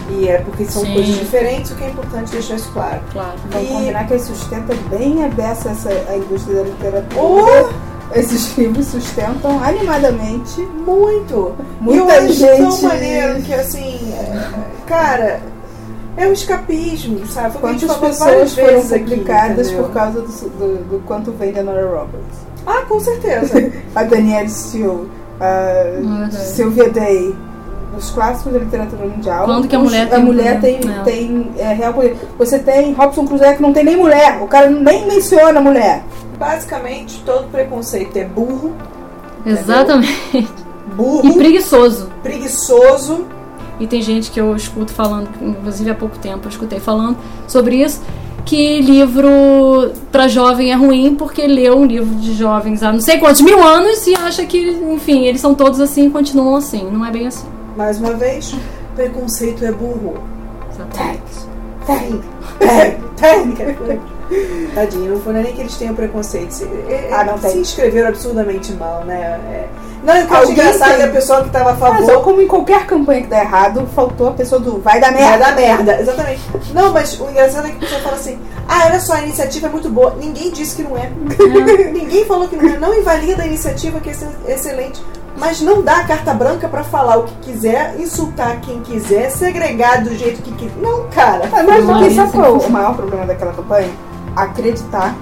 E 0.10 0.28
é 0.28 0.40
porque 0.40 0.66
são 0.66 0.84
Sim. 0.84 0.94
coisas 0.94 1.16
diferentes, 1.16 1.72
o 1.72 1.76
que 1.76 1.84
é 1.84 1.90
importante 1.90 2.32
deixar 2.32 2.56
isso 2.56 2.72
claro. 2.74 3.00
Claro. 3.14 3.34
Vamos 3.52 3.70
E- 3.70 3.74
combinar 3.74 4.08
que 4.08 4.20
sustenta 4.20 4.74
bem 4.90 5.24
a 5.24 5.28
beça 5.30 5.70
essa, 5.70 5.90
a 6.10 6.18
indústria 6.18 6.58
da 6.58 6.64
literatura. 6.64 7.22
Oh! 7.22 7.96
Esses 8.14 8.56
livros 8.58 8.86
sustentam 8.88 9.62
animadamente 9.64 10.62
Muito! 10.62 11.54
muita 11.82 12.02
eu 12.04 12.10
acho 12.26 12.34
gente. 12.34 12.58
tão 12.62 12.82
maneiro 12.84 13.42
que 13.42 13.54
assim, 13.54 14.14
é, 14.14 14.52
cara, 14.86 15.42
é 16.16 16.28
um 16.28 16.32
escapismo, 16.34 17.26
sabe? 17.28 17.58
Foi 17.58 17.60
o 17.60 17.62
que 17.62 17.68
a 17.68 17.72
gente 17.72 17.86
Quantas 18.00 18.18
pessoas 18.20 18.54
foram 18.56 18.80
aqui, 18.80 19.00
publicadas 19.00 19.68
entendeu? 19.68 19.84
por 19.86 19.94
causa 19.94 20.22
do, 20.22 20.28
do, 20.28 20.84
do 20.90 21.04
quanto 21.06 21.32
vende 21.32 21.60
a 21.60 21.64
Nora 21.64 21.86
Roberts? 21.88 22.38
Ah, 22.68 22.84
com 22.88 23.00
certeza. 23.00 23.72
A 23.96 24.04
Danielle 24.04 24.50
Steele, 24.50 25.10
a 25.40 25.84
verdade. 26.00 26.36
Sylvia 26.36 26.90
Day, 26.90 27.36
os 27.98 28.10
clássicos 28.12 28.54
da 28.54 28.60
literatura 28.60 29.06
mundial. 29.08 29.46
Quando 29.46 29.68
que 29.68 29.76
a 29.76 29.80
Os- 29.80 29.86
mulher 29.86 30.08
a 30.08 30.10
tem 30.16 30.24
mulher 30.26 30.56
poder? 30.56 30.80
tem, 30.80 30.92
É. 30.92 31.04
tem 31.04 31.52
é, 31.58 31.74
real 31.74 31.94
poder. 31.94 32.18
Você 32.38 32.60
tem 32.60 32.94
Robson 32.94 33.26
Crusoe 33.26 33.56
que 33.56 33.62
não 33.62 33.72
tem 33.74 33.84
nem 33.84 33.96
mulher. 33.98 34.42
O 34.42 34.48
cara 34.48 34.70
nem 34.70 35.06
menciona 35.08 35.60
a 35.60 35.64
mulher. 35.64 36.04
Basicamente, 36.38 37.22
todo 37.26 37.48
preconceito 37.50 38.18
é 38.18 38.26
burro, 38.26 38.74
Exatamente. 39.46 40.48
burro, 40.96 41.28
E 41.28 41.34
preguiçoso. 41.34 42.10
preguiçoso 42.22 43.26
e 43.80 43.88
tem 43.88 44.02
gente 44.02 44.32
que 44.32 44.40
eu 44.40 44.56
escuto 44.56 44.92
falando, 44.92 45.30
inclusive 45.42 45.90
há 45.90 45.96
pouco 45.96 46.18
tempo 46.18 46.46
eu 46.46 46.50
escutei 46.50 46.80
falando 46.80 47.18
sobre 47.48 47.78
isso, 47.84 48.02
que 48.46 48.80
livro 48.80 49.92
para 50.12 50.28
jovem 50.28 50.72
é 50.72 50.76
ruim 50.76 51.16
porque 51.16 51.48
leu 51.48 51.80
um 51.80 51.86
livro 51.86 52.14
de 52.16 52.34
jovens 52.34 52.84
há 52.84 52.94
não 52.94 53.02
sei 53.02 53.18
quantos 53.18 53.42
mil 53.42 53.62
anos 53.62 54.06
e 54.06 54.16
acha 54.16 54.46
que, 54.46 54.70
enfim, 54.92 55.26
eles 55.26 55.42
são 55.42 55.56
todos 55.56 55.82
assim 55.82 56.08
e 56.08 56.10
continuam 56.10 56.56
assim. 56.56 56.90
Não 56.90 57.06
é 57.06 57.12
bem 57.12 57.28
assim. 57.28 57.48
Mais 57.76 58.00
uma 58.00 58.14
vez, 58.14 58.56
preconceito 58.96 59.66
é 59.66 59.72
burro. 59.72 60.14
Exatamente. 60.72 61.46
Técnica. 63.18 64.00
Tadinho, 64.74 65.14
não 65.16 65.22
foi 65.22 65.34
nem 65.34 65.54
que 65.54 65.62
eles 65.62 65.76
tenham 65.78 65.94
preconceito. 65.96 66.52
Se, 66.52 66.64
é, 66.64 67.10
Ah, 67.12 67.24
não 67.24 67.38
se 67.38 67.48
tem. 67.50 67.60
inscreveram 67.62 68.10
absurdamente 68.10 68.74
mal, 68.74 69.04
né? 69.06 69.40
É. 69.52 69.68
Não, 70.04 70.14
o 70.24 70.28
que 70.28 70.34
eu 70.34 70.38
acho 70.38 70.52
engraçado 70.52 70.92
tem. 70.94 71.02
é 71.02 71.06
a 71.06 71.10
pessoa 71.12 71.42
que 71.42 71.48
estava 71.48 71.72
a 71.72 71.74
Mas 71.74 72.04
ó, 72.04 72.08
favor. 72.08 72.24
como 72.24 72.42
em 72.42 72.48
qualquer 72.48 72.86
campanha 72.86 73.22
que 73.22 73.28
dá 73.28 73.40
errado, 73.40 73.88
faltou 73.96 74.30
a 74.30 74.32
pessoa 74.34 74.62
do 74.62 74.80
vai 74.80 75.00
dar 75.00 75.08
É 75.08 75.12
merda. 75.12 75.46
da 75.46 75.52
merda, 75.54 76.00
exatamente. 76.00 76.42
Não, 76.74 76.92
mas 76.94 77.20
o 77.20 77.30
engraçado 77.30 77.66
é 77.68 77.70
que 77.72 77.78
a 77.78 77.80
pessoa 77.80 78.02
fala 78.02 78.16
assim: 78.16 78.38
ah, 78.68 78.86
olha 78.86 79.00
só, 79.00 79.14
a 79.14 79.22
iniciativa 79.22 79.66
é 79.68 79.70
muito 79.70 79.90
boa. 79.90 80.16
Ninguém 80.20 80.52
disse 80.52 80.76
que 80.76 80.84
não 80.84 80.96
é. 80.96 81.10
Ninguém 81.92 82.26
falou 82.26 82.48
que 82.48 82.56
não 82.56 82.70
é. 82.70 82.78
Não 82.78 82.94
invalida 82.94 83.44
a 83.44 83.48
iniciativa, 83.48 84.00
que 84.00 84.10
é 84.10 84.12
ex- 84.14 84.26
excelente. 84.48 85.02
Mas 85.38 85.60
não 85.60 85.82
dá 85.82 85.98
a 85.98 86.04
carta 86.06 86.34
branca 86.34 86.68
pra 86.70 86.82
falar 86.84 87.18
o 87.18 87.24
que 87.24 87.52
quiser, 87.52 87.96
insultar 88.00 88.62
quem 88.62 88.80
quiser, 88.82 89.30
segregar 89.32 90.02
do 90.02 90.16
jeito 90.16 90.42
que 90.42 90.52
quiser. 90.54 90.78
Não, 90.82 91.08
cara. 91.10 91.50
Mas, 91.52 91.66
mas 91.66 91.84
Não, 91.86 92.08
isso 92.08 92.22
é 92.22 92.24
o 92.24 92.70
maior 92.70 92.96
problema 92.96 93.26
daquela 93.26 93.52
campanha? 93.52 93.90
Acreditar 94.36 95.16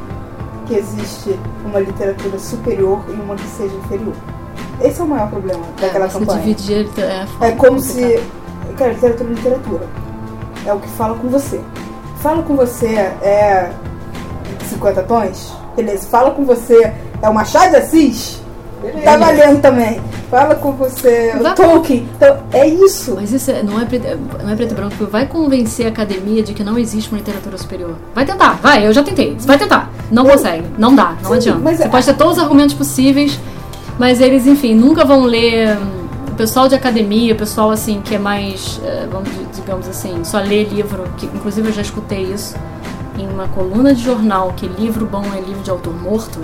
que 0.66 0.76
existe 0.76 1.38
uma 1.66 1.80
literatura 1.80 2.40
superior 2.40 3.04
e 3.10 3.12
uma 3.12 3.36
que 3.36 3.48
seja 3.48 3.76
inferior. 3.76 4.14
Esse 4.82 5.02
é 5.02 5.04
o 5.04 5.08
maior 5.08 5.30
problema 5.30 5.64
daquela 5.80 6.10
Você 6.10 6.20
campanha. 6.20 6.40
dividir 6.42 6.90
é, 6.98 7.48
É 7.48 7.52
como 7.52 7.80
se. 7.80 8.20
Cara, 8.78 8.94
literatura 8.94 9.30
é 9.30 9.34
literatura. 9.34 9.88
É 10.66 10.74
o 10.74 10.80
que 10.80 10.88
fala 10.90 11.16
com 11.18 11.30
você. 11.30 11.62
Fala 12.22 12.44
com 12.44 12.56
você 12.56 12.88
é. 12.88 13.72
50 14.70 15.04
tons? 15.04 15.54
Beleza. 15.76 16.08
Fala 16.08 16.32
com 16.32 16.46
você 16.46 16.94
é 17.22 17.30
o 17.30 17.34
Machado 17.34 17.72
de 17.72 17.78
Assis? 17.78 18.43
Beleza. 18.84 19.02
Tá 19.04 19.18
valendo 19.18 19.62
também. 19.62 20.02
Fala 20.30 20.56
com 20.56 20.72
você 20.74 21.34
o 21.40 21.44
Vai- 21.44 21.56
Tolkien. 21.56 22.08
Então, 22.16 22.38
é 22.52 22.68
isso. 22.68 23.14
Mas 23.16 23.32
isso 23.32 23.50
é- 23.52 23.64
não, 23.64 23.80
é 23.80 23.86
preto, 23.86 24.06
não 24.44 24.50
é 24.52 24.56
preto 24.56 24.72
e 24.72 24.76
branco. 24.76 25.06
Vai 25.06 25.26
convencer 25.26 25.86
a 25.86 25.90
academia 25.90 26.44
de 26.44 26.54
que 26.54 26.64
não 26.64 26.78
existe 26.78 27.10
uma 27.12 27.18
literatura 27.18 27.58
superior. 27.58 27.96
Vai 28.14 28.26
tentar, 28.26 28.60
vai, 28.62 28.86
eu 28.86 28.92
já 28.94 29.02
tentei. 29.04 29.36
Você 29.40 29.48
vai 29.48 29.58
tentar. 29.58 29.90
Não 30.12 30.26
consegue, 30.26 30.66
não 30.78 30.94
dá, 30.96 31.16
não 31.22 31.30
Sim, 31.32 31.36
adianta. 31.38 31.60
mas 31.64 31.78
Você 31.78 31.84
é- 31.84 31.88
pode 31.88 32.06
ter 32.06 32.14
todos 32.16 32.38
os 32.38 32.44
argumentos 32.44 32.76
possíveis, 32.76 33.40
mas 33.98 34.20
eles, 34.22 34.46
enfim, 34.48 34.74
nunca 34.76 35.04
vão 35.06 35.24
ler. 35.24 35.78
hum, 35.78 36.04
O 36.34 36.36
pessoal 36.36 36.68
de 36.68 36.74
academia, 36.74 37.32
o 37.32 37.38
pessoal 37.38 37.70
assim 37.70 38.02
que 38.02 38.16
é 38.16 38.18
mais, 38.18 38.82
eh, 38.84 39.08
vamos 39.12 39.30
di- 39.30 39.46
digamos 39.54 39.88
assim, 39.88 40.24
só 40.24 40.40
lê 40.40 40.64
livro, 40.64 41.04
que 41.16 41.28
inclusive 41.28 41.68
eu 41.70 41.72
já 41.74 41.84
escutei 41.84 42.24
isso 42.24 42.56
em 43.20 43.28
uma 43.28 43.48
coluna 43.50 43.94
de 43.94 44.02
jornal 44.02 44.52
que 44.58 44.66
livro 44.66 45.06
bom 45.06 45.22
é 45.38 45.40
livro 45.40 45.62
de 45.62 45.70
autor 45.70 45.94
morto. 45.94 46.40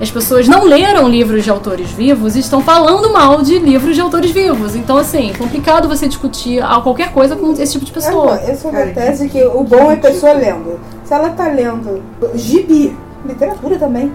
As 0.00 0.10
pessoas 0.10 0.48
não 0.48 0.64
leram 0.64 1.06
livros 1.06 1.44
de 1.44 1.50
autores 1.50 1.90
vivos 1.90 2.34
e 2.34 2.40
estão 2.40 2.62
falando 2.62 3.12
mal 3.12 3.42
de 3.42 3.58
livros 3.58 3.94
de 3.94 4.00
autores 4.00 4.30
vivos. 4.30 4.74
Então, 4.74 4.96
assim, 4.96 5.30
é 5.30 5.36
complicado 5.36 5.88
você 5.88 6.08
discutir 6.08 6.62
qualquer 6.82 7.12
coisa 7.12 7.36
com 7.36 7.52
esse 7.52 7.72
tipo 7.72 7.84
de 7.84 7.92
pessoa. 7.92 8.40
É, 8.40 8.50
essa 8.50 8.68
é 8.68 8.70
uma 8.70 8.80
Cara, 8.80 8.92
tese 8.92 9.28
que 9.28 9.42
o 9.44 9.62
bom 9.62 9.90
é 9.90 9.94
a 9.94 9.98
pessoa 9.98 10.32
lendo. 10.32 10.80
Se 11.04 11.12
ela 11.12 11.28
tá 11.30 11.48
lendo 11.48 12.02
gibi, 12.34 12.96
literatura 13.26 13.78
também. 13.78 14.10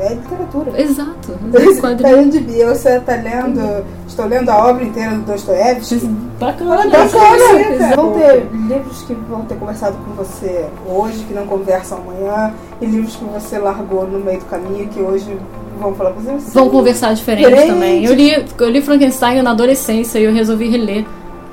É, 0.00 0.14
literatura. 0.14 0.80
Exato. 0.80 1.32
Quadrinho. 1.80 2.32
gibi, 2.32 2.64
você 2.64 2.98
tá 3.00 3.14
lendo. 3.14 3.84
Estou 4.06 4.26
lendo 4.26 4.48
a 4.50 4.66
obra 4.66 4.82
inteira 4.84 5.12
do 5.12 5.22
Dostoiévski. 5.22 5.96
Bacana. 6.40 6.76
Bacana, 6.76 7.08
você, 7.08 7.78
cara. 7.78 7.96
Vão 7.96 8.12
ter 8.14 8.48
livros 8.52 9.02
que 9.02 9.14
vão 9.14 9.44
ter 9.44 9.54
conversado 9.56 9.96
com 9.98 10.12
você 10.14 10.66
hoje, 10.86 11.24
que 11.24 11.32
não 11.32 11.46
conversam 11.46 11.98
amanhã, 11.98 12.52
e 12.80 12.86
livros 12.86 13.14
que 13.14 13.24
você 13.24 13.58
largou 13.58 14.06
no 14.06 14.18
meio 14.18 14.40
do 14.40 14.46
caminho, 14.46 14.88
que 14.88 15.00
hoje 15.00 15.38
vão 15.78 15.94
falar 15.94 16.12
com 16.12 16.20
você. 16.20 16.50
Vão 16.50 16.68
conversar 16.68 17.14
diferente 17.14 17.48
Diferente. 17.48 17.72
também. 17.72 18.04
Eu 18.04 18.14
li, 18.14 18.46
eu 18.58 18.70
li 18.70 18.82
Frankenstein 18.82 19.40
na 19.42 19.52
adolescência 19.52 20.18
e 20.18 20.24
eu 20.24 20.32
resolvi 20.32 20.68
reler. 20.68 21.04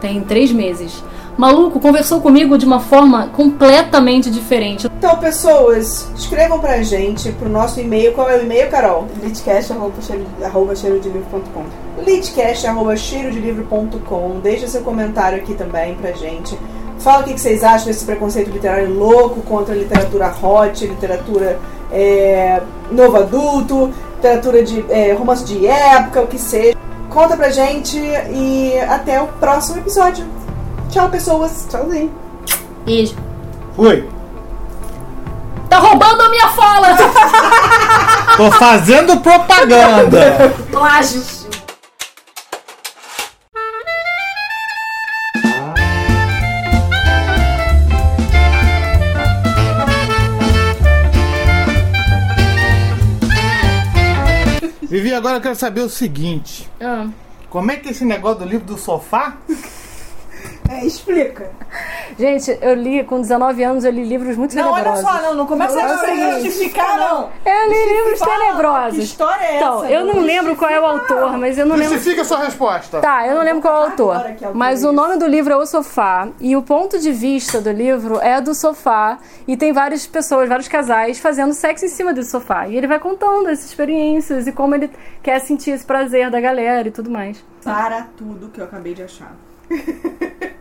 Tem 0.02 0.22
três 0.22 0.52
meses. 0.52 1.04
Maluco, 1.40 1.80
conversou 1.80 2.20
comigo 2.20 2.58
de 2.58 2.66
uma 2.66 2.82
forma 2.82 3.30
completamente 3.30 4.30
diferente. 4.30 4.92
Então, 4.98 5.16
pessoas, 5.20 6.12
escrevam 6.14 6.60
pra 6.60 6.84
gente, 6.84 7.32
pro 7.32 7.48
nosso 7.48 7.80
e-mail. 7.80 8.12
Qual 8.12 8.30
é 8.30 8.36
o 8.36 8.42
e-mail, 8.42 8.70
Carol? 8.70 9.08
litcast.com 9.24 9.80
leadcast.cheirodelivro.com 12.06 14.42
Deixa 14.44 14.68
seu 14.68 14.82
comentário 14.82 15.38
aqui 15.38 15.54
também 15.54 15.96
pra 15.96 16.12
gente. 16.12 16.60
Fala 16.98 17.22
o 17.22 17.24
que 17.24 17.36
que 17.36 17.40
vocês 17.40 17.64
acham 17.64 17.88
desse 17.88 18.04
preconceito 18.04 18.50
literário 18.50 18.94
louco 18.94 19.42
contra 19.44 19.74
a 19.74 19.78
literatura 19.78 20.36
hot, 20.44 20.86
literatura 20.86 21.58
é, 21.90 22.62
novo 22.92 23.16
adulto, 23.16 23.94
literatura 24.18 24.62
de 24.62 24.84
é, 24.90 25.14
romance 25.14 25.46
de 25.46 25.66
época, 25.66 26.22
o 26.22 26.28
que 26.28 26.38
seja. 26.38 26.78
Conta 27.10 27.38
pra 27.38 27.50
gente 27.50 27.98
e 27.98 28.78
até 28.90 29.22
o 29.22 29.28
próximo 29.28 29.78
episódio. 29.78 30.26
Tchau, 30.90 31.10
pessoas. 31.10 31.68
Tchauzinho. 31.70 32.12
Beijo. 32.84 33.16
Fui. 33.76 34.10
Tá 35.70 35.78
roubando 35.78 36.22
a 36.22 36.30
minha 36.30 36.50
fala! 36.50 36.88
Tô 38.36 38.52
fazendo 38.54 39.20
propaganda. 39.20 40.54
Plágio. 40.72 41.22
Vivi, 54.82 55.14
agora 55.14 55.38
eu 55.38 55.42
quero 55.42 55.56
saber 55.56 55.82
o 55.82 55.90
seguinte. 55.90 56.68
Ah. 56.82 57.08
Como 57.48 57.72
é 57.72 57.76
que 57.76 57.90
é 57.90 57.92
esse 57.92 58.04
negócio 58.04 58.40
do 58.40 58.46
livro 58.46 58.66
do 58.66 58.78
sofá? 58.78 59.38
É, 60.80 60.86
explica. 60.86 61.50
Gente, 62.18 62.56
eu 62.62 62.76
li, 62.76 63.04
com 63.04 63.20
19 63.20 63.64
anos, 63.64 63.84
eu 63.84 63.92
li 63.92 64.04
livros 64.04 64.38
muito 64.38 64.56
Não, 64.56 64.72
olha 64.72 64.84
tenebrosos. 64.84 65.10
só, 65.10 65.22
não, 65.24 65.34
não 65.34 65.46
começa 65.48 65.76
Não, 65.76 65.82
a 65.84 66.08
não, 66.16 66.42
justificar, 66.42 66.98
não. 67.00 67.30
Eu 67.44 67.70
li 67.70 67.86
livros 67.96 68.20
tenebrosos. 68.20 69.00
Que 69.00 69.04
história 69.04 69.44
é 69.46 69.58
Então, 69.58 69.84
essa? 69.84 69.92
eu 69.94 70.06
não 70.06 70.20
lembro 70.20 70.56
qual 70.56 70.70
é 70.70 70.80
o 70.80 70.86
autor, 70.86 71.38
mas 71.40 71.58
eu 71.58 71.66
não 71.66 71.76
lembro. 71.76 71.96
Justifica 71.96 72.22
a 72.22 72.26
sua 72.26 72.44
resposta. 72.44 73.00
Tá, 73.02 73.26
eu 73.26 73.34
não 73.36 73.44
lembro 73.44 73.62
qual 73.62 73.76
é 73.76 73.80
o 73.80 73.84
autor. 73.90 74.16
Autor 74.16 74.56
Mas 74.56 74.84
é 74.84 74.88
o 74.88 74.92
nome 74.92 75.18
do 75.18 75.26
livro 75.26 75.52
é 75.54 75.58
O 75.58 75.66
Sofá. 75.66 76.28
E 76.40 76.56
o 76.56 76.62
ponto 76.62 77.00
de 77.00 77.12
vista 77.12 77.60
do 77.60 77.72
livro 77.72 78.20
é 78.20 78.40
do 78.40 78.54
sofá. 78.54 79.18
E 79.48 79.58
tem 79.58 79.74
várias 79.74 80.06
pessoas, 80.06 80.48
vários 80.48 80.68
casais 80.68 81.18
fazendo 81.20 81.54
sexo 81.54 81.86
em 81.86 81.90
cima 81.90 82.14
desse 82.14 82.30
sofá. 82.30 82.68
E 82.68 82.78
ele 82.78 82.86
vai 82.86 83.00
contando 83.00 83.50
essas 83.50 83.66
experiências 83.66 84.46
e 84.46 84.52
como 84.52 84.76
ele 84.76 84.92
quer 85.24 85.40
sentir 85.40 85.72
esse 85.72 85.84
prazer 85.86 86.30
da 86.30 86.40
galera 86.40 86.88
e 86.88 86.92
tudo 86.92 87.10
mais. 87.10 87.44
Para 87.64 88.04
tudo 88.16 88.50
que 88.50 88.62
eu 88.62 88.66
acabei 88.66 88.94
de 88.94 89.02
achar. 89.04 89.32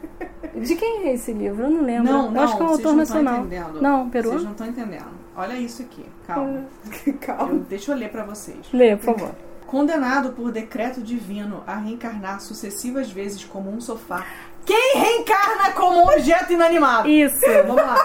De 0.67 0.75
quem 0.77 1.09
é 1.09 1.15
esse 1.15 1.33
livro? 1.33 1.65
Eu 1.65 1.71
não 1.71 1.83
lembro. 1.83 2.13
Não, 2.13 2.31
não, 2.31 2.43
acho 2.43 2.57
que 2.57 2.63
é 2.63 2.65
um 2.65 2.69
vocês 2.69 2.87
autor 2.87 2.97
nacional. 2.97 3.39
entendendo. 3.41 3.81
Não, 3.83 3.99
Vocês 4.01 4.13
peruano? 4.13 4.43
não 4.45 4.51
estão 4.53 4.67
entendendo. 4.67 5.19
Olha 5.37 5.55
isso 5.55 5.83
aqui, 5.83 6.05
calma. 6.27 6.65
Calma. 7.21 7.53
Eu- 7.53 7.59
deixa 7.61 7.93
eu 7.93 7.97
ler 7.97 8.11
pra 8.11 8.25
vocês. 8.25 8.59
Lê, 8.73 8.97
por 8.97 9.05
favor. 9.17 9.31
Condenado 9.67 10.31
por 10.33 10.51
decreto 10.51 11.01
divino 11.03 11.63
a 11.67 11.77
reencarnar 11.77 12.41
sucessivas 12.41 13.11
vezes 13.11 13.45
como 13.45 13.71
um 13.71 13.81
sofá. 13.81 14.25
Quem 14.65 14.97
reencarna 14.97 15.73
como 15.73 15.99
um 16.01 16.09
objeto 16.11 16.53
inanimado? 16.53 17.09
Isso. 17.09 17.39
Vamos 17.67 17.77
lá. 17.77 17.97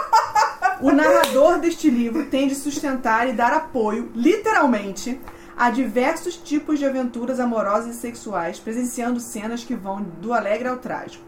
O 0.82 0.92
narrador 0.92 1.60
deste 1.60 1.90
livro 1.90 2.26
tem 2.26 2.48
de 2.48 2.56
sustentar 2.56 3.28
e 3.28 3.34
dar 3.34 3.54
apoio, 3.54 4.12
literalmente, 4.14 5.20
a 5.58 5.70
diversos 5.70 6.36
tipos 6.36 6.78
de 6.80 6.86
aventuras 6.86 7.40
amorosas 7.40 7.96
e 7.96 8.00
sexuais, 8.00 8.60
presenciando 8.60 9.20
cenas 9.20 9.64
que 9.64 9.74
vão 9.76 10.02
do 10.22 10.34
alegre 10.34 10.68
ao 10.68 10.78
trágico. 10.78 11.24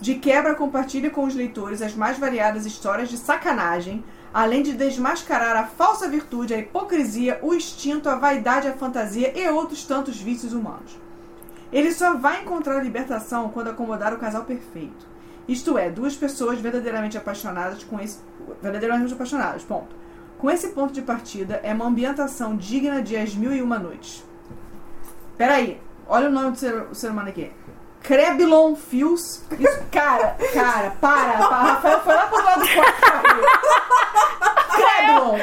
De 0.00 0.14
quebra, 0.14 0.54
compartilha 0.54 1.10
com 1.10 1.24
os 1.24 1.34
leitores 1.34 1.82
as 1.82 1.94
mais 1.94 2.18
variadas 2.18 2.64
histórias 2.64 3.08
de 3.08 3.16
sacanagem, 3.16 4.04
além 4.32 4.62
de 4.62 4.72
desmascarar 4.72 5.56
a 5.56 5.66
falsa 5.66 6.08
virtude, 6.08 6.54
a 6.54 6.58
hipocrisia, 6.58 7.40
o 7.42 7.52
instinto, 7.54 8.08
a 8.08 8.14
vaidade, 8.14 8.68
a 8.68 8.74
fantasia 8.74 9.36
e 9.36 9.48
outros 9.48 9.84
tantos 9.84 10.20
vícios 10.20 10.52
humanos. 10.52 10.98
Ele 11.72 11.92
só 11.92 12.16
vai 12.16 12.42
encontrar 12.42 12.82
libertação 12.82 13.50
quando 13.50 13.68
acomodar 13.68 14.14
o 14.14 14.18
casal 14.18 14.44
perfeito. 14.44 15.06
Isto 15.46 15.76
é, 15.76 15.90
duas 15.90 16.14
pessoas 16.14 16.60
verdadeiramente 16.60 17.16
apaixonadas 17.16 17.82
com 17.82 17.98
esse. 17.98 18.18
verdadeiramente 18.62 19.12
apaixonadas, 19.12 19.64
ponto. 19.64 19.96
Com 20.38 20.50
esse 20.50 20.68
ponto 20.68 20.92
de 20.92 21.02
partida, 21.02 21.60
é 21.64 21.74
uma 21.74 21.86
ambientação 21.86 22.56
digna 22.56 23.02
de 23.02 23.16
As 23.16 23.34
Mil 23.34 23.52
e 23.52 23.60
Uma 23.60 23.78
Noites. 23.78 24.24
Peraí, 25.36 25.80
olha 26.06 26.28
o 26.28 26.32
nome 26.32 26.52
do 26.52 26.58
ser, 26.58 26.74
o 26.90 26.94
ser 26.94 27.10
humano 27.10 27.30
aqui. 27.30 27.50
Creblon 28.02 28.76
Fios. 28.76 29.42
Cara, 29.90 30.36
cara, 30.52 30.90
para, 31.00 31.38
para. 31.38 31.62
Rafael 31.62 32.00
foi 32.00 32.14
lá 32.14 32.26
pro 32.26 32.44
lado 32.44 32.60
do 32.60 32.68
quarto. 32.68 32.98
Creblon. 34.76 35.38